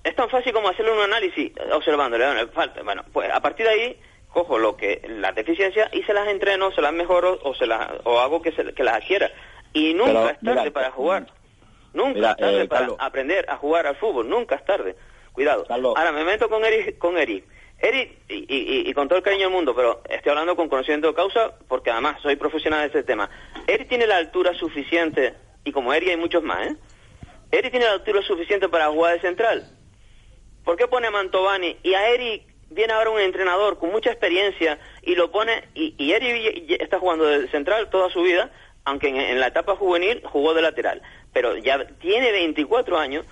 Es 0.04 0.16
tan 0.16 0.30
fácil 0.30 0.54
como 0.54 0.70
hacerle 0.70 0.92
un 0.92 1.02
análisis 1.02 1.52
eh, 1.58 1.72
observándole, 1.74 2.24
bueno, 2.28 2.48
falta. 2.54 2.84
Bueno, 2.84 3.04
pues 3.12 3.32
a 3.32 3.40
partir 3.40 3.66
de 3.66 3.72
ahí 3.72 4.00
cojo 4.30 4.60
lo 4.60 4.78
que 4.78 5.02
las 5.08 5.34
deficiencias 5.34 5.92
y 5.92 6.04
se 6.04 6.14
las 6.14 6.28
entreno, 6.28 6.72
se 6.72 6.82
las 6.82 6.94
mejoro 6.94 7.40
o 7.42 7.56
se 7.56 7.66
las 7.66 7.90
o 8.04 8.20
hago 8.20 8.44
que 8.44 8.52
se, 8.52 8.76
que 8.76 8.84
las 8.84 8.98
adquiera. 8.98 9.32
Y 9.74 9.96
nunca 9.96 10.12
Pero, 10.12 10.30
es 10.30 10.40
tarde 10.40 10.60
mira, 10.60 10.72
para 10.72 10.92
jugar. 10.92 11.28
Nunca 11.94 12.14
mira, 12.14 12.32
es 12.32 12.38
tarde 12.38 12.62
eh, 12.62 12.68
para 12.68 12.82
Carlos. 12.82 12.98
aprender 13.00 13.46
a 13.50 13.58
jugar 13.58 13.88
al 13.88 13.96
fútbol, 13.96 14.30
nunca 14.30 14.54
es 14.54 14.66
tarde. 14.66 14.96
Cuidado. 15.34 15.66
Carlos. 15.66 15.96
Ahora 15.98 16.12
me 16.12 16.26
meto 16.26 16.48
con 16.48 16.64
Eric, 16.64 17.00
con 17.00 17.18
Eric. 17.18 17.44
Eric, 17.82 18.12
y, 18.30 18.90
y- 18.90 18.94
con 18.94 19.08
todo 19.08 19.18
el 19.18 19.24
cariño 19.24 19.46
del 19.46 19.52
mundo, 19.54 19.76
pero 19.76 20.04
estoy 20.08 20.30
hablando 20.30 20.56
con 20.56 20.70
conocimiento 20.70 21.08
de 21.08 21.14
causa 21.16 21.54
porque 21.68 21.90
además 21.90 22.22
soy 22.22 22.36
profesional 22.36 22.82
de 22.82 22.88
este 22.88 23.04
tema. 23.04 23.30
Eric 23.66 23.90
tiene 23.90 24.06
la 24.06 24.18
altura 24.18 24.54
suficiente, 24.54 25.34
y 25.64 25.72
como 25.72 25.92
Eric 25.94 26.10
hay 26.10 26.18
muchos 26.18 26.44
más, 26.44 26.68
¿eh? 26.68 26.76
Eric 27.52 27.72
tiene 27.72 27.86
la 27.88 27.94
altura 27.94 28.22
suficiente 28.22 28.70
para 28.70 28.88
jugar 28.90 29.16
de 29.16 29.22
central. 29.22 29.68
¿Por 30.64 30.78
qué 30.78 30.88
pone 30.88 31.08
a 31.08 31.12
Mantovani? 31.12 31.76
Y 31.82 31.96
a 31.96 32.08
Eric 32.10 32.44
viene 32.70 32.94
ahora 32.94 33.10
un 33.10 33.20
entrenador 33.20 33.80
con 33.80 33.92
mucha 33.92 34.12
experiencia 34.12 34.80
y 35.02 35.16
lo 35.16 35.32
pone, 35.32 35.64
y, 35.74 36.12
Eric 36.12 36.80
está 36.80 37.00
jugando 37.00 37.26
de 37.26 37.50
central 37.50 37.90
toda 37.90 38.10
su 38.12 38.22
vida, 38.22 38.52
aunque 38.86 39.10
en, 39.10 39.16
en 39.18 39.40
la 39.40 39.48
etapa 39.48 39.76
juvenil 39.76 40.22
jugó 40.26 40.54
de 40.54 40.62
lateral, 40.62 41.02
pero 41.34 41.58
ya 41.58 41.84
tiene 42.00 42.32
24 42.32 42.98
años. 43.00 43.26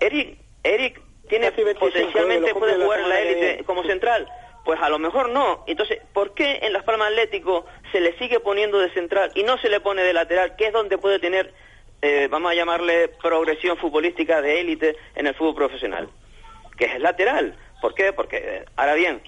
Eric, 0.00 0.38
Eric 0.64 1.00
tiene 1.28 1.50
Casi 1.50 1.62
25, 1.64 1.86
potencialmente 1.86 2.54
puede 2.54 2.76
jugar 2.82 3.00
en 3.00 3.08
la 3.08 3.20
élite 3.20 3.64
como 3.64 3.82
central. 3.84 4.28
Pues 4.64 4.80
a 4.80 4.88
lo 4.88 4.98
mejor 4.98 5.28
no. 5.30 5.62
Entonces, 5.68 6.00
¿por 6.12 6.34
qué 6.34 6.58
en 6.62 6.72
Las 6.72 6.82
Palmas 6.82 7.08
Atlético 7.10 7.66
se 7.92 8.00
le 8.00 8.16
sigue 8.18 8.40
poniendo 8.40 8.78
de 8.78 8.90
central 8.92 9.30
y 9.34 9.44
no 9.44 9.58
se 9.58 9.68
le 9.68 9.78
pone 9.80 10.02
de 10.02 10.12
lateral, 10.12 10.56
que 10.56 10.66
es 10.66 10.72
donde 10.72 10.98
puede 10.98 11.20
tener, 11.20 11.54
eh, 12.02 12.26
vamos 12.30 12.50
a 12.50 12.54
llamarle, 12.54 13.08
progresión 13.22 13.76
futbolística 13.76 14.42
de 14.42 14.60
élite 14.60 14.96
en 15.14 15.28
el 15.28 15.34
fútbol 15.36 15.54
profesional? 15.54 16.08
Que 16.76 16.86
es 16.86 16.98
lateral. 17.00 17.56
¿Por 17.80 17.94
qué? 17.94 18.12
Porque, 18.12 18.38
eh, 18.38 18.64
ahora 18.74 18.94
bien, 18.94 19.22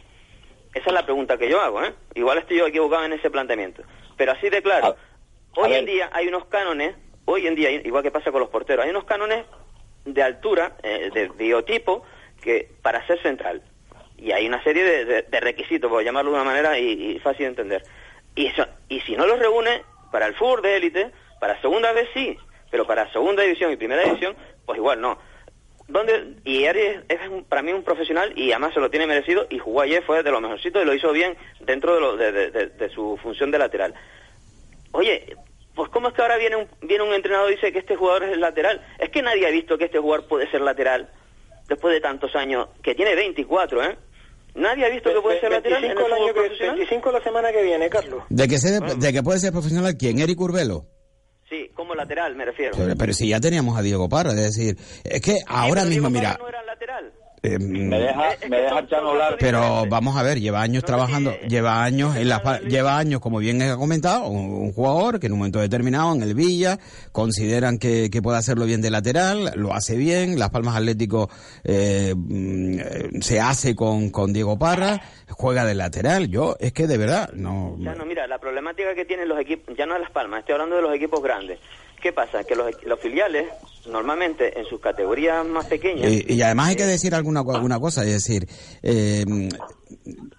esa 0.74 0.86
es 0.88 0.92
la 0.92 1.04
pregunta 1.04 1.38
que 1.38 1.48
yo 1.48 1.60
hago, 1.60 1.84
¿eh? 1.84 1.94
Igual 2.14 2.38
estoy 2.38 2.58
yo 2.58 2.66
equivocado 2.66 3.04
en 3.04 3.12
ese 3.12 3.30
planteamiento. 3.30 3.84
Pero 4.16 4.32
así 4.32 4.50
de 4.50 4.60
claro, 4.60 4.86
A- 4.88 4.90
a 4.90 5.62
hoy 5.62 5.72
en 5.74 5.84
ver. 5.84 5.94
día 5.94 6.10
hay 6.12 6.26
unos 6.26 6.46
cánones, 6.46 6.96
hoy 7.26 7.46
en 7.46 7.54
día, 7.54 7.70
igual 7.70 8.02
que 8.02 8.10
pasa 8.10 8.32
con 8.32 8.40
los 8.40 8.50
porteros, 8.50 8.84
hay 8.84 8.90
unos 8.90 9.04
cánones 9.04 9.44
de 10.14 10.22
altura, 10.22 10.76
eh, 10.82 11.10
de 11.12 11.28
biotipo, 11.28 12.04
que 12.42 12.70
para 12.82 13.06
ser 13.06 13.20
central. 13.22 13.62
y 14.16 14.32
hay 14.32 14.46
una 14.48 14.62
serie 14.64 15.04
de, 15.04 15.40
requisitos, 15.40 15.88
por 15.90 16.02
llamarlo 16.02 16.30
de 16.32 16.36
una 16.36 16.44
manera 16.44 16.78
y, 16.78 17.18
fácil 17.20 17.44
de 17.44 17.50
entender. 17.50 17.84
Y, 18.34 18.46
eso, 18.46 18.66
y 18.88 19.00
si 19.02 19.14
no 19.16 19.26
los 19.26 19.38
reúne, 19.38 19.82
para 20.10 20.26
el 20.26 20.34
fútbol 20.34 20.62
de 20.62 20.76
élite, 20.76 21.10
para 21.40 21.60
segunda 21.60 21.92
vez 21.92 22.08
sí, 22.14 22.36
pero 22.70 22.86
para 22.86 23.10
segunda 23.12 23.42
división 23.42 23.70
y 23.72 23.76
primera 23.76 24.02
división, 24.02 24.34
pues 24.66 24.76
igual 24.78 25.00
no. 25.00 25.18
¿Dónde? 25.86 26.34
Y 26.44 26.66
Ari 26.66 26.80
es, 27.08 27.20
para 27.48 27.62
mí 27.62 27.72
un 27.72 27.82
profesional 27.82 28.32
y 28.36 28.50
además 28.52 28.74
se 28.74 28.80
lo 28.80 28.90
tiene 28.90 29.06
merecido 29.06 29.46
y 29.48 29.58
jugó 29.58 29.80
ayer, 29.82 30.02
fue 30.02 30.22
de 30.22 30.30
lo 30.30 30.40
mejorcito 30.40 30.82
y 30.82 30.84
lo 30.84 30.92
hizo 30.94 31.12
bien 31.12 31.36
dentro 31.60 31.94
de, 31.94 32.00
lo- 32.00 32.16
de 32.16 32.90
su 32.90 33.16
función 33.22 33.50
de 33.50 33.58
lateral. 33.58 33.94
Oye, 34.92 35.36
pues 35.78 35.90
¿cómo 35.90 36.08
es 36.08 36.14
que 36.14 36.20
ahora 36.22 36.36
viene 36.36 36.56
un, 36.56 36.66
viene 36.82 37.04
un 37.04 37.14
entrenador 37.14 37.50
y 37.50 37.54
dice 37.54 37.72
que 37.72 37.78
este 37.78 37.96
jugador 37.96 38.24
es 38.24 38.32
el 38.32 38.40
lateral? 38.40 38.84
Es 38.98 39.08
que 39.10 39.22
nadie 39.22 39.46
ha 39.46 39.50
visto 39.50 39.78
que 39.78 39.84
este 39.86 39.98
jugador 39.98 40.26
puede 40.28 40.50
ser 40.50 40.60
lateral 40.60 41.08
después 41.68 41.94
de 41.94 42.00
tantos 42.00 42.34
años, 42.34 42.68
que 42.82 42.94
tiene 42.94 43.14
24, 43.14 43.82
¿eh? 43.84 43.98
Nadie 44.54 44.86
ha 44.86 44.88
visto 44.88 45.12
que 45.14 45.20
puede 45.20 45.38
ser 45.40 45.52
lateral 45.52 45.84
en 45.84 45.90
el 45.92 45.96
25 45.96 46.06
el 46.06 46.12
año 46.22 46.34
que, 46.34 46.40
profesional. 46.40 46.76
25 46.76 47.12
la 47.12 47.22
semana 47.22 47.52
que 47.52 47.62
viene, 47.62 47.88
Carlos. 47.88 48.24
¿De 48.28 48.48
que, 48.48 48.58
se- 48.58 48.80
de 48.80 49.12
que 49.12 49.22
puede 49.22 49.38
ser 49.38 49.52
profesional 49.52 49.96
quién? 49.96 50.18
¿Eric 50.18 50.40
Urbelo? 50.40 50.86
Sí, 51.48 51.70
como 51.74 51.94
lateral 51.94 52.34
me 52.34 52.44
refiero. 52.44 52.72
Pero, 52.76 52.94
pero 52.98 53.12
si 53.12 53.28
ya 53.28 53.40
teníamos 53.40 53.78
a 53.78 53.82
Diego 53.82 54.08
Parra, 54.08 54.30
es 54.30 54.36
decir, 54.56 54.76
es 55.04 55.20
que 55.20 55.36
ahora 55.46 55.82
pero 55.82 55.90
mismo, 55.90 56.08
Diego 56.08 56.10
mira... 56.10 56.30
Parra 56.32 56.42
no 56.42 56.48
era 56.48 56.62
lateral. 56.64 57.12
Eh, 57.42 57.58
Me 57.58 57.98
deja, 57.98 58.32
es 58.32 58.50
me 58.50 58.60
deja 58.60 58.78
hablar. 58.78 59.36
Pero 59.38 59.86
vamos 59.88 60.16
a 60.16 60.22
ver, 60.22 60.40
lleva 60.40 60.60
años 60.62 60.84
trabajando, 60.84 61.34
lleva 61.48 61.82
años 61.84 62.16
en 62.16 62.28
la, 62.28 62.42
pa- 62.42 62.60
lleva 62.60 62.98
años, 62.98 63.20
como 63.20 63.38
bien 63.38 63.60
ha 63.62 63.76
comentado, 63.76 64.26
un, 64.28 64.38
un 64.52 64.72
jugador 64.72 65.20
que 65.20 65.26
en 65.26 65.32
un 65.32 65.38
momento 65.38 65.60
determinado 65.60 66.14
en 66.14 66.22
el 66.22 66.34
Villa 66.34 66.78
consideran 67.12 67.78
que, 67.78 68.10
que 68.10 68.22
puede 68.22 68.38
hacerlo 68.38 68.64
bien 68.64 68.80
de 68.82 68.90
lateral, 68.90 69.52
lo 69.56 69.72
hace 69.72 69.96
bien, 69.96 70.38
Las 70.38 70.50
Palmas 70.50 70.76
Atlético 70.76 71.28
eh, 71.64 72.14
mm, 72.16 72.78
eh, 72.80 73.08
se 73.20 73.40
hace 73.40 73.74
con, 73.74 74.10
con 74.10 74.32
Diego 74.32 74.58
Parra, 74.58 75.00
juega 75.30 75.64
de 75.64 75.74
lateral. 75.74 76.28
Yo 76.28 76.56
es 76.60 76.72
que 76.72 76.86
de 76.86 76.98
verdad 76.98 77.30
no. 77.34 77.76
Ya 77.80 77.94
no, 77.94 78.04
mira, 78.04 78.26
la 78.26 78.38
problemática 78.38 78.94
que 78.94 79.04
tienen 79.04 79.28
los 79.28 79.38
equipos, 79.40 79.76
ya 79.76 79.86
no 79.86 79.94
es 79.94 80.00
Las 80.00 80.10
Palmas, 80.10 80.40
estoy 80.40 80.54
hablando 80.54 80.76
de 80.76 80.82
los 80.82 80.94
equipos 80.94 81.22
grandes. 81.22 81.58
¿Qué 82.00 82.12
pasa? 82.12 82.44
Que 82.44 82.54
los, 82.54 82.70
los 82.84 83.00
filiales, 83.00 83.46
normalmente 83.88 84.58
en 84.58 84.66
sus 84.66 84.80
categorías 84.80 85.46
más 85.46 85.66
pequeñas... 85.66 86.10
Y, 86.10 86.34
y 86.34 86.42
además 86.42 86.68
hay 86.68 86.76
que 86.76 86.86
decir 86.86 87.14
alguna, 87.14 87.40
alguna 87.40 87.78
cosa, 87.78 88.04
es 88.04 88.12
decir, 88.12 88.48
eh, 88.82 89.24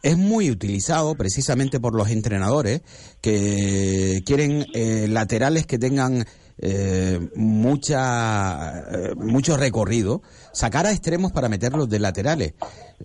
es 0.04 0.18
muy 0.18 0.50
utilizado 0.50 1.16
precisamente 1.16 1.80
por 1.80 1.96
los 1.96 2.10
entrenadores 2.10 2.82
que 3.22 4.22
quieren 4.26 4.66
eh, 4.74 5.08
laterales 5.10 5.66
que 5.66 5.78
tengan 5.78 6.26
eh, 6.62 7.20
mucha 7.36 8.80
eh, 8.92 9.16
mucho 9.16 9.56
recorrido, 9.56 10.22
sacar 10.52 10.86
a 10.86 10.92
extremos 10.92 11.32
para 11.32 11.48
meterlos 11.48 11.90
de 11.90 12.00
laterales. 12.00 12.54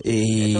Y, 0.02 0.56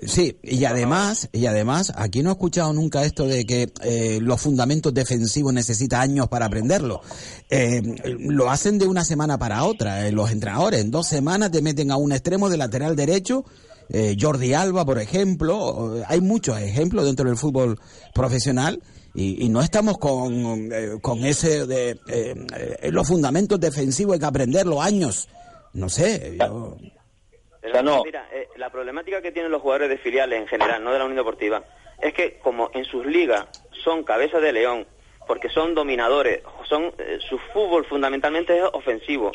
Sí, 0.00 0.36
y 0.42 0.64
además, 0.64 1.28
y 1.32 1.46
además, 1.46 1.92
aquí 1.96 2.22
no 2.22 2.30
he 2.30 2.32
escuchado 2.32 2.72
nunca 2.72 3.04
esto 3.04 3.26
de 3.26 3.46
que 3.46 3.72
eh, 3.82 4.18
los 4.20 4.40
fundamentos 4.40 4.92
defensivos 4.92 5.54
necesitan 5.54 6.00
años 6.00 6.28
para 6.28 6.46
aprenderlo. 6.46 7.00
Eh, 7.48 7.80
lo 8.18 8.50
hacen 8.50 8.78
de 8.78 8.86
una 8.86 9.04
semana 9.04 9.38
para 9.38 9.64
otra, 9.64 10.06
eh, 10.06 10.12
los 10.12 10.30
entrenadores. 10.30 10.80
En 10.80 10.90
dos 10.90 11.06
semanas 11.06 11.50
te 11.52 11.62
meten 11.62 11.90
a 11.90 11.96
un 11.96 12.12
extremo 12.12 12.50
de 12.50 12.56
lateral 12.58 12.96
derecho. 12.96 13.44
eh, 13.88 14.16
Jordi 14.20 14.54
Alba, 14.54 14.84
por 14.84 14.98
ejemplo, 14.98 15.98
eh, 15.98 16.04
hay 16.06 16.20
muchos 16.20 16.58
ejemplos 16.58 17.04
dentro 17.04 17.26
del 17.28 17.36
fútbol 17.36 17.78
profesional 18.14 18.82
y, 19.14 19.44
y 19.44 19.48
no 19.48 19.62
estamos 19.62 19.98
con, 19.98 20.70
eh, 20.72 20.98
con 21.00 21.24
ese 21.24 21.66
de 21.66 21.98
eh, 22.08 22.90
los 22.90 23.06
fundamentos 23.06 23.60
defensivos 23.60 24.14
hay 24.14 24.20
que 24.20 24.26
aprenderlo 24.26 24.82
años. 24.82 25.28
No 25.72 25.88
sé, 25.88 26.36
yo... 26.38 26.76
Pero 27.64 27.72
O 27.72 27.72
sea, 27.72 27.82
no. 27.82 28.04
Mira, 28.04 28.28
eh, 28.32 28.48
la 28.56 28.70
problemática 28.70 29.22
que 29.22 29.32
tienen 29.32 29.50
los 29.50 29.62
jugadores 29.62 29.88
de 29.88 29.96
filiales 29.98 30.38
en 30.38 30.46
general, 30.46 30.84
no 30.84 30.92
de 30.92 30.98
la 30.98 31.04
Unión 31.04 31.16
Deportiva, 31.16 31.64
es 32.00 32.12
que 32.12 32.38
como 32.38 32.70
en 32.74 32.84
sus 32.84 33.06
ligas 33.06 33.46
son 33.82 34.04
cabeza 34.04 34.38
de 34.38 34.52
león, 34.52 34.86
porque 35.26 35.48
son 35.48 35.74
dominadores, 35.74 36.42
son 36.68 36.92
eh, 36.98 37.18
su 37.28 37.38
fútbol 37.38 37.86
fundamentalmente 37.86 38.56
es 38.58 38.64
ofensivo. 38.72 39.32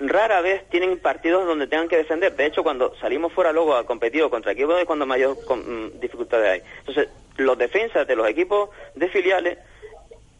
Rara 0.00 0.40
vez 0.40 0.68
tienen 0.70 0.98
partidos 0.98 1.46
donde 1.46 1.66
tengan 1.68 1.86
que 1.86 1.98
defender. 1.98 2.34
De 2.34 2.46
hecho, 2.46 2.62
cuando 2.62 2.94
salimos 2.96 3.32
fuera 3.32 3.52
luego 3.52 3.74
a 3.76 3.84
competir 3.86 4.28
contra 4.30 4.52
equipos 4.52 4.78
es 4.80 4.86
cuando 4.86 5.06
mayor 5.06 5.44
con- 5.44 5.60
mm, 5.60 6.00
dificultades 6.00 6.48
hay. 6.48 6.62
Entonces, 6.78 7.08
los 7.36 7.56
defensas 7.56 8.06
de 8.06 8.16
los 8.16 8.26
equipos 8.26 8.70
de 8.94 9.08
filiales, 9.08 9.58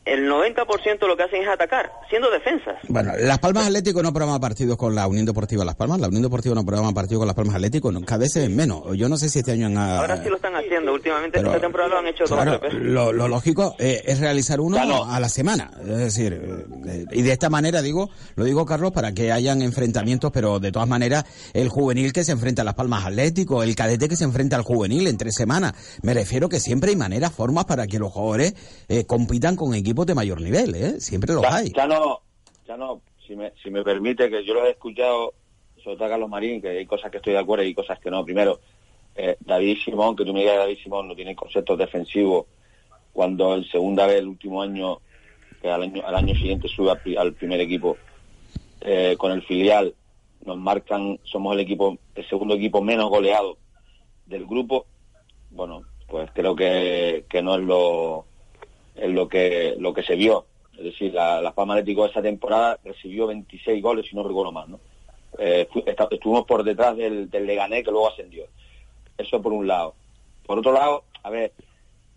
el 0.06 0.28
90% 0.30 1.06
lo 1.06 1.16
que 1.16 1.22
hacen 1.24 1.42
es 1.42 1.48
atacar, 1.48 1.92
siendo 2.08 2.30
defensas. 2.30 2.76
Bueno, 2.88 3.12
Las 3.18 3.38
Palmas 3.38 3.66
Atlético 3.66 4.02
no 4.02 4.12
programa 4.12 4.40
partidos 4.40 4.76
con 4.76 4.94
la 4.94 5.06
Unión 5.06 5.26
Deportiva 5.26 5.64
Las 5.64 5.76
Palmas. 5.76 6.00
La 6.00 6.08
Unión 6.08 6.22
Deportiva 6.22 6.54
no 6.54 6.64
programa 6.64 6.92
partidos 6.92 7.20
con 7.20 7.26
Las 7.26 7.36
Palmas 7.36 7.54
Atlético. 7.54 7.92
no, 7.92 8.00
cada 8.02 8.20
vez 8.20 8.34
es 8.36 8.50
menos. 8.50 8.82
Yo 8.96 9.08
no 9.08 9.16
sé 9.18 9.28
si 9.28 9.40
este 9.40 9.52
año 9.52 9.66
han... 9.66 9.76
Ahora 9.76 10.22
sí 10.22 10.28
lo 10.30 10.36
están 10.36 10.56
haciendo. 10.56 10.92
Últimamente, 10.94 11.38
pero- 11.38 11.50
esta 11.50 11.60
temporada 11.60 11.90
lo 11.90 11.98
han 11.98 12.06
hecho 12.06 12.24
dos 12.24 12.30
Claro, 12.40 12.60
lo, 12.72 13.12
lo 13.12 13.28
lógico 13.28 13.76
eh, 13.78 14.02
es 14.06 14.20
realizar 14.20 14.58
uno 14.60 14.76
Claro. 14.78 15.04
a 15.04 15.20
la 15.20 15.28
semana. 15.28 15.70
Es 15.82 15.86
decir, 15.98 16.32
eh, 16.86 17.04
y 17.12 17.22
de 17.22 17.32
esta 17.32 17.50
manera 17.50 17.82
digo, 17.82 18.08
lo 18.36 18.44
digo 18.44 18.64
Carlos, 18.64 18.92
para 18.92 19.12
que 19.12 19.30
hayan 19.32 19.60
enfrentamientos, 19.62 20.30
pero 20.32 20.58
de 20.60 20.72
todas 20.72 20.88
maneras, 20.88 21.24
el 21.52 21.68
juvenil 21.68 22.12
que 22.12 22.24
se 22.24 22.32
enfrenta 22.32 22.62
a 22.62 22.64
Las 22.64 22.74
Palmas 22.74 23.04
Atlético, 23.04 23.62
el 23.62 23.76
cadete 23.76 24.08
que 24.08 24.16
se 24.16 24.24
enfrenta 24.24 24.56
al 24.56 24.62
juvenil 24.62 25.06
en 25.06 25.18
tres 25.18 25.34
semanas. 25.34 25.74
Me 26.02 26.14
refiero 26.14 26.48
que 26.48 26.58
siempre 26.58 26.90
hay 26.90 26.96
maneras, 26.96 27.32
formas 27.32 27.66
para 27.66 27.86
que 27.86 27.98
los 27.98 28.10
jugadores 28.12 28.54
eh, 28.88 29.04
compitan 29.04 29.56
con 29.56 29.74
equipos 29.74 29.89
de 29.94 30.14
mayor 30.14 30.40
nivel, 30.40 30.74
¿eh? 30.74 31.00
Siempre 31.00 31.32
los 31.34 31.42
Ya, 31.42 31.56
hay. 31.56 31.70
ya 31.72 31.86
no, 31.86 32.20
ya 32.66 32.76
no, 32.76 33.00
si 33.26 33.36
me, 33.36 33.52
si 33.62 33.70
me 33.70 33.82
permite, 33.82 34.30
que 34.30 34.44
yo 34.44 34.54
lo 34.54 34.64
he 34.66 34.70
escuchado, 34.70 35.34
sobre 35.82 35.96
todo 35.96 36.06
a 36.06 36.10
Carlos 36.10 36.28
Marín, 36.30 36.60
que 36.60 36.68
hay 36.68 36.86
cosas 36.86 37.10
que 37.10 37.18
estoy 37.18 37.32
de 37.34 37.38
acuerdo 37.38 37.64
y 37.64 37.74
cosas 37.74 37.98
que 38.00 38.10
no. 38.10 38.24
Primero, 38.24 38.60
eh, 39.16 39.36
David 39.40 39.78
Simón, 39.84 40.16
que 40.16 40.24
tú 40.24 40.32
me 40.32 40.40
digas 40.40 40.58
David 40.58 40.78
Simón 40.82 41.08
no 41.08 41.14
tiene 41.14 41.34
conceptos 41.34 41.78
defensivos 41.78 42.46
cuando 43.12 43.54
en 43.56 43.64
segunda 43.64 44.06
vez 44.06 44.18
el 44.20 44.28
último 44.28 44.62
año, 44.62 45.00
que 45.60 45.68
al 45.70 45.82
año, 45.82 46.02
al 46.06 46.14
año 46.14 46.34
siguiente 46.34 46.68
sube 46.68 46.92
al 47.18 47.32
primer 47.34 47.60
equipo 47.60 47.96
eh, 48.80 49.16
con 49.18 49.32
el 49.32 49.42
filial, 49.42 49.94
nos 50.44 50.56
marcan, 50.56 51.18
somos 51.24 51.54
el 51.54 51.60
equipo, 51.60 51.98
el 52.14 52.28
segundo 52.28 52.54
equipo 52.54 52.80
menos 52.80 53.10
goleado 53.10 53.58
del 54.26 54.46
grupo, 54.46 54.86
bueno, 55.50 55.82
pues 56.08 56.30
creo 56.32 56.54
que, 56.54 57.24
que 57.28 57.42
no 57.42 57.56
es 57.56 57.62
lo, 57.62 58.24
es 59.00 59.10
lo 59.10 59.28
que, 59.28 59.74
lo 59.78 59.94
que 59.94 60.02
se 60.02 60.14
vio. 60.14 60.46
Es 60.76 60.84
decir, 60.84 61.12
la, 61.12 61.40
la 61.40 61.52
Palma 61.52 61.74
Atlético 61.74 62.06
esa 62.06 62.22
temporada 62.22 62.78
recibió 62.84 63.26
26 63.26 63.82
goles, 63.82 64.06
si 64.08 64.14
no 64.14 64.22
recuerdo 64.22 64.52
mal, 64.52 64.70
¿no? 64.70 64.80
Eh, 65.38 65.68
estuvimos 66.10 66.44
por 66.44 66.64
detrás 66.64 66.96
del, 66.96 67.30
del 67.30 67.46
Leganés, 67.46 67.84
que 67.84 67.90
luego 67.90 68.08
ascendió. 68.08 68.44
Eso 69.16 69.40
por 69.40 69.52
un 69.52 69.66
lado. 69.66 69.94
Por 70.46 70.58
otro 70.58 70.72
lado, 70.72 71.04
a 71.22 71.30
ver, 71.30 71.52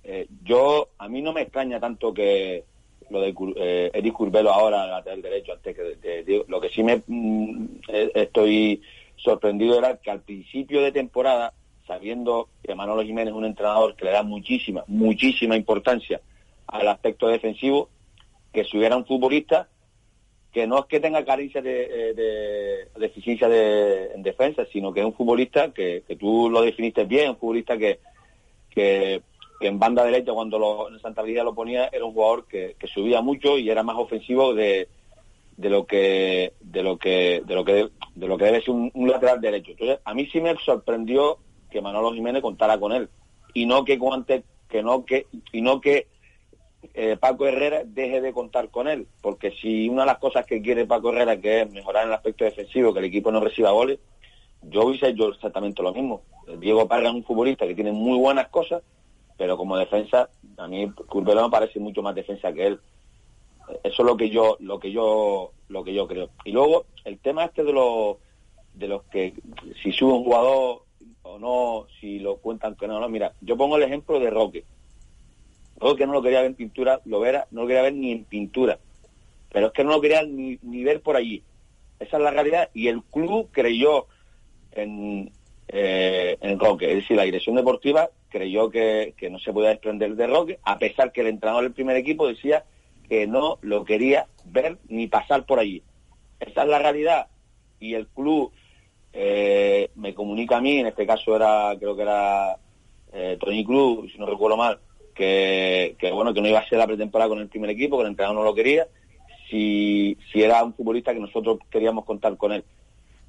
eh, 0.03 0.27
yo, 0.43 0.89
a 0.97 1.07
mí 1.07 1.21
no 1.21 1.33
me 1.33 1.41
extraña 1.41 1.79
tanto 1.79 2.13
que 2.13 2.63
lo 3.09 3.21
de 3.21 3.33
eh, 3.57 3.91
Eric 3.93 4.13
Curbelo 4.13 4.51
ahora, 4.51 4.87
lateral 4.87 5.21
derecho, 5.21 5.53
antes 5.53 5.75
que. 5.75 6.45
Lo 6.47 6.59
que 6.59 6.69
sí 6.69 6.83
me 6.83 7.03
mm, 7.05 7.65
eh, 7.89 8.11
estoy 8.15 8.81
sorprendido 9.15 9.77
era 9.77 9.97
que 9.97 10.11
al 10.11 10.21
principio 10.21 10.81
de 10.81 10.91
temporada, 10.91 11.53
sabiendo 11.85 12.49
que 12.63 12.75
Manolo 12.75 13.03
Jiménez 13.03 13.31
es 13.31 13.37
un 13.37 13.45
entrenador 13.45 13.95
que 13.95 14.05
le 14.05 14.11
da 14.11 14.23
muchísima, 14.23 14.83
muchísima 14.87 15.55
importancia 15.55 16.21
al 16.67 16.87
aspecto 16.87 17.27
defensivo, 17.27 17.89
que 18.51 18.63
si 18.63 18.77
hubiera 18.77 18.97
un 18.97 19.05
futbolista 19.05 19.69
que 20.53 20.67
no 20.67 20.77
es 20.79 20.85
que 20.85 20.99
tenga 20.99 21.25
carencia 21.25 21.61
de, 21.63 21.83
eh, 21.83 22.13
de- 22.13 22.89
de 22.93 22.99
deficiencia 22.99 23.49
de, 23.49 24.11
en 24.13 24.21
defensa, 24.21 24.65
sino 24.71 24.93
que 24.93 24.99
es 24.99 25.05
un 25.05 25.15
futbolista 25.15 25.73
que, 25.73 26.03
tú 26.19 26.47
lo 26.49 26.61
definiste 26.61 27.05
bien, 27.05 27.31
un 27.31 27.37
futbolista 27.37 27.75
que, 27.77 27.99
que, 28.69 29.21
en 29.61 29.79
banda 29.79 30.03
derecha 30.03 30.31
cuando 30.33 30.89
en 30.89 30.99
Santa 30.99 31.21
María 31.21 31.43
lo 31.43 31.55
ponía 31.55 31.87
era 31.91 32.05
un 32.05 32.13
jugador 32.13 32.45
que, 32.47 32.75
subía 32.93 33.21
mucho 33.21 33.57
y 33.57 33.69
era 33.69 33.81
más 33.81 33.95
ofensivo 33.95 34.53
de, 34.53 34.89
de 35.57 35.69
lo 35.69 35.85
que 35.85 36.53
de 36.59 36.83
lo 36.83 36.97
que 36.97 37.41
de 37.45 37.55
lo 37.55 37.63
que 37.63 37.89
de 38.13 38.27
lo 38.27 38.37
que 38.37 38.45
debe 38.45 38.61
ser 38.61 38.71
un, 38.71 38.91
lateral 39.07 39.39
derecho. 39.41 39.71
Entonces, 39.71 39.99
a 40.03 40.13
mí 40.13 40.27
sí 40.31 40.41
me 40.41 40.53
sorprendió 40.63 41.37
que 41.71 41.81
Manolo 41.81 42.13
Jiménez 42.13 42.41
contara 42.41 42.77
con 42.77 42.91
él 42.91 43.09
y 43.53 43.65
no 43.65 43.85
que 43.85 43.97
cuante, 43.97 44.43
que 44.69 44.83
no 44.83 45.05
que 45.05 45.27
y 45.51 45.61
no 45.61 45.79
que 45.81 46.07
eh, 46.93 47.17
Paco 47.19 47.47
Herrera 47.47 47.83
deje 47.85 48.21
de 48.21 48.33
contar 48.33 48.69
con 48.69 48.87
él, 48.87 49.07
porque 49.21 49.51
si 49.51 49.89
una 49.89 50.03
de 50.03 50.07
las 50.07 50.17
cosas 50.17 50.45
que 50.45 50.61
quiere 50.61 50.85
Paco 50.85 51.09
Herrera 51.09 51.39
que 51.39 51.61
es 51.61 51.71
mejorar 51.71 52.07
el 52.07 52.13
aspecto 52.13 52.45
defensivo, 52.45 52.93
que 52.93 52.99
el 52.99 53.05
equipo 53.05 53.31
no 53.31 53.39
reciba 53.39 53.71
goles, 53.71 53.99
yo 54.61 54.85
hubiese 54.85 55.09
hecho 55.09 55.29
exactamente 55.29 55.83
lo 55.83 55.93
mismo. 55.93 56.21
Diego 56.59 56.87
Parga 56.87 57.09
es 57.09 57.15
un 57.15 57.23
futbolista 57.23 57.67
que 57.67 57.75
tiene 57.75 57.91
muy 57.91 58.17
buenas 58.17 58.47
cosas, 58.49 58.81
pero 59.37 59.57
como 59.57 59.77
defensa, 59.77 60.29
a 60.57 60.67
mí 60.67 60.89
Curbelo 61.07 61.43
me 61.43 61.49
parece 61.49 61.79
mucho 61.79 62.01
más 62.01 62.15
defensa 62.15 62.53
que 62.53 62.67
él. 62.67 62.79
Eso 63.83 64.03
es 64.03 64.05
lo 64.05 64.17
que 64.17 64.29
yo, 64.29 64.57
lo 64.59 64.79
que 64.79 64.91
yo, 64.91 65.51
lo 65.69 65.83
que 65.83 65.93
yo 65.93 66.07
creo. 66.07 66.29
Y 66.43 66.51
luego, 66.51 66.85
el 67.05 67.19
tema 67.19 67.45
este 67.45 67.63
de 67.63 67.73
los 67.73 68.17
de 68.73 68.87
los 68.87 69.03
que 69.03 69.33
si 69.81 69.91
sube 69.91 70.13
un 70.13 70.23
jugador 70.23 70.83
o 71.21 71.39
no, 71.39 71.87
si 71.99 72.19
lo 72.19 72.37
cuentan 72.37 72.75
que 72.75 72.87
no, 72.87 72.99
no, 72.99 73.07
mira, 73.07 73.33
yo 73.41 73.55
pongo 73.55 73.77
el 73.77 73.83
ejemplo 73.83 74.19
de 74.19 74.29
Roque. 74.29 74.65
Roque 75.77 76.05
no 76.05 76.13
lo 76.13 76.21
quería 76.21 76.39
ver 76.39 76.47
en 76.47 76.55
pintura, 76.55 77.01
lo 77.05 77.19
verá, 77.19 77.47
no 77.51 77.61
lo 77.61 77.67
quería 77.67 77.83
ver 77.83 77.93
ni 77.93 78.11
en 78.11 78.23
pintura. 78.25 78.79
Pero 79.51 79.67
es 79.67 79.73
que 79.73 79.83
no 79.83 79.91
lo 79.91 80.01
quería 80.01 80.23
ni, 80.23 80.57
ni 80.61 80.83
ver 80.83 81.01
por 81.01 81.15
allí. 81.15 81.43
Esa 81.99 82.17
es 82.17 82.23
la 82.23 82.31
realidad. 82.31 82.69
Y 82.73 82.87
el 82.87 83.03
club 83.03 83.49
creyó 83.51 84.07
en, 84.71 85.31
eh, 85.67 86.37
en 86.41 86.59
Roque. 86.59 86.89
Es 86.89 86.95
decir, 86.97 87.17
la 87.17 87.23
dirección 87.23 87.55
deportiva 87.55 88.09
creyó 88.29 88.69
que, 88.69 89.13
que 89.15 89.29
no 89.29 89.39
se 89.39 89.53
podía 89.53 89.69
desprender 89.69 90.15
de 90.15 90.27
Roque, 90.27 90.59
a 90.63 90.79
pesar 90.79 91.11
que 91.11 91.21
el 91.21 91.27
entrenador 91.27 91.63
del 91.63 91.73
primer 91.73 91.97
equipo 91.97 92.27
decía 92.27 92.65
que 93.07 93.27
no 93.27 93.59
lo 93.61 93.83
quería 93.83 94.27
ver 94.45 94.77
ni 94.87 95.07
pasar 95.07 95.45
por 95.45 95.59
allí. 95.59 95.83
Esa 96.39 96.63
es 96.63 96.67
la 96.67 96.79
realidad. 96.79 97.27
Y 97.79 97.93
el 97.93 98.07
club 98.07 98.51
eh, 99.13 99.91
me 99.95 100.13
comunica 100.13 100.57
a 100.57 100.61
mí, 100.61 100.79
en 100.79 100.87
este 100.87 101.05
caso 101.05 101.35
era, 101.35 101.75
creo 101.77 101.95
que 101.95 102.01
era 102.01 102.57
eh, 103.11 103.37
Tony 103.39 103.63
Cruz, 103.63 104.11
si 104.11 104.17
no 104.17 104.25
recuerdo 104.25 104.57
mal, 104.57 104.79
que, 105.13 105.95
bueno, 106.13 106.33
que 106.33 106.41
no 106.41 106.47
iba 106.47 106.59
a 106.59 106.67
ser 106.67 106.79
la 106.79 106.87
pretemporada 106.87 107.29
con 107.29 107.39
el 107.39 107.47
primer 107.47 107.69
equipo, 107.69 107.97
que 107.97 108.03
el 108.03 108.09
entrenador 108.09 108.37
no 108.37 108.43
lo 108.43 108.55
quería, 108.55 108.87
si, 109.49 110.17
si 110.31 110.41
era 110.41 110.63
un 110.63 110.73
futbolista 110.73 111.13
que 111.13 111.19
nosotros 111.19 111.59
queríamos 111.69 112.05
contar 112.05 112.37
con 112.37 112.51
él. 112.51 112.63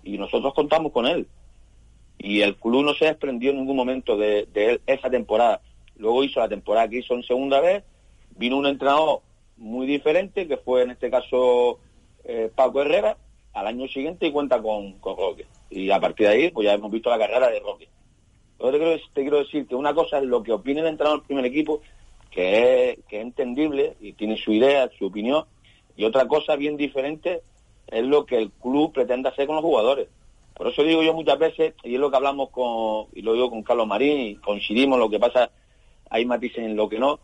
Y 0.02 0.18
nosotros 0.18 0.54
contamos 0.54 0.92
con 0.92 1.06
él. 1.06 1.26
Y 2.18 2.40
el 2.40 2.56
club 2.56 2.84
no 2.84 2.94
se 2.94 3.06
desprendió 3.06 3.50
en 3.50 3.58
ningún 3.58 3.76
momento 3.76 4.16
de, 4.16 4.46
de 4.52 4.70
él 4.70 4.80
esa 4.86 5.10
temporada. 5.10 5.60
Luego 5.96 6.24
hizo 6.24 6.40
la 6.40 6.48
temporada 6.48 6.88
que 6.88 6.98
hizo 6.98 7.14
en 7.14 7.22
segunda 7.22 7.60
vez, 7.60 7.84
vino 8.36 8.56
un 8.56 8.66
entrenador 8.66 9.20
muy 9.56 9.86
diferente, 9.86 10.48
que 10.48 10.56
fue 10.56 10.82
en 10.82 10.90
este 10.90 11.10
caso 11.10 11.78
eh, 12.24 12.50
Paco 12.54 12.82
Herrera, 12.82 13.16
al 13.52 13.66
año 13.66 13.86
siguiente 13.88 14.26
y 14.26 14.32
cuenta 14.32 14.60
con, 14.60 14.94
con 14.94 15.16
Roque. 15.16 15.46
Y 15.70 15.90
a 15.90 16.00
partir 16.00 16.26
de 16.26 16.32
ahí, 16.32 16.50
pues 16.50 16.66
ya 16.66 16.74
hemos 16.74 16.90
visto 16.90 17.10
la 17.10 17.18
carrera 17.18 17.48
de 17.48 17.60
Roque. 17.60 17.88
Yo 18.60 18.70
te 18.70 19.22
quiero, 19.22 19.38
decir 19.38 19.66
que 19.66 19.74
una 19.74 19.94
cosa 19.94 20.18
es 20.18 20.24
lo 20.24 20.42
que 20.42 20.52
opine 20.52 20.80
el 20.80 20.86
entrenador 20.86 21.20
del 21.20 21.26
primer 21.26 21.44
equipo, 21.44 21.82
que 22.30 22.90
es, 22.90 22.98
que 23.08 23.18
es 23.18 23.22
entendible 23.22 23.96
y 24.00 24.12
tiene 24.12 24.36
su 24.36 24.52
idea, 24.52 24.90
su 24.98 25.06
opinión, 25.06 25.44
y 25.96 26.04
otra 26.04 26.26
cosa 26.26 26.56
bien 26.56 26.76
diferente 26.76 27.42
es 27.86 28.04
lo 28.04 28.26
que 28.26 28.38
el 28.38 28.50
club 28.50 28.92
pretende 28.92 29.28
hacer 29.28 29.46
con 29.46 29.56
los 29.56 29.64
jugadores. 29.64 30.08
Por 30.54 30.68
eso 30.68 30.82
digo 30.84 31.02
yo 31.02 31.14
muchas 31.14 31.38
veces, 31.38 31.74
y 31.82 31.94
es 31.94 32.00
lo 32.00 32.10
que 32.10 32.16
hablamos 32.16 32.50
con, 32.50 33.06
y 33.12 33.22
lo 33.22 33.34
digo 33.34 33.50
con 33.50 33.62
Carlos 33.62 33.86
Marín, 33.86 34.20
y 34.20 34.34
coincidimos, 34.36 34.98
lo 34.98 35.10
que 35.10 35.18
pasa, 35.18 35.50
hay 36.10 36.24
matices 36.24 36.58
en 36.58 36.76
lo 36.76 36.88
que 36.88 36.98
no, 36.98 37.18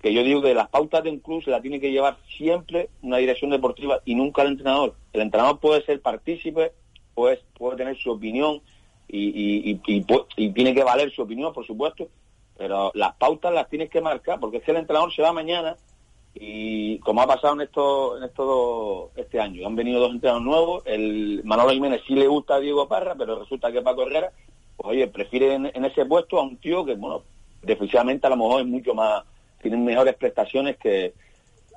que 0.00 0.14
yo 0.14 0.22
digo 0.22 0.40
que 0.40 0.54
las 0.54 0.68
pautas 0.68 1.04
de 1.04 1.10
un 1.10 1.18
club 1.18 1.42
se 1.42 1.50
la 1.50 1.60
tiene 1.60 1.80
que 1.80 1.90
llevar 1.90 2.16
siempre 2.36 2.88
una 3.02 3.18
dirección 3.18 3.50
deportiva 3.50 4.00
y 4.04 4.14
nunca 4.14 4.42
el 4.42 4.48
entrenador. 4.48 4.94
El 5.12 5.20
entrenador 5.20 5.58
puede 5.58 5.84
ser 5.84 6.00
partícipe, 6.00 6.72
puede, 7.14 7.40
puede 7.58 7.76
tener 7.76 7.96
su 7.98 8.10
opinión 8.10 8.62
y, 9.12 9.70
y, 9.70 10.04
y, 10.36 10.50
tiene 10.50 10.74
que 10.74 10.84
valer 10.84 11.10
su 11.12 11.22
opinión, 11.22 11.52
por 11.52 11.66
supuesto, 11.66 12.08
pero 12.56 12.90
las 12.94 13.14
pautas 13.16 13.52
las 13.52 13.68
tienes 13.68 13.90
que 13.90 14.00
marcar, 14.00 14.38
porque 14.38 14.58
es 14.58 14.62
que 14.62 14.70
el 14.70 14.78
entrenador 14.78 15.12
se 15.12 15.22
va 15.22 15.32
mañana 15.32 15.76
y 16.34 16.98
como 17.00 17.22
ha 17.22 17.26
pasado 17.26 17.54
en 17.54 17.62
estos 17.62 18.18
en 18.18 18.24
estos 18.24 19.08
este 19.16 19.40
año 19.40 19.66
han 19.66 19.74
venido 19.74 19.98
dos 19.98 20.12
entrenadores 20.12 20.46
nuevos 20.46 20.82
el 20.86 21.42
Manolo 21.42 21.72
Jiménez 21.72 22.02
sí 22.06 22.14
le 22.14 22.28
gusta 22.28 22.54
a 22.54 22.60
Diego 22.60 22.86
Parra 22.86 23.16
pero 23.16 23.40
resulta 23.40 23.72
que 23.72 23.82
Paco 23.82 24.02
Herrera 24.02 24.30
pues 24.76 24.90
oye 24.90 25.08
prefiere 25.08 25.54
en, 25.54 25.66
en 25.74 25.84
ese 25.84 26.06
puesto 26.06 26.38
a 26.38 26.44
un 26.44 26.56
tío 26.58 26.84
que 26.84 26.94
bueno 26.94 27.24
defensivamente 27.62 28.28
a 28.28 28.30
lo 28.30 28.36
mejor 28.36 28.60
es 28.60 28.68
mucho 28.68 28.94
más 28.94 29.24
tiene 29.60 29.76
mejores 29.76 30.14
prestaciones 30.14 30.76
que, 30.78 31.12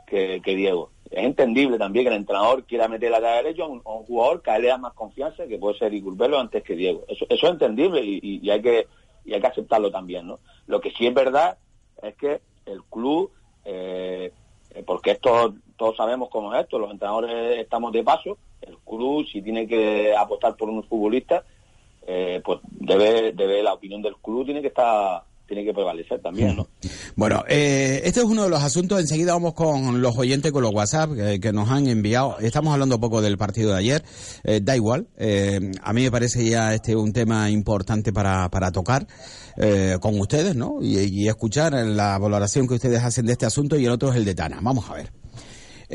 que, 0.05 0.41
Diego. 0.45 0.91
Es 1.09 1.23
entendible 1.23 1.77
también 1.77 2.05
que 2.05 2.09
el 2.09 2.17
entrenador 2.17 2.63
quiera 2.63 2.87
meter 2.87 3.11
la 3.11 3.21
cara 3.21 3.37
derecha 3.37 3.63
a 3.63 3.67
un, 3.67 3.81
jugador 3.81 4.41
que 4.41 4.51
a 4.51 4.55
él 4.55 4.63
le 4.63 4.67
da 4.69 4.77
más 4.77 4.93
confianza 4.93 5.45
que 5.47 5.59
puede 5.59 5.77
ser 5.77 5.93
Igurbelo 5.93 6.39
antes 6.39 6.63
que 6.63 6.75
Diego. 6.75 7.03
Eso, 7.07 7.25
eso 7.29 7.47
es 7.47 7.51
entendible 7.53 8.01
y, 8.03 8.19
y, 8.21 8.39
y 8.41 8.49
hay 8.49 8.61
que 8.61 8.87
y 9.25 9.33
hay 9.33 9.39
que 9.39 9.47
aceptarlo 9.47 9.89
también 9.89 10.27
no 10.27 10.39
lo 10.67 10.81
que 10.81 10.91
sí 10.91 11.07
es 11.07 11.13
verdad 11.13 11.57
es 12.01 12.13
que 12.15 12.41
el 12.65 12.83
club 12.83 13.31
eh, 13.63 14.33
porque 14.85 15.11
esto 15.11 15.53
todos 15.77 15.95
sabemos 15.95 16.29
cómo 16.29 16.53
es 16.53 16.61
esto, 16.61 16.79
los 16.79 16.91
entrenadores 16.91 17.59
estamos 17.59 17.91
de 17.91 18.03
paso, 18.03 18.37
el 18.61 18.77
club 18.79 19.25
si 19.27 19.41
tiene 19.41 19.67
que 19.67 20.15
apostar 20.15 20.55
por 20.55 20.69
un 20.69 20.83
futbolista, 20.83 21.43
eh, 22.05 22.41
pues 22.43 22.59
debe, 22.63 23.33
debe 23.33 23.63
la 23.63 23.73
opinión 23.73 24.01
del 24.01 24.15
club 24.17 24.45
tiene 24.45 24.61
que 24.61 24.67
estar 24.67 25.23
tiene 25.53 25.67
que 25.67 25.73
prevalecer 25.73 26.21
también, 26.21 26.55
¿no? 26.55 26.67
Bueno, 27.15 27.43
eh, 27.47 28.01
este 28.05 28.21
es 28.21 28.25
uno 28.25 28.43
de 28.43 28.49
los 28.49 28.61
asuntos. 28.61 28.99
Enseguida 28.99 29.33
vamos 29.33 29.53
con 29.53 30.01
los 30.01 30.17
oyentes, 30.17 30.51
con 30.51 30.63
los 30.63 30.73
WhatsApp 30.73 31.11
que, 31.13 31.39
que 31.39 31.53
nos 31.53 31.69
han 31.69 31.87
enviado. 31.87 32.39
Estamos 32.39 32.73
hablando 32.73 32.99
poco 32.99 33.21
del 33.21 33.37
partido 33.37 33.71
de 33.71 33.77
ayer. 33.77 34.03
Eh, 34.43 34.61
da 34.63 34.75
igual. 34.75 35.07
Eh, 35.17 35.59
a 35.81 35.93
mí 35.93 36.01
me 36.01 36.11
parece 36.11 36.43
ya 36.49 36.73
este 36.73 36.95
un 36.95 37.13
tema 37.13 37.49
importante 37.49 38.11
para, 38.11 38.49
para 38.49 38.71
tocar 38.71 39.07
eh, 39.57 39.97
con 40.01 40.19
ustedes, 40.19 40.55
¿no? 40.55 40.79
Y, 40.81 40.97
y, 40.99 41.27
escuchar 41.27 41.73
la 41.73 42.17
valoración 42.17 42.67
que 42.67 42.73
ustedes 42.75 43.03
hacen 43.03 43.25
de 43.25 43.33
este 43.33 43.45
asunto 43.45 43.77
y 43.77 43.85
el 43.85 43.91
otro 43.91 44.09
es 44.09 44.15
el 44.15 44.25
de 44.25 44.33
Tana. 44.35 44.59
Vamos 44.61 44.89
a 44.89 44.95
ver. 44.95 45.11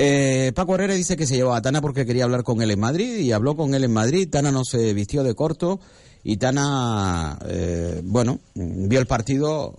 Eh, 0.00 0.52
Paco 0.54 0.76
Herrera 0.76 0.94
dice 0.94 1.16
que 1.16 1.26
se 1.26 1.34
llevó 1.34 1.54
a 1.54 1.60
Tana 1.60 1.80
porque 1.80 2.06
quería 2.06 2.22
hablar 2.22 2.44
con 2.44 2.62
él 2.62 2.70
en 2.70 2.78
Madrid 2.78 3.16
y 3.16 3.32
habló 3.32 3.56
con 3.56 3.74
él 3.74 3.82
en 3.82 3.92
Madrid. 3.92 4.28
Tana 4.30 4.52
no 4.52 4.64
se 4.64 4.94
vistió 4.94 5.24
de 5.24 5.34
corto 5.34 5.80
y 6.24 6.36
Tana, 6.36 7.38
eh, 7.46 8.00
bueno, 8.04 8.40
vio 8.54 8.98
el 8.98 9.06
partido, 9.06 9.74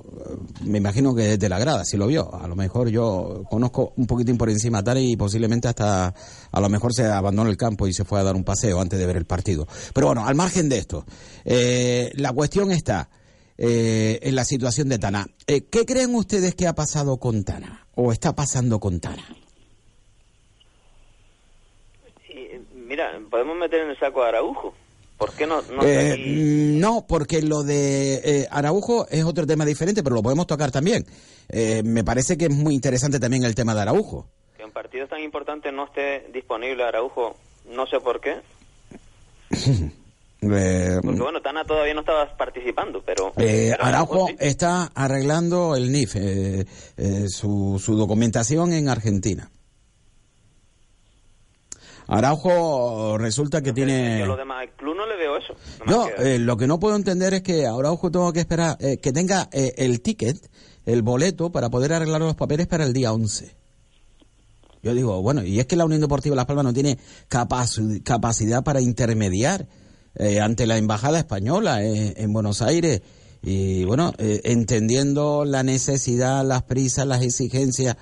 me 0.65 0.77
imagino 0.79 1.13
que 1.13 1.23
desde 1.23 1.49
la 1.49 1.59
grada, 1.59 1.85
si 1.85 1.97
lo 1.97 2.07
vio. 2.07 2.33
A 2.33 2.47
lo 2.47 2.55
mejor 2.55 2.89
yo 2.89 3.43
conozco 3.49 3.93
un 3.97 4.07
poquitín 4.07 4.37
por 4.37 4.49
encima 4.49 4.79
a 4.79 4.83
Tana 4.83 4.99
y 4.99 5.15
posiblemente 5.15 5.67
hasta, 5.67 6.13
a 6.51 6.59
lo 6.59 6.69
mejor 6.69 6.93
se 6.93 7.05
abandonó 7.05 7.49
el 7.49 7.57
campo 7.57 7.87
y 7.87 7.93
se 7.93 8.05
fue 8.05 8.19
a 8.19 8.23
dar 8.23 8.35
un 8.35 8.43
paseo 8.43 8.79
antes 8.79 8.97
de 8.99 9.05
ver 9.05 9.17
el 9.17 9.25
partido. 9.25 9.67
Pero 9.93 10.07
bueno, 10.07 10.25
al 10.25 10.35
margen 10.35 10.69
de 10.69 10.77
esto, 10.77 11.05
eh, 11.45 12.11
la 12.15 12.31
cuestión 12.33 12.71
está 12.71 13.09
eh, 13.61 14.19
en 14.21 14.35
la 14.35 14.45
situación 14.45 14.87
de 14.87 14.99
Tana. 14.99 15.27
Eh, 15.45 15.65
¿Qué 15.69 15.85
creen 15.85 16.15
ustedes 16.15 16.55
que 16.55 16.65
ha 16.65 16.73
pasado 16.73 17.17
con 17.17 17.43
Tana? 17.43 17.85
¿O 17.95 18.13
está 18.13 18.33
pasando 18.33 18.79
con 18.79 19.01
Tana? 19.01 19.27
Mira, 22.73 23.19
podemos 23.29 23.57
meter 23.57 23.81
en 23.81 23.89
el 23.89 23.99
saco 23.99 24.23
a 24.23 24.29
Araujo. 24.29 24.73
¿Por 25.19 25.33
qué 25.33 25.45
no? 25.45 25.61
No, 25.61 25.83
eh, 25.83 26.15
no 26.17 27.05
porque 27.05 27.41
lo 27.41 27.61
de 27.63 28.21
eh, 28.23 28.47
Araujo 28.49 29.05
es 29.09 29.25
otro 29.25 29.45
tema 29.45 29.65
diferente, 29.65 30.01
pero 30.01 30.15
lo 30.15 30.23
podemos 30.23 30.47
tocar 30.47 30.71
también. 30.71 31.05
Eh, 31.49 31.83
me 31.83 32.05
parece 32.05 32.37
que 32.37 32.45
es 32.45 32.51
muy 32.51 32.73
interesante 32.73 33.19
también 33.19 33.43
el 33.43 33.53
tema 33.53 33.75
de 33.75 33.81
Araujo. 33.81 34.27
Que 34.55 34.63
en 34.63 34.71
partidos 34.71 35.09
tan 35.09 35.19
importantes 35.21 35.73
no 35.73 35.83
esté 35.85 36.29
disponible 36.33 36.83
Araujo, 36.83 37.35
no 37.69 37.85
sé 37.85 37.99
por 37.99 38.21
qué. 38.21 38.37
Eh, 40.41 40.99
Porque 41.03 41.19
bueno, 41.19 41.41
Tana 41.41 41.65
todavía 41.65 41.93
no 41.93 41.99
estaba 41.99 42.25
participando, 42.37 43.03
pero... 43.05 43.33
eh, 43.35 43.71
pero 43.71 43.83
Araujo 43.83 44.27
sí. 44.27 44.35
está 44.39 44.89
arreglando 44.95 45.75
el 45.75 45.91
NIF, 45.91 46.15
eh, 46.15 46.65
eh, 46.95 47.25
su, 47.27 47.77
su 47.83 47.97
documentación 47.97 48.71
en 48.71 48.87
Argentina. 48.87 49.51
Araujo 52.09 53.17
resulta 53.17 53.61
que 53.61 53.71
tiene... 53.73 54.19
Yo 54.19 54.25
lo 54.25 54.35
demás, 54.37 54.61
al 54.61 54.75
club 54.75 54.95
no 54.95 55.05
le 55.05 55.15
veo 55.17 55.37
eso. 55.37 55.53
No, 55.85 56.07
que- 56.07 56.35
eh, 56.35 56.39
lo 56.39 56.57
que 56.57 56.67
no 56.67 56.79
puedo 56.79 56.95
entender 56.95 57.33
es 57.33 57.41
que 57.41 57.67
Araujo 57.67 58.11
tengo 58.11 58.31
que 58.33 58.39
esperar 58.39 58.77
eh, 58.79 58.97
que 58.97 59.11
tenga 59.13 59.47
eh, 59.51 59.73
el 59.77 60.01
ticket, 60.01 60.37
el 60.85 61.01
boleto, 61.03 61.51
para 61.51 61.69
poder 61.69 61.93
arreglar 61.93 62.21
los 62.21 62.35
papeles 62.35 62.67
para 62.67 62.83
el 62.83 62.93
día 62.93 63.13
11. 63.13 63.55
Yo 64.81 64.93
digo, 64.93 65.21
bueno, 65.21 65.43
y 65.43 65.59
es 65.59 65.65
que 65.65 65.75
la 65.75 65.85
Unión 65.85 66.01
Deportiva 66.01 66.35
Las 66.35 66.45
Palmas 66.45 66.63
no 66.65 66.73
tiene 66.73 66.97
capaci- 67.29 68.01
capacidad 68.03 68.63
para 68.63 68.79
intermediar 68.81 69.67
eh, 70.15 70.39
ante 70.39 70.65
la 70.65 70.77
Embajada 70.77 71.19
Española 71.19 71.83
en 71.83 72.33
Buenos 72.33 72.61
Aires. 72.61 73.01
Y 73.41 73.85
bueno, 73.85 74.13
entendiendo 74.17 75.45
la 75.45 75.63
necesidad, 75.63 76.43
las 76.45 76.63
prisas, 76.63 77.05
las 77.07 77.21
exigencias, 77.23 77.95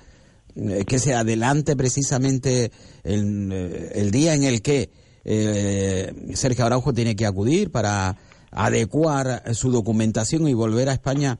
que 0.86 0.98
se 0.98 1.14
adelante 1.14 1.76
precisamente 1.76 2.70
el, 3.04 3.50
eh, 3.52 3.92
el 3.94 4.10
día 4.10 4.34
en 4.34 4.44
el 4.44 4.60
que 4.62 4.90
eh, 5.24 6.12
Sergio 6.34 6.64
Araujo 6.66 6.92
tiene 6.92 7.14
que 7.14 7.26
acudir 7.26 7.70
para 7.70 8.16
adecuar 8.50 9.54
su 9.54 9.70
documentación 9.70 10.48
y 10.48 10.54
volver 10.54 10.88
a 10.88 10.92
España. 10.92 11.38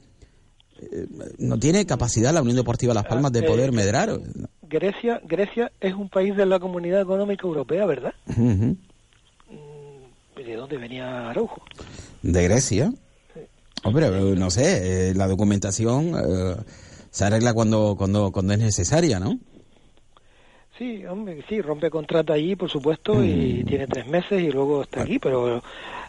Eh, 0.81 1.07
no 1.39 1.57
tiene 1.59 1.85
capacidad 1.85 2.33
la 2.33 2.41
Unión 2.41 2.57
Deportiva 2.57 2.93
Las 2.93 3.05
Palmas 3.05 3.31
de 3.31 3.39
Eh, 3.39 3.43
poder 3.43 3.71
medrar. 3.71 4.19
Grecia, 4.61 5.19
Grecia 5.25 5.71
es 5.81 5.93
un 5.93 6.09
país 6.09 6.35
de 6.37 6.45
la 6.45 6.59
Comunidad 6.59 7.01
Económica 7.01 7.47
Europea, 7.47 7.85
¿verdad? 7.85 8.13
Ujú. 8.27 8.77
¿De 10.37 10.55
dónde 10.55 10.77
venía 10.77 11.29
Araujo? 11.29 11.61
De 12.21 12.43
Grecia. 12.43 12.93
Hombre, 13.83 14.07
eh, 14.07 14.35
no 14.37 14.49
sé, 14.51 15.09
eh, 15.09 15.13
la 15.15 15.27
documentación 15.27 16.13
eh, 16.15 16.55
se 17.11 17.25
arregla 17.25 17.53
cuando, 17.53 17.95
cuando, 17.97 18.31
cuando 18.31 18.53
es 18.53 18.59
necesaria, 18.59 19.19
¿no? 19.19 19.39
Sí, 20.79 21.05
hombre, 21.05 21.43
sí, 21.49 21.61
rompe 21.61 21.89
contrato 21.89 22.31
allí, 22.31 22.55
por 22.55 22.69
supuesto, 22.69 23.21
y 23.21 23.65
tiene 23.65 23.85
tres 23.85 24.07
meses 24.07 24.41
y 24.41 24.49
luego 24.49 24.83
está 24.83 25.01
aquí, 25.01 25.19
pero 25.19 25.61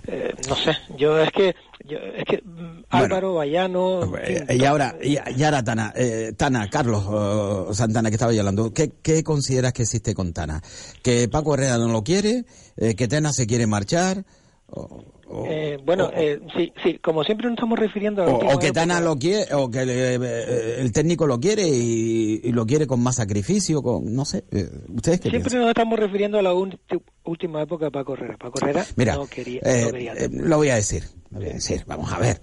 eh, 0.06 0.32
no 0.48 0.54
sé, 0.54 0.76
yo 0.96 1.18
es 1.18 1.32
que, 1.32 1.56
yo, 1.84 1.98
es 1.98 2.24
que 2.24 2.40
mm, 2.40 2.84
Álvaro, 2.88 3.34
Bayano... 3.34 4.16
Eh, 4.16 4.46
y 4.56 4.64
ahora, 4.64 4.94
y, 5.02 5.18
y 5.36 5.42
ahora 5.42 5.64
Tana, 5.64 5.92
eh, 5.96 6.34
Tana, 6.36 6.70
Carlos 6.70 7.76
Santana, 7.76 8.10
que 8.10 8.14
estaba 8.14 8.32
yo 8.32 8.42
hablando, 8.42 8.72
¿qué, 8.72 8.92
¿qué 9.02 9.24
consideras 9.24 9.72
que 9.72 9.82
existe 9.82 10.14
con 10.14 10.32
Tana? 10.32 10.62
¿Que 11.02 11.26
Paco 11.28 11.54
Herrera 11.54 11.76
no 11.76 11.88
lo 11.88 12.04
quiere? 12.04 12.44
Eh, 12.76 12.94
¿Que 12.94 13.08
Tana 13.08 13.32
se 13.32 13.48
quiere 13.48 13.66
marchar? 13.66 14.24
O, 14.68 15.02
o- 15.30 15.46
eh, 15.48 15.78
bueno, 15.84 16.06
o- 16.06 16.12
eh, 16.14 16.40
sí, 16.56 16.72
sí, 16.82 16.98
como 16.98 17.22
siempre 17.24 17.46
nos 17.46 17.54
estamos 17.54 17.78
refiriendo 17.78 18.22
a 18.22 18.26
la 18.26 18.32
o, 18.32 18.36
o 18.36 18.38
que 18.58 18.66
época- 18.68 18.72
Tana 18.72 19.00
lo 19.00 19.16
quiere, 19.16 19.54
o 19.54 19.70
que 19.70 19.80
eh, 19.82 20.18
eh, 20.20 20.76
el 20.80 20.92
técnico 20.92 21.26
lo 21.26 21.38
quiere 21.40 21.66
y, 21.66 22.40
y 22.44 22.52
lo 22.52 22.66
quiere 22.66 22.86
con 22.86 23.00
más 23.02 23.16
sacrificio, 23.16 23.82
con 23.82 24.14
no 24.14 24.24
sé. 24.24 24.44
eh, 24.50 24.68
¿Ustedes 24.94 25.20
qué 25.20 25.30
Siempre 25.30 25.50
piensan? 25.50 25.60
nos 25.60 25.68
estamos 25.70 25.98
refiriendo 25.98 26.38
a 26.38 26.42
la 26.42 26.52
ulti- 26.52 27.02
última 27.24 27.62
época 27.62 27.86
de 27.86 27.90
Paco 27.90 28.14
Herrera. 28.14 28.36
Paco 28.36 28.58
Herrera 28.60 28.84
Mira, 28.96 29.14
no 29.16 29.26
quería, 29.26 29.60
eh, 29.64 29.82
no 29.84 29.90
quería 29.92 30.12
eh, 30.14 30.28
lo 30.32 30.56
voy 30.56 30.68
a 30.70 30.74
decir. 30.76 31.04
Me 31.30 31.38
voy 31.38 31.48
a 31.50 31.52
decir, 31.52 31.84
vamos 31.86 32.12
a 32.12 32.18
ver. 32.18 32.40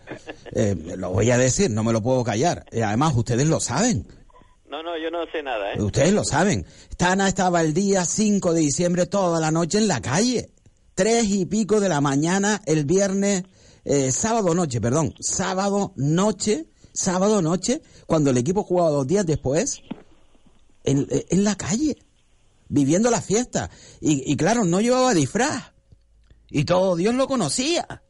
Eh, 0.54 0.76
lo 0.98 1.12
voy 1.12 1.30
a 1.30 1.38
decir, 1.38 1.70
no 1.70 1.84
me 1.84 1.92
lo 1.92 2.02
puedo 2.02 2.24
callar. 2.24 2.64
Eh, 2.72 2.84
además, 2.84 3.14
ustedes 3.18 3.46
lo 3.46 3.60
saben. 3.60 4.08
No, 4.70 4.84
no, 4.84 4.98
yo 4.98 5.10
no 5.12 5.26
sé 5.32 5.42
nada, 5.44 5.74
¿eh? 5.74 5.82
Ustedes 5.82 6.14
lo 6.14 6.24
saben. 6.26 6.66
Tana 6.98 7.28
estaba 7.28 7.62
el 7.62 7.74
día 7.74 8.04
5 8.06 8.54
de 8.54 8.60
diciembre 8.62 9.06
toda 9.06 9.40
la 9.40 9.50
noche 9.52 9.78
en 9.78 9.88
la 9.88 10.02
calle. 10.02 10.50
Tres 10.98 11.26
y 11.30 11.46
pico 11.46 11.80
de 11.80 11.90
la 11.90 12.02
mañana 12.02 12.60
el 12.66 12.84
viernes, 12.84 13.44
eh, 13.86 14.12
sábado 14.12 14.56
noche, 14.56 14.82
perdón, 14.82 15.14
sábado 15.20 15.94
noche, 15.96 16.72
sábado 16.92 17.44
noche, 17.44 17.84
cuando 18.08 18.32
el 18.32 18.38
equipo 18.40 18.64
jugaba 18.64 18.90
dos 18.90 19.06
días 19.06 19.24
después, 19.24 19.84
en, 20.84 21.08
en 21.12 21.44
la 21.44 21.54
calle, 21.54 22.00
viviendo 22.68 23.12
la 23.12 23.22
fiesta. 23.22 23.70
Y, 24.02 24.36
claro, 24.38 24.66
no 24.66 24.82
llevaba 24.82 25.14
disfraz. 25.14 25.72
Y 26.50 26.66
todo 26.66 26.96
Dios 26.96 27.14
lo 27.14 27.28
conocía. 27.28 28.02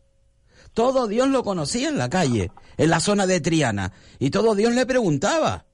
Todo 0.73 1.07
Dios 1.07 1.27
lo 1.27 1.43
conocía 1.43 1.89
en 1.89 1.97
la 1.97 2.09
calle, 2.09 2.53
en 2.77 2.89
la 2.89 3.01
zona 3.01 3.27
de 3.27 3.41
Triana. 3.41 3.91
Y 4.17 4.29
todo 4.29 4.55
Dios 4.55 4.73
le 4.73 4.85
preguntaba. 4.85 5.65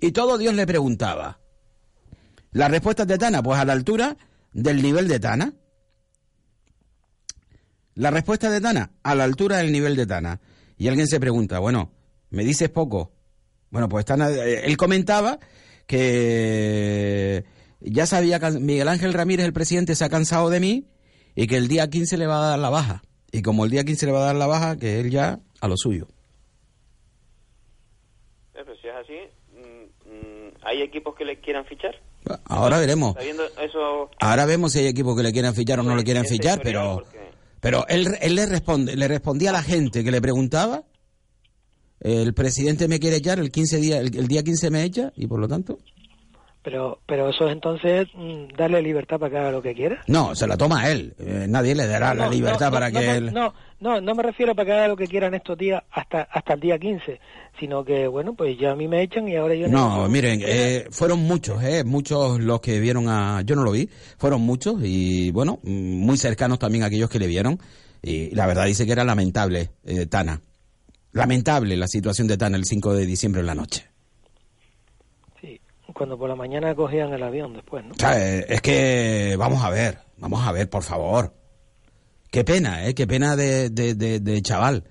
Y 0.00 0.12
todo 0.12 0.38
Dios 0.38 0.54
le 0.54 0.66
preguntaba. 0.66 1.40
La 2.52 2.68
respuesta 2.68 3.04
de 3.04 3.18
Tana, 3.18 3.42
pues 3.42 3.60
a 3.60 3.66
la 3.66 3.74
altura 3.74 4.16
del 4.52 4.82
nivel 4.82 5.08
de 5.08 5.20
Tana. 5.20 5.52
La 7.94 8.10
respuesta 8.10 8.50
de 8.50 8.60
Tana, 8.60 8.92
a 9.02 9.14
la 9.14 9.24
altura 9.24 9.58
del 9.58 9.72
nivel 9.72 9.96
de 9.96 10.06
Tana. 10.06 10.40
Y 10.78 10.88
alguien 10.88 11.06
se 11.06 11.20
pregunta, 11.20 11.58
bueno, 11.58 11.92
¿me 12.30 12.44
dices 12.44 12.70
poco? 12.70 13.12
Bueno, 13.70 13.88
pues 13.88 14.04
Tana, 14.04 14.30
eh, 14.30 14.62
él 14.64 14.76
comentaba 14.76 15.38
que 15.86 17.44
ya 17.80 18.06
sabía 18.06 18.38
que 18.40 18.50
Miguel 18.52 18.88
Ángel 18.88 19.12
Ramírez, 19.12 19.46
el 19.46 19.52
presidente, 19.52 19.94
se 19.94 20.04
ha 20.04 20.08
cansado 20.08 20.50
de 20.50 20.60
mí 20.60 20.88
y 21.34 21.46
que 21.46 21.56
el 21.56 21.68
día 21.68 21.88
15 21.88 22.16
le 22.16 22.26
va 22.26 22.38
a 22.38 22.50
dar 22.50 22.58
la 22.58 22.70
baja. 22.70 23.02
Y 23.30 23.42
como 23.42 23.64
el 23.64 23.70
día 23.70 23.84
15 23.84 24.06
le 24.06 24.12
va 24.12 24.20
a 24.20 24.26
dar 24.26 24.36
la 24.36 24.46
baja, 24.46 24.76
que 24.76 25.00
él 25.00 25.10
ya 25.10 25.40
a 25.60 25.68
lo 25.68 25.76
suyo. 25.76 26.06
Eh, 28.54 28.64
si 28.80 28.88
es 28.88 28.94
así, 28.94 29.18
mm, 29.54 30.10
mm, 30.10 30.52
¿hay 30.62 30.82
equipos 30.82 31.14
que 31.14 31.24
le 31.24 31.40
quieran 31.40 31.64
fichar? 31.64 31.98
Ahora 32.44 32.78
veremos. 32.78 33.16
Eso, 33.18 34.10
Ahora 34.20 34.46
vemos 34.46 34.72
si 34.72 34.80
hay 34.80 34.86
equipos 34.86 35.16
que 35.16 35.22
le 35.22 35.32
quieren 35.32 35.54
fichar 35.54 35.80
o 35.80 35.82
no 35.82 35.96
le 35.96 36.04
quieren 36.04 36.24
ese 36.24 36.34
fichar, 36.34 36.60
pero 36.62 36.94
porque- 37.02 37.20
pero 37.60 37.86
él, 37.88 38.16
él 38.20 38.34
le 38.34 38.46
responde, 38.46 38.96
le 38.96 39.08
respondía 39.08 39.50
a 39.50 39.54
la 39.54 39.62
gente 39.62 40.02
que 40.04 40.10
le 40.10 40.20
preguntaba, 40.20 40.82
el 42.00 42.34
presidente 42.34 42.88
me 42.88 42.98
quiere 42.98 43.16
echar, 43.16 43.38
el 43.38 43.50
15 43.52 43.76
día, 43.78 43.98
el, 44.00 44.16
el 44.16 44.26
día 44.28 44.42
15 44.42 44.70
me 44.70 44.82
echa 44.82 45.12
y 45.16 45.26
por 45.28 45.38
lo 45.38 45.46
tanto, 45.48 45.78
Pero, 46.64 47.00
pero 47.06 47.28
eso 47.30 47.46
es 47.46 47.52
entonces 47.52 48.08
mm, 48.14 48.56
darle 48.56 48.82
libertad 48.82 49.18
para 49.18 49.30
que 49.30 49.38
haga 49.38 49.50
lo 49.52 49.62
que 49.62 49.74
quiera. 49.74 50.02
no, 50.08 50.34
se 50.34 50.46
la 50.46 50.56
toma 50.56 50.88
él, 50.90 51.14
Eh, 51.18 51.46
nadie 51.48 51.74
le 51.76 51.86
dará 51.86 52.14
la 52.14 52.26
No, 52.26 52.32
libertad 52.32 52.66
no, 52.66 52.72
para 52.72 52.90
no, 52.90 52.98
que 53.00 53.06
no, 53.06 53.12
él 53.14 53.32
No, 53.32 53.54
no, 53.82 54.00
no 54.00 54.14
me 54.14 54.22
refiero 54.22 54.54
para 54.54 54.66
que 54.66 54.72
haga 54.72 54.88
lo 54.88 54.96
que 54.96 55.08
quiera 55.08 55.26
en 55.26 55.34
estos 55.34 55.58
días 55.58 55.82
hasta 55.90 56.22
hasta 56.22 56.54
el 56.54 56.60
día 56.60 56.78
15, 56.78 57.20
sino 57.58 57.84
que, 57.84 58.06
bueno, 58.06 58.32
pues 58.34 58.56
ya 58.56 58.70
a 58.70 58.76
mí 58.76 58.86
me 58.86 59.02
echan 59.02 59.28
y 59.28 59.34
ahora 59.34 59.56
yo 59.56 59.66
No, 59.66 60.08
miren, 60.08 60.40
eh, 60.44 60.86
fueron 60.90 61.18
muchos, 61.18 61.60
eh, 61.64 61.82
muchos 61.82 62.38
los 62.38 62.60
que 62.60 62.78
vieron 62.78 63.08
a... 63.08 63.42
Yo 63.42 63.56
no 63.56 63.64
lo 63.64 63.72
vi, 63.72 63.88
fueron 64.18 64.40
muchos 64.42 64.76
y, 64.84 65.32
bueno, 65.32 65.58
mm, 65.64 65.70
muy 65.70 66.16
cercanos 66.16 66.60
también 66.60 66.84
aquellos 66.84 67.10
que 67.10 67.18
le 67.18 67.26
vieron. 67.26 67.58
Y 68.00 68.32
la 68.34 68.46
verdad 68.46 68.66
dice 68.66 68.86
que 68.86 68.92
era 68.92 69.02
lamentable, 69.02 69.70
eh, 69.84 70.06
Tana. 70.06 70.40
Lamentable 71.10 71.76
la 71.76 71.88
situación 71.88 72.28
de 72.28 72.38
Tana 72.38 72.56
el 72.56 72.64
5 72.64 72.94
de 72.94 73.04
diciembre 73.04 73.40
en 73.40 73.46
la 73.48 73.54
noche. 73.56 73.88
Sí, 75.40 75.60
cuando 75.92 76.16
por 76.16 76.28
la 76.28 76.36
mañana 76.36 76.72
cogían 76.76 77.12
el 77.12 77.22
avión 77.22 77.52
después, 77.54 77.84
¿no? 77.84 77.92
O 77.92 77.98
sea, 77.98 78.16
eh, 78.16 78.46
es 78.48 78.60
que, 78.60 79.34
vamos 79.36 79.62
a 79.64 79.70
ver, 79.70 79.98
vamos 80.18 80.46
a 80.46 80.52
ver, 80.52 80.70
por 80.70 80.84
favor. 80.84 81.41
Qué 82.32 82.44
pena, 82.44 82.86
¿eh? 82.86 82.94
Qué 82.94 83.06
pena 83.06 83.36
de, 83.36 83.68
de, 83.68 83.94
de, 83.94 84.42
chaval. 84.42 84.84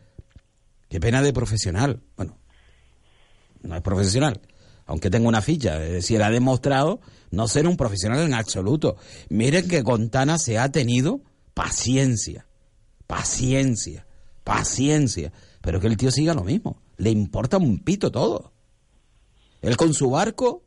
Qué 0.88 1.00
pena 1.00 1.24
de 1.24 1.34
profesional. 1.34 2.04
Bueno, 2.16 2.38
no 3.64 3.76
es 3.76 3.82
profesional. 3.82 4.40
Aunque 4.86 5.10
tenga 5.10 5.28
una 5.28 5.42
ficha. 5.42 5.84
Es 5.84 5.92
decir, 5.92 6.22
ha 6.22 6.30
demostrado 6.30 7.02
no 7.32 7.48
ser 7.48 7.66
un 7.66 7.78
profesional 7.78 8.20
en 8.20 8.36
absoluto. 8.36 8.96
Miren 9.30 9.68
que 9.68 9.82
con 9.82 10.12
Tana 10.12 10.38
se 10.38 10.60
ha 10.60 10.72
tenido 10.72 11.22
paciencia. 11.56 12.46
Paciencia. 13.08 14.06
Paciencia. 14.44 15.34
Pero 15.62 15.80
que 15.80 15.88
el 15.88 15.98
tío 15.98 16.12
siga 16.12 16.36
lo 16.36 16.44
mismo. 16.44 16.84
Le 16.98 17.10
importa 17.10 17.58
un 17.58 17.80
pito 17.80 18.12
todo. 18.12 18.54
Él 19.64 19.78
con 19.78 19.96
su 19.96 20.12
barco 20.12 20.64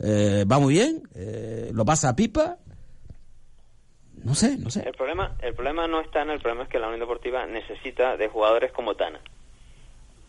eh, 0.00 0.44
va 0.50 0.58
muy 0.58 0.74
bien, 0.74 1.04
eh, 1.14 1.70
lo 1.72 1.84
pasa 1.84 2.08
a 2.08 2.16
pipa. 2.16 2.58
No 4.24 4.34
sé, 4.34 4.56
no 4.58 4.70
sé. 4.70 4.82
El 4.86 4.92
problema, 4.94 5.34
el 5.40 5.54
problema 5.54 5.86
no 5.86 6.00
es 6.00 6.10
Tana, 6.10 6.32
el 6.34 6.40
problema 6.40 6.64
es 6.64 6.68
que 6.68 6.78
la 6.78 6.86
Unión 6.86 7.00
Deportiva 7.00 7.46
necesita 7.46 8.16
de 8.16 8.28
jugadores 8.28 8.72
como 8.72 8.94
Tana. 8.94 9.20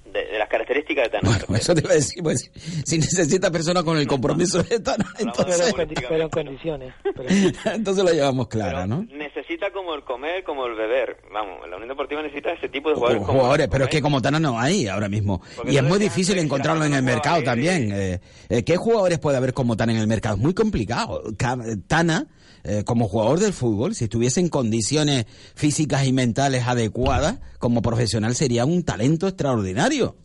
De, 0.06 0.26
de 0.26 0.40
las 0.40 0.50
características 0.50 1.06
de 1.12 1.20
Tana. 1.20 1.30
Bueno, 1.30 1.56
eso 1.56 1.74
te 1.76 1.82
iba 1.82 1.92
a 1.92 1.96
decir, 1.96 2.24
pues, 2.24 2.52
si 2.86 2.98
necesita 2.98 3.52
personas 3.52 3.84
con 3.84 3.98
el 3.98 4.08
compromiso 4.08 4.64
de 4.64 4.80
Tana, 4.80 5.06
entonces, 5.20 5.74
pero 6.10 6.24
en 6.24 6.30
condiciones. 6.30 6.94
pero- 7.04 7.30
entonces 7.76 8.04
lo 8.04 8.12
llevamos 8.12 8.48
clara, 8.48 8.84
Pero 8.84 8.88
¿no? 8.88 9.04
Necesita 9.52 9.72
como 9.74 9.94
el 9.94 10.04
comer, 10.04 10.44
como 10.44 10.66
el 10.66 10.76
beber. 10.76 11.18
Vamos, 11.34 11.68
la 11.70 11.76
Unión 11.76 11.90
Deportiva 11.90 12.22
necesita 12.22 12.52
ese 12.54 12.70
tipo 12.70 12.90
de 12.90 12.96
Como 12.96 13.08
jugadores. 13.26 13.66
como- 13.68 13.72
pero 13.72 13.84
es 13.86 13.90
que 13.90 14.02
como 14.02 14.22
Tana 14.22 14.40
no 14.40 14.60
hay 14.60 14.88
ahora 14.88 15.10
mismo. 15.10 15.42
Porque 15.56 15.72
Y 15.74 15.78
es 15.78 15.84
muy 15.84 16.00
difícil 16.00 16.38
encontrarlo 16.38 16.86
en 16.86 16.94
el 16.94 17.04
mercado 17.04 17.44
también. 17.44 17.92
Eh, 17.92 18.22
eh, 18.50 18.64
¿Qué 18.64 18.78
jugadores 18.78 19.20
puede 19.20 19.38
haber 19.38 19.54
como 19.54 19.76
Tana 19.76 19.92
en 19.92 20.00
el 20.00 20.08
mercado? 20.08 20.36
Es 20.36 20.42
muy 20.42 20.54
complicado. 20.54 21.22
Ca- 21.38 21.58
Tana, 21.88 22.28
eh, 22.64 22.84
como 22.86 23.08
jugador 23.08 23.40
del 23.40 23.54
fútbol, 23.54 23.94
si 23.96 24.06
estuviese 24.06 24.40
en 24.40 24.50
condiciones 24.50 25.26
físicas 25.56 26.06
y 26.06 26.14
mentales 26.14 26.66
adecuadas, 26.68 27.40
como 27.60 27.82
profesional 27.82 28.36
sería 28.36 28.66
un 28.66 28.84
talento 28.84 29.28
extraordinario. 29.28 30.16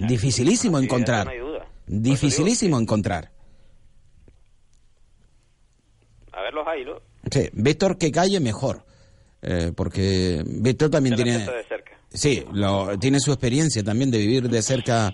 Dificilísimo 0.00 0.78
encontrar. 0.78 1.26
no 1.26 1.32
hay 1.32 1.38
duda. 1.38 1.66
Dificilísimo 1.86 2.78
encontrar. 2.78 3.30
A 6.32 6.42
ver 6.42 6.54
los 6.54 6.66
hay, 6.66 6.84
¿no? 6.84 7.00
Sí, 7.30 7.48
Víctor 7.52 7.98
que 7.98 8.10
calle 8.10 8.40
mejor. 8.40 8.84
Eh, 9.42 9.72
porque 9.76 10.42
Víctor 10.46 10.90
también 10.90 11.16
Se 11.16 11.22
tiene... 11.22 11.36
acepta 11.38 11.56
de 11.56 11.64
cerca. 11.64 11.92
Sí, 12.10 12.44
lo, 12.52 12.98
tiene 12.98 13.20
su 13.20 13.30
experiencia 13.32 13.84
también 13.84 14.10
de 14.10 14.18
vivir 14.18 14.48
de 14.48 14.62
cerca 14.62 15.12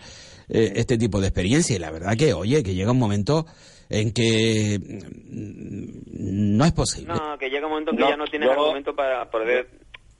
eh, 0.49 0.73
este 0.77 0.97
tipo 0.97 1.21
de 1.21 1.27
experiencia. 1.29 1.77
Y 1.77 1.79
la 1.79 1.91
verdad 1.91 2.17
que, 2.17 2.33
oye, 2.33 2.63
que 2.63 2.75
llega 2.75 2.93
un 2.93 2.99
momento 2.99 3.47
en 3.91 4.13
que 4.13 4.79
mm, 4.81 6.57
no 6.57 6.65
es 6.65 6.73
posible. 6.73 7.13
No, 7.15 7.37
que 7.39 7.51
llega 7.51 7.67
un 7.67 7.73
momento 7.73 7.91
en 7.91 7.97
que 7.97 8.03
No, 8.05 8.11
ya 8.11 8.17
no 8.17 8.25
tienes 8.27 8.49
yo- 8.49 8.53
argumento 8.61 8.95
para 8.95 9.29
poder 9.31 9.69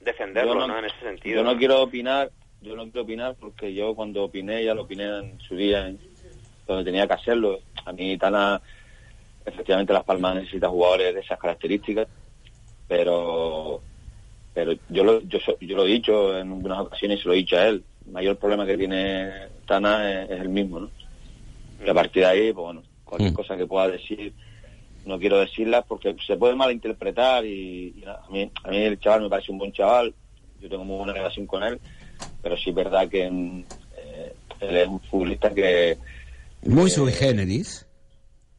defenderlo, 0.01 0.53
¿no? 0.55 0.67
no- 0.67 0.79
En 0.79 0.85
ese 0.85 0.99
sentido. 1.01 1.37
Yo 1.37 1.43
no 1.43 1.53
¿no? 1.53 1.57
quiero 1.57 1.81
opinar, 1.81 2.31
yo 2.61 2.75
no 2.75 2.83
quiero 2.83 3.01
opinar 3.03 3.35
porque 3.39 3.73
yo 3.73 3.95
cuando 3.95 4.23
opiné, 4.23 4.63
ya 4.63 4.73
lo 4.73 4.83
opiné 4.83 5.05
en 5.05 5.39
su 5.47 5.55
día, 5.55 5.87
en- 5.87 5.99
donde 6.67 6.83
tenía 6.83 7.07
que 7.07 7.13
hacerlo. 7.13 7.59
A 7.85 7.91
mí 7.93 8.17
Tana, 8.17 8.61
efectivamente 9.45 9.93
Las 9.93 10.03
Palmas 10.03 10.35
necesita 10.35 10.69
jugadores 10.69 11.13
de 11.13 11.21
esas 11.21 11.39
características, 11.39 12.07
pero 12.87 13.81
pero 14.53 14.71
yo 14.87 15.03
lo, 15.03 15.21
yo, 15.23 15.37
yo 15.59 15.75
lo 15.75 15.85
he 15.85 15.89
dicho 15.91 16.37
en 16.37 16.49
algunas 16.53 16.79
ocasiones 16.79 17.19
y 17.19 17.21
se 17.21 17.27
lo 17.27 17.33
he 17.33 17.37
dicho 17.37 17.57
a 17.57 17.67
él. 17.67 17.83
El 18.05 18.11
mayor 18.13 18.37
problema 18.37 18.65
que 18.65 18.77
tiene 18.77 19.29
Tana 19.67 20.23
es, 20.23 20.29
es 20.31 20.39
el 20.39 20.47
mismo, 20.49 20.79
¿no? 20.79 20.89
Y 21.85 21.89
a 21.89 21.93
partir 21.93 22.23
de 22.23 22.29
ahí, 22.29 22.53
pues 22.53 22.63
bueno, 22.63 22.83
cualquier 23.03 23.31
Mm. 23.31 23.35
cosa 23.35 23.57
que 23.57 23.65
pueda 23.67 23.89
decir, 23.89 24.33
no 25.05 25.19
quiero 25.19 25.39
decirla 25.39 25.81
porque 25.81 26.15
se 26.25 26.37
puede 26.37 26.55
malinterpretar 26.55 27.45
y, 27.45 27.95
y 27.97 28.03
a, 28.05 28.19
mí, 28.31 28.49
a 28.63 28.69
mí 28.69 28.77
el 28.77 28.97
chaval 28.99 29.23
me 29.23 29.29
parece 29.29 29.51
un 29.51 29.57
buen 29.57 29.73
chaval, 29.73 30.13
yo 30.61 30.69
tengo 30.69 30.85
muy 30.85 30.97
buena 30.97 31.13
relación 31.13 31.45
con 31.45 31.61
él, 31.63 31.79
pero 32.41 32.55
sí 32.57 32.69
es 32.69 32.75
verdad 32.75 33.09
que 33.09 33.29
mm, 33.29 33.63
eh, 33.97 34.33
él 34.61 34.77
es 34.77 34.87
un 34.87 35.01
futbolista 35.01 35.53
que... 35.53 35.97
Muy 36.65 36.87
eh, 36.87 36.93
sui 36.93 37.11
generis. 37.11 37.84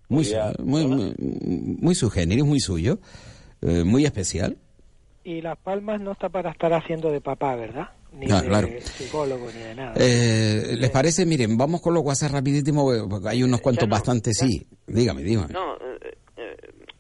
Muy, 0.09 0.25
su- 0.25 0.37
muy, 0.63 0.87
muy, 0.87 1.15
muy 1.19 1.95
sui 1.95 2.11
generis, 2.11 2.45
muy 2.45 2.61
suyo. 2.61 2.99
eh, 3.63 3.83
muy 3.85 4.05
especial. 4.05 4.57
Y 5.25 5.41
Las 5.41 5.57
Palmas 5.59 6.01
no 6.01 6.13
está 6.13 6.29
para 6.29 6.51
estar 6.51 6.73
haciendo 6.75 7.11
de 7.11 7.21
papá, 7.21 7.57
¿verdad? 7.57 7.89
Ni 8.13 8.31
Ah, 8.31 8.41
de 8.43 8.49
claro. 8.49 8.69
psicólogo, 8.97 9.47
ni 9.53 9.61
de 9.61 9.75
nada. 9.75 9.95
Eh, 9.97 10.77
¿Les 10.79 10.91
parece? 10.91 11.27
Miren, 11.27 11.57
vamos 11.57 11.81
con 11.81 11.95
los 11.95 12.05
WhatsApp 12.05 12.33
rapidísimo, 12.33 12.89
porque 13.11 13.29
hay 13.31 13.43
unos 13.43 13.61
cuantos 13.61 13.85
Ya 13.85 13.89
no, 13.89 13.93
bastante, 13.93 14.31
ya. 14.33 14.47
sí. 14.47 14.67
Dígame, 14.87 15.23
dígame. 15.23 15.53
No, 15.53 15.75
eh, 15.77 16.17
eh, 16.37 16.57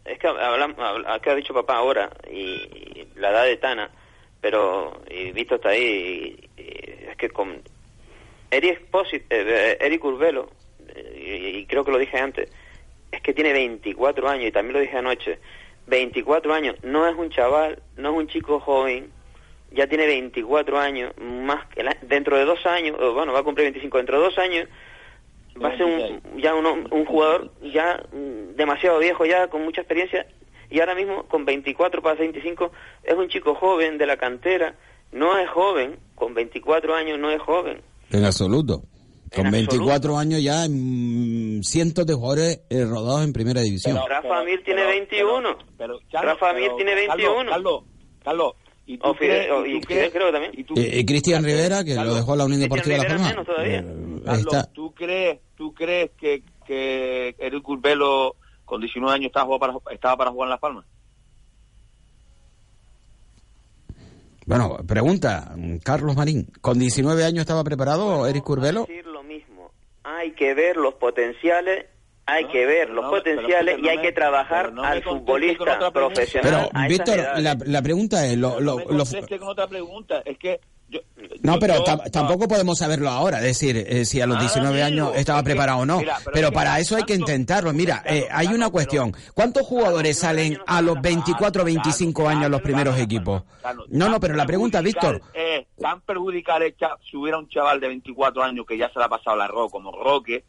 es 0.06 0.18
que 0.18 0.26
hablam- 0.28 0.74
habla- 0.78 1.20
que 1.20 1.30
ha 1.30 1.34
dicho 1.36 1.54
papá 1.54 1.76
ahora 1.76 2.10
y, 2.32 2.40
y 2.40 3.08
la 3.16 3.30
edad 3.30 3.44
de 3.44 3.56
Tana, 3.58 3.90
pero 4.40 5.00
y 5.10 5.30
visto 5.32 5.54
está 5.56 5.68
ahí, 5.68 6.36
y- 6.56 6.60
y 6.60 7.08
es 7.10 7.16
que 7.18 7.28
con 7.28 7.60
Eric 8.50 8.80
Exposit, 8.80 9.22
eh, 9.30 9.76
Eric 9.80 10.02
Urbelo, 10.04 10.50
eh, 10.88 11.52
y, 11.54 11.58
y 11.58 11.66
creo 11.66 11.84
que 11.84 11.92
lo 11.92 11.98
dije 11.98 12.18
antes, 12.18 12.50
es 13.16 13.22
que 13.22 13.32
tiene 13.34 13.52
24 13.52 14.28
años 14.28 14.46
y 14.46 14.52
también 14.52 14.74
lo 14.74 14.80
dije 14.80 14.96
anoche, 14.96 15.38
24 15.86 16.52
años, 16.54 16.76
no 16.82 17.06
es 17.06 17.14
un 17.16 17.30
chaval, 17.30 17.82
no 17.96 18.10
es 18.12 18.16
un 18.16 18.28
chico 18.28 18.60
joven, 18.60 19.10
ya 19.72 19.86
tiene 19.86 20.06
24 20.06 20.78
años, 20.78 21.12
más 21.20 21.66
que 21.68 21.82
la- 21.82 21.96
dentro 22.02 22.36
de 22.36 22.44
dos 22.44 22.64
años, 22.66 22.96
o 23.00 23.14
bueno, 23.14 23.32
va 23.32 23.40
a 23.40 23.42
cumplir 23.42 23.66
25, 23.66 23.96
dentro 23.98 24.18
de 24.18 24.24
dos 24.24 24.38
años 24.38 24.68
va 25.62 25.68
a 25.70 25.76
ser 25.76 25.86
un, 25.86 26.40
ya 26.40 26.54
un, 26.54 26.66
un 26.66 27.04
jugador 27.06 27.50
ya 27.62 28.02
mm, 28.12 28.56
demasiado 28.56 28.98
viejo 28.98 29.24
ya 29.24 29.48
con 29.48 29.64
mucha 29.64 29.80
experiencia 29.80 30.26
y 30.70 30.80
ahora 30.80 30.94
mismo 30.94 31.22
con 31.28 31.46
24 31.46 32.02
para 32.02 32.16
25 32.16 32.72
es 33.04 33.14
un 33.14 33.28
chico 33.28 33.54
joven 33.54 33.96
de 33.96 34.04
la 34.06 34.18
cantera 34.18 34.74
no 35.12 35.38
es 35.38 35.48
joven, 35.48 35.98
con 36.14 36.34
24 36.34 36.94
años 36.94 37.18
no 37.18 37.30
es 37.30 37.40
joven. 37.40 37.80
En 38.10 38.24
absoluto. 38.24 38.82
Con 39.34 39.46
En 39.46 39.52
24 39.52 39.92
absoluto. 39.92 40.18
años 40.18 40.42
ya 40.42 40.66
cientos 41.62 42.06
de 42.06 42.14
jugadores 42.14 42.60
eh, 42.70 42.84
rodados 42.84 43.24
en 43.24 43.32
primera 43.32 43.60
división. 43.60 43.94
Pero- 43.96 44.08
Rafa 44.08 44.44
Mir 44.44 44.62
tiene 44.64 44.84
21. 44.86 45.56
Pero, 45.76 45.98
Rafa 46.12 46.52
Mir 46.52 46.70
tiene 46.76 46.94
21. 46.94 47.50
Carlos, 47.50 47.82
Carlos, 48.24 48.52
¿y 48.86 48.98
tú 48.98 49.08
O 49.08 49.14
Fidel, 49.14 49.36
crees- 49.46 49.50
o- 49.52 49.66
y 49.66 49.80
tú 49.80 49.86
crees- 49.88 50.12
creo 50.12 50.32
también. 50.32 50.52
y 50.56 50.60
Eh, 50.80 51.00
eh, 51.00 51.04
Cristian 51.04 51.44
Rivera, 51.44 51.82
que 51.84 51.94
Carlos, 51.96 52.14
lo 52.14 52.20
dejó 52.20 52.36
la 52.36 52.44
Unión 52.44 52.60
Deportiva 52.60 52.98
Palmas. 52.98 53.30
menos 53.30 53.46
todavía. 53.46 53.78
eh, 53.80 54.20
Carlos, 54.24 54.68
¿tú 54.72 54.94
crees, 54.94 55.40
tú 55.56 55.74
crees 55.74 56.10
que, 56.18 56.42
que 56.66 57.34
Eric 57.38 57.62
Curbelo 57.62 58.36
con 58.64 58.80
19 58.80 59.12
años 59.14 59.26
estaba, 59.26 59.46
jugando 59.46 59.80
para, 59.80 59.94
estaba 59.94 60.16
para 60.16 60.30
jugar 60.30 60.46
en 60.46 60.50
Las 60.50 60.60
Palmas? 60.60 60.84
Bueno, 64.46 64.76
pregunta, 64.86 65.52
Carlos 65.82 66.14
Marín, 66.14 66.46
¿con 66.60 66.78
19 66.78 67.24
años 67.24 67.40
estaba 67.40 67.64
preparado 67.64 68.26
Eric 68.28 68.44
Curbelo? 68.44 68.86
mismo. 68.86 69.05
Hay 70.08 70.32
que 70.32 70.54
ver 70.54 70.76
los 70.76 70.94
potenciales, 70.94 71.86
hay 72.26 72.44
No, 72.44 72.50
que 72.52 72.64
ver 72.66 72.90
los 72.90 73.04
no- 73.06 73.10
potenciales 73.10 73.74
pero 73.74 73.86
y 73.86 73.88
hay 73.90 73.98
que 73.98 74.12
trabajar 74.12 74.72
no 74.72 74.84
al 74.84 75.02
futbolista 75.02 75.90
profesional. 75.90 76.68
Pero, 76.72 76.88
Víctor, 76.88 77.16
la, 77.40 77.56
la 77.64 77.82
pregunta 77.82 78.24
es, 78.26 78.36
lo, 78.38 78.60
lo- 78.60 78.76
me 78.76 78.82
lo- 78.84 79.04
conteste 79.04 79.38
con 79.38 79.48
otra 79.48 79.66
pregunta, 79.66 80.22
es 80.24 80.38
que... 80.38 80.60
Yo, 80.88 81.00
no, 81.42 81.58
pero 81.58 81.84
yo- 81.84 81.96
no. 81.96 82.02
tampoco 82.12 82.46
podemos 82.46 82.78
saberlo 82.78 83.10
ahora, 83.10 83.40
decir, 83.40 83.76
eh, 83.76 84.04
si 84.04 84.20
a 84.20 84.26
los 84.26 84.36
Ah, 84.36 84.40
19 84.40 84.82
amigo, 84.82 85.06
años 85.08 85.16
estaba 85.18 85.42
preparado 85.42 85.80
o 85.80 85.86
no. 85.86 85.98
mira, 85.98 86.16
pero 86.18 86.30
pero 86.32 86.46
es 86.46 86.50
que 86.50 86.54
para 86.54 86.78
eso 86.78 86.96
hay 86.96 87.02
que 87.02 87.14
intentarlo. 87.14 87.72
Mira, 87.72 88.02
eh, 88.06 88.26
hay 88.30 88.48
una 88.48 88.70
cuestión. 88.70 89.14
¿Cuántos 89.34 89.66
jugadores 89.66 90.18
salen 90.18 90.58
a 90.66 90.80
los 90.82 91.00
24 91.00 91.62
o 91.62 91.64
25 91.64 92.28
años 92.28 92.50
los 92.50 92.62
primeros 92.62 92.98
equipos? 92.98 93.42
No, 93.88 94.08
no, 94.08 94.20
pero 94.20 94.34
la 94.34 94.46
pregunta, 94.46 94.80
Víctor, 94.80 95.20
Es 95.34 95.66
tan 95.80 96.00
perjudicial 96.02 96.62
es 96.62 96.74
si 97.10 97.16
hubiera 97.16 97.38
un 97.38 97.48
chaval 97.48 97.80
de 97.80 97.88
24 97.88 98.42
años 98.42 98.64
que 98.66 98.78
ya 98.78 98.88
se 98.92 98.98
le 98.98 99.04
ha 99.04 99.08
pasado 99.08 99.36
la 99.36 99.44
arroz 99.46 99.70
como 99.72 99.90
Roque, 99.92 100.44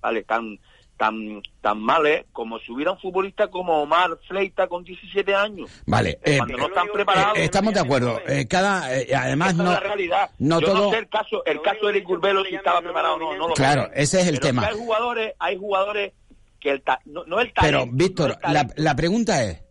¿vale? 0.00 0.22
Tan 0.24 0.58
tan 0.96 1.42
tan 1.60 1.80
mal 1.80 2.06
es 2.06 2.24
como 2.32 2.58
si 2.60 2.70
hubiera 2.70 2.92
un 2.92 2.98
futbolista 2.98 3.48
como 3.48 3.82
Omar 3.82 4.16
Fleita 4.28 4.66
con 4.68 4.84
17 4.84 5.34
años. 5.34 5.68
vale, 5.86 6.18
eh, 6.22 6.36
cuando 6.38 6.56
no 6.58 6.66
están 6.68 6.86
eh, 6.86 6.90
preparados. 6.92 7.38
estamos 7.38 7.74
de 7.74 7.80
acuerdo. 7.80 8.20
eh, 8.28 8.46
cada, 8.46 8.94
eh, 8.96 9.08
además 9.14 9.54
no, 9.56 9.64
es 9.64 9.70
la 9.70 9.80
realidad. 9.80 10.30
no 10.38 10.60
Yo 10.60 10.66
todo. 10.68 10.84
no 10.84 10.90
sé 10.90 10.98
el 10.98 11.08
caso, 11.08 11.44
el 11.46 11.60
caso 11.62 11.86
de 11.86 11.90
Eric 11.92 12.04
Curbelo 12.04 12.44
si 12.44 12.54
estaba 12.54 12.80
no 12.80 12.84
preparado 12.84 13.14
o 13.14 13.18
no, 13.18 13.34
no 13.36 13.48
lo 13.48 13.54
Claro, 13.54 13.90
ese 13.94 14.20
es 14.20 14.26
el 14.28 14.34
Pero 14.36 14.46
tema. 14.46 14.62
que 14.62 14.68
hay 14.74 14.78
jugadores, 14.78 15.34
hay 15.38 15.56
jugadores 15.58 16.12
que 16.60 16.70
el 16.70 16.82
ta- 16.82 17.00
no, 17.06 17.24
no 17.24 17.40
el 17.40 17.52
Pero, 17.52 17.78
talento, 17.78 17.96
Víctor, 17.96 18.28
no 18.28 18.34
el 18.34 18.40
la, 18.54 18.60
talento. 18.62 18.74
la 18.82 18.96
pregunta 18.96 19.42
es, 19.44 19.63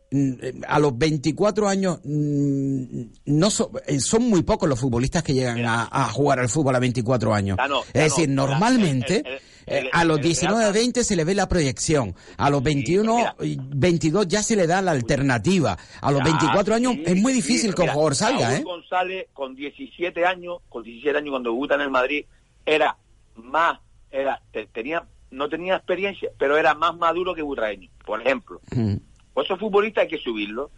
a 0.68 0.80
los 0.80 0.98
24 0.98 1.68
años, 1.68 2.00
mm, 2.04 3.02
no 3.26 3.50
so- 3.50 3.72
eh, 3.88 4.00
son 4.00 4.30
muy 4.30 4.44
pocos 4.44 4.70
los 4.70 4.80
futbolistas 4.80 5.24
que 5.24 5.34
llegan 5.34 5.66
a, 5.66 5.88
a 5.92 6.10
jugar 6.10 6.40
al 6.40 6.50
fútbol 6.50 6.76
a 6.76 6.80
24 6.80 7.34
años. 7.34 7.58
Ya 7.58 7.68
no, 7.68 7.82
es 7.82 7.94
decir, 7.94 8.30
no. 8.30 8.46
normalmente... 8.48 9.18
El- 9.26 9.26
el- 9.26 9.40
el- 9.86 9.90
a 9.94 10.04
los 10.04 10.18
el 10.18 10.24
19, 10.24 10.60
Real- 10.60 10.74
20 10.74 11.04
se 11.06 11.16
le 11.16 11.24
ve 11.24 11.34
la 11.36 11.48
proyección. 11.48 12.14
A 12.36 12.50
los 12.50 12.62
21, 12.62 13.16
mira. 13.16 13.36
y 13.44 13.58
22 13.58 14.28
ya 14.28 14.44
se 14.44 14.58
le 14.58 14.68
da 14.68 14.82
la 14.82 14.92
alternativa. 14.92 15.78
A 16.02 16.12
los 16.12 16.20
Ya, 16.20 16.26
24 16.26 16.76
años 16.76 16.94
sí, 16.96 17.04
es 17.06 17.16
muy 17.16 17.32
sí, 17.32 17.38
difícil 17.38 17.70
pero 17.70 17.76
que 17.76 17.82
un 17.82 17.86
mira, 17.86 17.94
jugador 17.94 18.16
salga, 18.16 18.50
Raúl 18.50 18.60
¿eh? 18.60 18.64
González 18.64 19.28
con 19.32 19.56
17 19.56 20.26
años, 20.26 20.58
con 20.68 20.84
17 20.84 21.18
años 21.18 21.30
cuando 21.32 21.50
debuta 21.52 21.76
en 21.76 21.82
el 21.82 21.90
Madrid, 21.92 22.26
era 22.66 22.98
más, 23.36 23.80
era, 24.12 24.42
te- 24.52 24.68
tenía, 24.68 25.06
no 25.32 25.48
tenía 25.48 25.78
experiencia, 25.78 26.30
pero 26.38 26.58
era 26.58 26.74
más 26.74 26.98
maduro 26.98 27.34
que 27.34 27.42
Butraeño, 27.42 27.90
por 28.06 28.20
ejemplo. 28.22 28.60
Mm. 28.76 28.96
Pues 29.34 29.46
esos 29.46 29.60
futbolistas 29.60 30.04
hay 30.04 30.08
que 30.08 30.18
subirlos. 30.18 30.72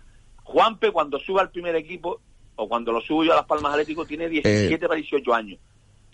Juanpe 0.43 0.91
cuando 0.91 1.19
suba 1.19 1.41
al 1.41 1.51
primer 1.51 1.75
equipo, 1.75 2.21
o 2.55 2.69
cuando 2.69 2.91
lo 2.91 3.01
subo 3.01 3.23
yo 3.23 3.33
a 3.33 3.37
Las 3.37 3.45
Palmas 3.45 3.71
Atlético, 3.71 4.05
tiene 4.05 4.29
17 4.29 4.87
para 4.87 4.95
18 4.95 5.33
años. 5.33 5.59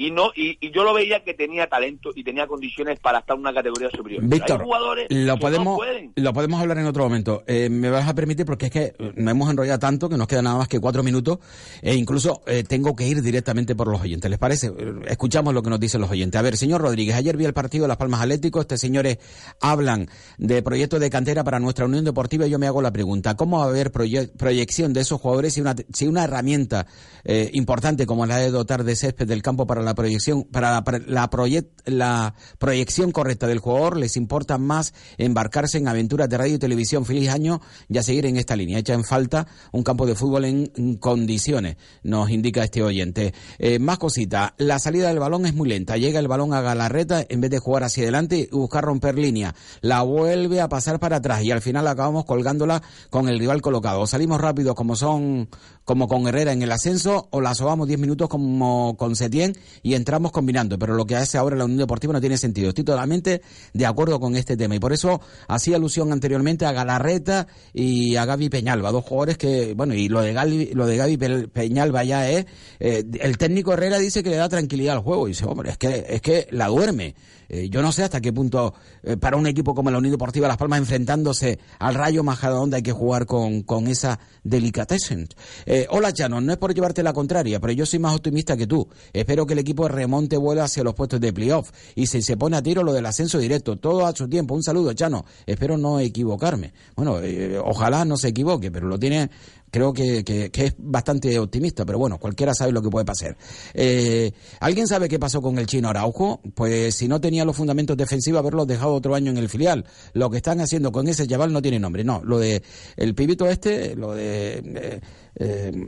Y 0.01 0.11
no 0.11 0.31
y, 0.35 0.57
y 0.59 0.71
yo 0.71 0.83
lo 0.83 0.93
veía 0.93 1.23
que 1.23 1.33
tenía 1.33 1.67
talento 1.67 2.09
y 2.15 2.23
tenía 2.23 2.47
condiciones 2.47 2.99
para 2.99 3.19
estar 3.19 3.35
en 3.35 3.41
una 3.41 3.53
categoría 3.53 3.89
superior. 3.91 4.23
Víctor, 4.23 4.59
hay 4.59 4.65
jugadores 4.65 5.07
lo 5.09 5.25
no 5.33 5.37
podemos, 5.39 5.79
lo 6.15 6.33
podemos 6.33 6.59
hablar 6.61 6.77
en 6.79 6.85
otro 6.87 7.03
momento. 7.03 7.43
Eh, 7.45 7.69
me 7.69 7.89
vas 7.89 8.07
a 8.07 8.15
permitir 8.15 8.45
porque 8.45 8.65
es 8.65 8.71
que 8.71 8.83
eh, 8.97 9.13
nos 9.15 9.31
hemos 9.31 9.49
enrollado 9.49 9.77
tanto 9.79 10.09
que 10.09 10.17
nos 10.17 10.27
queda 10.27 10.41
nada 10.41 10.57
más 10.57 10.67
que 10.67 10.79
cuatro 10.79 11.03
minutos 11.03 11.37
e 11.81 11.93
incluso 11.95 12.41
eh, 12.47 12.63
tengo 12.63 12.95
que 12.95 13.07
ir 13.07 13.21
directamente 13.21 13.75
por 13.75 13.87
los 13.87 14.01
oyentes. 14.01 14.29
¿Les 14.29 14.39
parece? 14.39 14.71
Escuchamos 15.07 15.53
lo 15.53 15.61
que 15.61 15.69
nos 15.69 15.79
dicen 15.79 16.01
los 16.01 16.09
oyentes. 16.09 16.39
A 16.39 16.41
ver, 16.41 16.57
señor 16.57 16.81
Rodríguez, 16.81 17.15
ayer 17.15 17.37
vi 17.37 17.45
el 17.45 17.53
partido 17.53 17.83
de 17.83 17.89
Las 17.89 17.97
Palmas 17.97 18.21
Atlético. 18.21 18.61
Estos 18.61 18.79
señores 18.79 19.19
hablan 19.59 20.07
de 20.37 20.63
proyectos 20.63 20.99
de 20.99 21.09
cantera 21.09 21.43
para 21.43 21.59
nuestra 21.59 21.85
Unión 21.85 22.05
Deportiva 22.05 22.47
y 22.47 22.49
yo 22.49 22.57
me 22.59 22.67
hago 22.67 22.81
la 22.81 22.91
pregunta. 22.91 23.35
¿Cómo 23.35 23.59
va 23.59 23.65
a 23.65 23.67
haber 23.69 23.91
proye- 23.91 24.31
proyección 24.35 24.93
de 24.93 25.01
esos 25.01 25.21
jugadores 25.21 25.53
si 25.53 25.61
una, 25.61 25.75
si 25.93 26.07
una 26.07 26.23
herramienta 26.23 26.87
eh, 27.23 27.49
importante 27.53 28.05
como 28.05 28.25
la 28.25 28.37
de 28.37 28.49
dotar 28.49 28.83
de 28.83 28.95
césped 28.95 29.27
del 29.27 29.41
campo 29.43 29.67
para 29.67 29.81
la 29.81 29.90
proyección, 29.95 30.43
para 30.43 30.71
la, 30.71 30.83
la, 31.07 31.29
proyec- 31.29 31.69
la 31.85 32.35
proyección 32.57 33.11
correcta 33.11 33.47
del 33.47 33.59
jugador, 33.59 33.97
les 33.97 34.17
importa 34.17 34.57
más 34.57 34.93
embarcarse 35.17 35.77
en 35.77 35.87
aventuras 35.87 36.29
de 36.29 36.37
radio 36.37 36.55
y 36.55 36.59
televisión. 36.59 37.05
Feliz 37.05 37.29
año 37.29 37.61
y 37.87 37.97
a 37.97 38.03
seguir 38.03 38.25
en 38.25 38.37
esta 38.37 38.55
línea. 38.55 38.79
Echa 38.79 38.93
en 38.93 39.03
falta 39.03 39.47
un 39.71 39.83
campo 39.83 40.05
de 40.05 40.15
fútbol 40.15 40.45
en, 40.45 40.97
condiciones, 40.97 41.77
nos 42.03 42.29
indica 42.29 42.63
este 42.63 42.83
oyente. 42.83 43.33
Eh, 43.59 43.79
más 43.79 43.97
cosita, 43.97 44.53
la 44.57 44.79
salida 44.79 45.09
del 45.09 45.19
balón 45.19 45.45
es 45.45 45.53
muy 45.53 45.69
lenta. 45.69 45.97
Llega 45.97 46.19
el 46.19 46.27
balón 46.27 46.53
a 46.53 46.61
Galarreta 46.61 47.25
en 47.27 47.41
vez 47.41 47.51
de 47.51 47.59
jugar 47.59 47.83
hacia 47.83 48.03
adelante 48.03 48.49
y 48.51 48.55
buscar 48.55 48.83
romper 48.83 49.17
línea. 49.17 49.55
La 49.81 50.01
vuelve 50.01 50.61
a 50.61 50.69
pasar 50.69 50.99
para 50.99 51.17
atrás 51.17 51.43
y 51.43 51.51
al 51.51 51.61
final 51.61 51.87
acabamos 51.87 52.25
colgándola 52.25 52.81
con 53.09 53.27
el 53.27 53.39
rival 53.39 53.61
colocado. 53.61 54.05
Salimos 54.07 54.39
rápido 54.41 54.75
como 54.75 54.95
son, 54.95 55.49
como 55.83 56.07
con 56.07 56.27
Herrera 56.27 56.53
en 56.53 56.61
el 56.61 56.71
ascenso, 56.71 57.27
o 57.31 57.41
la 57.41 57.55
sobamos 57.55 57.87
10 57.87 57.99
minutos 57.99 58.29
como 58.29 58.95
con 58.97 59.15
Setién 59.15 59.55
y 59.83 59.95
entramos 59.95 60.31
combinando. 60.31 60.77
Pero 60.79 60.93
lo 60.95 61.05
que 61.05 61.15
hace 61.15 61.37
ahora 61.37 61.55
la 61.55 61.65
Unión 61.65 61.79
Deportiva 61.79 62.13
no 62.13 62.21
tiene 62.21 62.37
sentido. 62.37 62.69
Estoy 62.69 62.83
totalmente 62.83 63.41
de 63.73 63.85
acuerdo 63.85 64.19
con 64.19 64.35
este 64.35 64.55
tema 64.55 64.75
y 64.75 64.79
por 64.79 64.93
eso 64.93 65.19
hacía 65.47 65.75
alusión 65.77 66.11
anteriormente 66.11 66.65
a 66.65 66.71
Galarreta 66.71 67.47
y 67.73 68.15
a 68.15 68.25
Gaby 68.25 68.49
Peñalba, 68.49 68.91
dos 68.91 69.03
jugadores 69.03 69.37
que, 69.37 69.73
bueno, 69.73 69.93
y 69.93 70.07
lo 70.07 70.21
de 70.21 70.33
Gaby, 70.33 70.71
lo 70.73 70.85
de 70.85 70.97
Gaby 70.97 71.17
Pe- 71.17 71.47
Peñalba 71.47 72.03
ya 72.03 72.29
es, 72.29 72.45
eh, 72.79 73.03
el 73.19 73.37
técnico 73.37 73.73
Herrera 73.73 73.97
dice 73.97 74.23
que 74.23 74.29
le 74.29 74.35
da 74.37 74.49
tranquilidad 74.49 74.95
al 74.97 75.01
juego 75.03 75.27
y 75.27 75.31
dice, 75.31 75.45
hombre, 75.45 75.71
es 75.71 75.77
que, 75.77 76.05
es 76.09 76.21
que 76.21 76.47
la 76.51 76.67
duerme. 76.67 77.15
Eh, 77.53 77.67
yo 77.69 77.81
no 77.81 77.91
sé 77.91 78.03
hasta 78.03 78.21
qué 78.21 78.31
punto 78.31 78.73
eh, 79.03 79.17
para 79.17 79.35
un 79.35 79.45
equipo 79.45 79.75
como 79.75 79.91
la 79.91 79.97
Unión 79.97 80.13
Deportiva 80.13 80.47
Las 80.47 80.55
Palmas 80.55 80.79
enfrentándose 80.79 81.59
al 81.79 81.95
Rayo 81.95 82.23
Majadahonda 82.23 82.77
hay 82.77 82.83
que 82.83 82.93
jugar 82.93 83.25
con, 83.25 83.63
con 83.63 83.87
esa 83.87 84.21
delicatessen. 84.45 85.27
Eh, 85.65 85.85
hola 85.89 86.13
Chano, 86.13 86.39
no 86.39 86.53
es 86.53 86.57
por 86.57 86.73
llevarte 86.73 87.03
la 87.03 87.11
contraria, 87.11 87.59
pero 87.59 87.73
yo 87.73 87.85
soy 87.85 87.99
más 87.99 88.15
optimista 88.15 88.55
que 88.55 88.67
tú. 88.67 88.87
Espero 89.11 89.45
que 89.45 89.51
el 89.51 89.59
equipo 89.59 89.89
remonte 89.89 90.37
vuelo 90.37 90.63
hacia 90.63 90.81
los 90.81 90.93
puestos 90.93 91.19
de 91.19 91.33
playoff 91.33 91.71
y 91.93 92.07
si 92.07 92.21
se 92.21 92.37
pone 92.37 92.55
a 92.55 92.63
tiro 92.63 92.83
lo 92.83 92.93
del 92.93 93.05
ascenso 93.05 93.37
directo, 93.37 93.75
todo 93.75 94.05
a 94.05 94.15
su 94.15 94.29
tiempo. 94.29 94.55
Un 94.55 94.63
saludo 94.63 94.93
Chano, 94.93 95.25
espero 95.45 95.77
no 95.77 95.99
equivocarme. 95.99 96.71
Bueno, 96.95 97.17
ojalá 97.65 98.05
no 98.05 98.15
se 98.15 98.29
equivoque, 98.29 98.71
pero 98.71 98.87
lo 98.87 98.97
tiene 98.97 99.29
creo 99.71 99.93
que, 99.93 100.23
que- 100.23 100.51
que 100.51 100.65
es 100.65 100.75
bastante 100.77 101.39
optimista, 101.39 101.85
pero 101.85 101.97
bueno, 101.97 102.17
cualquiera 102.19 102.53
sabe 102.53 102.71
lo 102.71 102.81
que 102.81 102.89
puede 102.89 103.05
pasar. 103.05 103.35
Eh, 103.73 104.31
¿Alguien 104.59 104.87
sabe 104.87 105.07
qué 105.09 105.17
pasó 105.17 105.41
con 105.41 105.57
el 105.57 105.65
chino 105.65 105.89
Araujo? 105.89 106.41
Pues 106.53 106.93
si 106.95 107.07
no 107.07 107.19
tenía 107.19 107.45
los 107.45 107.55
fundamentos 107.55 107.97
defensivos, 107.97 108.39
haberlos 108.39 108.67
dejado 108.67 108.93
otro 108.93 109.15
año 109.15 109.31
en 109.31 109.37
el 109.37 109.49
filial. 109.49 109.85
Lo 110.13 110.29
que 110.29 110.37
están 110.37 110.59
haciendo 110.61 110.91
con 110.91 111.07
ese 111.07 111.25
chaval 111.25 111.51
no 111.53 111.61
tiene 111.61 111.79
nombre. 111.79 112.03
No, 112.03 112.21
lo 112.23 112.37
de 112.37 112.61
el 112.97 113.15
pibito 113.15 113.47
este, 113.47 113.95
lo 113.95 114.13
de... 114.13 114.61
eh, 114.75 114.99
eh, 115.39 115.87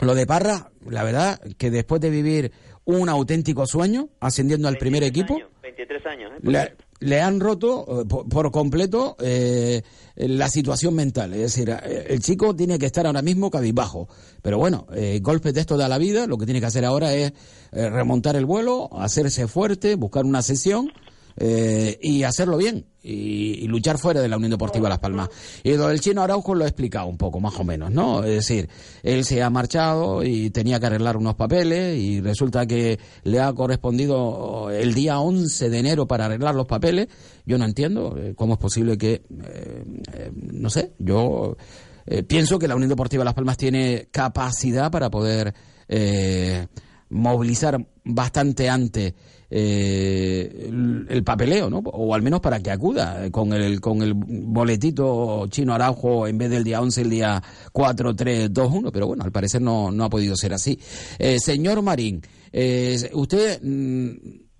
lo 0.00 0.14
de 0.14 0.26
Parra, 0.26 0.70
la 0.88 1.02
verdad, 1.04 1.40
que 1.56 1.70
después 1.70 2.00
de 2.02 2.10
vivir 2.10 2.52
un 2.84 3.08
auténtico 3.08 3.66
sueño, 3.66 4.10
ascendiendo 4.20 4.68
al 4.68 4.76
primer 4.76 5.00
23 5.00 5.24
equipo, 5.24 5.36
años, 5.36 5.50
23 5.62 6.06
años, 6.06 6.32
¿eh? 6.32 6.38
Le, 7.00 7.20
han 7.20 7.40
roto 7.40 8.02
eh, 8.02 8.04
por, 8.06 8.50
completo 8.50 9.16
eh, 9.20 9.82
la 10.16 10.48
situación 10.48 10.94
mental. 10.94 11.34
Es 11.34 11.40
decir, 11.54 11.68
eh, 11.70 12.06
el 12.08 12.20
chico 12.20 12.56
tiene 12.56 12.78
que 12.78 12.86
estar 12.86 13.06
ahora 13.06 13.22
mismo 13.22 13.50
cabizbajo. 13.50 14.08
Pero 14.42 14.58
bueno, 14.58 14.86
eh, 14.94 15.20
golpes 15.22 15.54
de 15.54 15.60
esto 15.60 15.76
de 15.76 15.88
la 15.88 15.98
vida, 15.98 16.26
lo 16.26 16.38
que 16.38 16.46
tiene 16.46 16.60
que 16.60 16.66
hacer 16.66 16.84
ahora 16.84 17.12
es 17.14 17.32
eh, 17.72 17.90
remontar 17.90 18.36
el 18.36 18.46
vuelo, 18.46 18.88
hacerse 18.98 19.46
fuerte, 19.46 19.94
buscar 19.94 20.24
una 20.24 20.42
sesión. 20.42 20.90
Eh, 21.36 21.98
y 22.00 22.22
hacerlo 22.22 22.56
bien 22.56 22.86
y, 23.02 23.64
y 23.64 23.68
luchar 23.68 23.98
fuera 23.98 24.20
de 24.20 24.28
la 24.28 24.36
Unión 24.36 24.50
Deportiva 24.50 24.88
Las 24.88 24.98
Palmas. 24.98 25.28
Y 25.62 25.74
lo 25.74 25.88
del 25.88 26.00
chino 26.00 26.22
Araujo 26.22 26.54
lo 26.54 26.64
he 26.64 26.68
explicado 26.68 27.06
un 27.06 27.18
poco, 27.18 27.40
más 27.40 27.58
o 27.58 27.64
menos, 27.64 27.90
¿no? 27.90 28.24
Es 28.24 28.34
decir, 28.34 28.68
él 29.02 29.24
se 29.24 29.42
ha 29.42 29.50
marchado 29.50 30.24
y 30.24 30.50
tenía 30.50 30.80
que 30.80 30.86
arreglar 30.86 31.16
unos 31.16 31.34
papeles 31.34 31.98
y 31.98 32.20
resulta 32.20 32.66
que 32.66 32.98
le 33.24 33.40
ha 33.40 33.52
correspondido 33.52 34.70
el 34.70 34.94
día 34.94 35.20
11 35.20 35.70
de 35.70 35.78
enero 35.78 36.06
para 36.06 36.26
arreglar 36.26 36.54
los 36.54 36.66
papeles. 36.66 37.08
Yo 37.44 37.58
no 37.58 37.64
entiendo 37.64 38.16
eh, 38.18 38.34
cómo 38.34 38.54
es 38.54 38.58
posible 38.58 38.98
que, 38.98 39.12
eh, 39.12 39.84
eh, 40.14 40.30
no 40.34 40.70
sé, 40.70 40.92
yo 40.98 41.56
pienso 42.28 42.58
que 42.58 42.68
la 42.68 42.76
Unión 42.76 42.88
Deportiva 42.88 43.24
Las 43.24 43.34
Palmas 43.34 43.56
tiene 43.56 44.06
capacidad 44.12 44.92
para 44.92 45.10
poder 45.10 45.52
eh, 45.88 46.66
movilizar 47.10 47.84
bastante 48.04 48.68
antes 48.68 49.14
eh, 49.48 50.66
el, 50.68 51.06
el 51.08 51.24
papeleo, 51.24 51.70
¿no? 51.70 51.78
O 51.78 52.14
al 52.14 52.22
menos 52.22 52.40
para 52.40 52.60
que 52.60 52.70
acuda 52.70 53.30
con 53.30 53.52
el, 53.52 53.80
con 53.80 54.02
el 54.02 54.14
boletito 54.14 55.46
chino 55.48 55.74
Araujo 55.74 56.26
en 56.26 56.38
vez 56.38 56.50
del 56.50 56.64
día 56.64 56.80
11, 56.80 57.02
el 57.02 57.10
día 57.10 57.42
4, 57.72 58.16
3, 58.16 58.52
2, 58.52 58.72
1. 58.72 58.92
Pero 58.92 59.06
bueno, 59.06 59.24
al 59.24 59.32
parecer 59.32 59.62
no, 59.62 59.90
no 59.92 60.04
ha 60.04 60.10
podido 60.10 60.36
ser 60.36 60.52
así. 60.52 60.78
Eh, 61.18 61.38
señor 61.38 61.82
Marín, 61.82 62.22
eh, 62.52 63.10
usted 63.14 63.60
mm, 63.62 64.08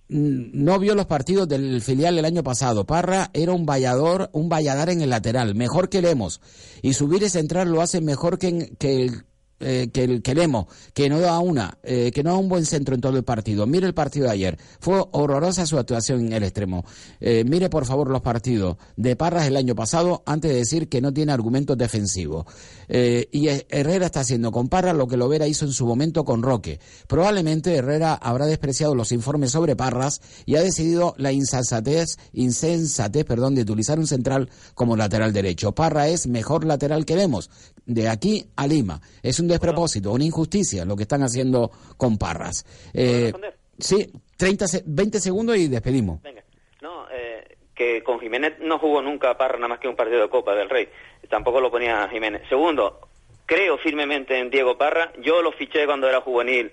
mm, 0.09 0.51
no 0.65 0.79
vio 0.79 0.95
los 0.95 1.07
partidos 1.07 1.49
del 1.49 1.81
filial 1.83 2.19
el 2.19 2.25
año 2.25 2.43
pasado. 2.45 2.85
Parra 2.87 3.31
era 3.35 3.53
un 3.53 3.67
vallador, 3.67 4.31
un 4.33 4.49
valladar 4.49 4.91
en 4.91 5.01
el 5.01 5.11
lateral, 5.11 5.55
mejor 5.55 5.89
que 5.89 6.03
Lemos. 6.03 6.41
Y 6.83 6.93
subir 6.93 7.23
y 7.23 7.29
centrar 7.29 7.67
lo 7.67 7.81
hace 7.83 8.01
mejor 8.01 8.39
que, 8.39 8.49
en- 8.49 8.77
que 8.77 9.03
el 9.05 9.25
eh, 9.61 9.89
que 9.93 10.21
queremos, 10.23 10.67
que 10.93 11.09
no 11.09 11.21
da 11.21 11.39
una, 11.39 11.79
eh, 11.83 12.11
que 12.15 12.23
no 12.23 12.31
da 12.31 12.37
un 12.37 12.49
buen 12.49 12.67
centro 12.67 12.95
en 12.95 13.01
todo 13.01 13.17
el 13.17 13.25
partido. 13.25 13.67
Mire 13.67 13.87
el 13.87 13.95
partido 13.95 14.27
de 14.27 14.33
ayer. 14.33 14.59
Fue 14.81 15.05
horrorosa 15.13 15.67
su 15.67 15.79
actuación 15.79 16.27
en 16.27 16.33
el 16.33 16.43
extremo. 16.43 16.85
Eh, 17.21 17.45
mire 17.45 17.71
por 17.71 17.87
favor 17.87 18.11
los 18.11 18.21
partidos 18.21 18.77
de 18.97 19.17
Parras 19.17 19.47
el 19.47 19.57
año 19.57 19.75
pasado 19.75 20.23
antes 20.27 20.51
de 20.51 20.59
decir 20.59 20.89
que 20.89 21.01
no 21.01 21.13
tiene 21.13 21.33
argumentos 21.33 21.77
defensivos. 21.77 22.47
Eh, 22.89 23.29
y 23.33 23.49
eh, 23.49 23.67
Herrera 23.69 24.07
está 24.07 24.21
haciendo 24.21 24.53
con 24.53 24.69
Parras 24.69 24.97
lo 24.97 25.07
que 25.07 25.17
Lovera 25.17 25.47
hizo 25.47 25.65
en 25.65 25.73
su 25.73 25.87
momento 25.87 26.25
con 26.25 26.43
Roque. 26.43 26.81
Probablemente 27.07 27.75
Herrera 27.75 28.15
habrá 28.15 28.47
despreciado 28.47 28.95
los 28.95 29.13
informes 29.13 29.53
sobre 29.53 29.77
Parras 29.77 30.21
y 30.45 30.57
ha 30.57 30.63
decidido 30.63 31.15
la 31.19 31.33
insensatez, 31.33 32.17
insensatez, 32.33 33.25
perdón, 33.25 33.55
de 33.55 33.63
utilizar 33.63 33.99
un 33.99 34.07
central 34.07 34.51
como 34.75 34.97
lateral 34.97 35.33
derecho. 35.33 35.73
Parra 35.73 36.09
es 36.09 36.27
mejor 36.27 36.65
lateral 36.65 37.05
que 37.05 37.17
Lemos, 37.17 37.51
de 37.87 38.09
aquí 38.09 38.45
a 38.57 38.67
Lima. 38.67 39.01
Es 39.23 39.41
un 39.41 39.49
despropósito, 39.49 40.13
una 40.13 40.25
injusticia 40.25 40.85
lo 40.85 40.97
que 40.97 41.03
están 41.05 41.23
haciendo 41.23 41.71
con 41.97 42.19
Parras. 42.19 42.67
Eh, 42.93 43.33
sí, 43.79 44.11
30, 44.37 44.67
se- 44.69 44.83
20 44.87 45.21
segundos 45.21 45.57
y 45.57 45.69
despedimos. 45.69 46.21
Venga. 46.23 46.43
No, 46.83 47.07
eh, 47.11 47.57
que 47.75 48.03
con 48.03 48.21
Jiménez 48.21 48.55
no 48.61 48.79
jugó 48.79 49.01
nunca 49.03 49.37
Parra 49.39 49.57
nada 49.57 49.69
más 49.69 49.79
que 49.79 49.89
un 49.89 49.97
partido 49.97 50.21
de 50.23 50.29
Copa 50.29 50.55
del 50.55 50.69
Rey. 50.69 50.89
Tampoco 51.31 51.61
lo 51.61 51.71
ponía 51.71 52.09
Jiménez. 52.11 52.43
Segundo, 52.49 53.01
creo 53.47 53.79
firmemente 53.79 54.39
en 54.39 54.51
Diego 54.51 54.77
Parra. 54.77 55.13
Yo 55.23 55.43
lo 55.43 55.53
fiché 55.53 55.87
cuando 55.87 56.09
era 56.09 56.21
juvenil 56.21 56.73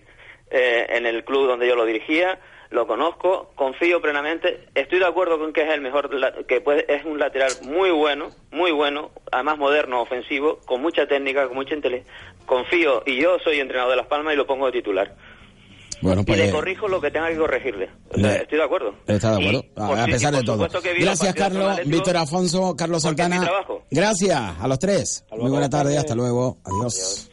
eh, 0.53 0.85
en 0.89 1.05
el 1.05 1.25
club 1.25 1.47
donde 1.47 1.67
yo 1.67 1.75
lo 1.75 1.83
dirigía. 1.85 2.39
Lo 2.69 2.87
conozco, 2.87 3.51
confío 3.55 4.01
plenamente. 4.01 4.65
Estoy 4.73 4.97
de 4.99 5.05
acuerdo 5.05 5.37
con 5.37 5.53
que 5.53 5.61
es 5.61 5.69
el 5.71 5.81
mejor, 5.81 6.09
que 6.47 6.59
puede- 6.61 6.85
es 6.91 7.05
un 7.05 7.19
lateral 7.19 7.51
muy 7.63 7.91
bueno, 7.91 8.29
muy 8.51 8.71
bueno, 8.71 9.11
además 9.31 9.59
moderno, 9.59 10.01
ofensivo, 10.01 10.57
con 10.65 10.81
mucha 10.81 11.05
técnica, 11.05 11.45
con 11.47 11.55
mucha 11.57 11.75
inteligencia. 11.75 12.11
Confío 12.47 13.03
y 13.05 13.21
yo 13.21 13.37
soy 13.43 13.59
entrenador 13.59 13.91
de 13.91 13.97
Las 13.97 14.07
Palmas 14.07 14.33
y 14.33 14.37
lo 14.37 14.47
pongo 14.47 14.65
de 14.67 14.71
titular. 14.71 15.13
Bueno, 16.01 16.21
Y 16.21 16.25
pues 16.25 16.37
le 16.39 16.51
corrijo 16.51 16.87
lo 16.87 16.99
que 16.99 17.11
tenga 17.11 17.29
que 17.29 17.37
corregirle. 17.37 17.89
O 18.09 18.15
sea, 18.19 18.31
Le- 18.33 18.41
estoy 18.41 18.57
de 18.57 18.63
acuerdo. 18.63 18.95
Está 19.07 19.37
de 19.37 19.47
acuerdo, 19.47 19.65
Y, 19.95 20.01
a 20.01 20.05
pesar 20.05 20.33
y 20.33 20.37
de 20.37 20.43
todo. 20.43 20.67
Gracias, 20.99 21.35
Carlos, 21.35 21.79
Víctor 21.85 22.17
Afonso, 22.17 22.75
Carlos 22.75 23.03
Santana. 23.03 23.49
Gracias 23.91 24.41
a 24.59 24.67
los 24.67 24.79
tres. 24.79 25.25
Muy 25.37 25.51
buena 25.51 25.69
tarde, 25.69 25.95
hasta 25.97 26.15
luego. 26.15 26.57
Adiós. 26.65 27.29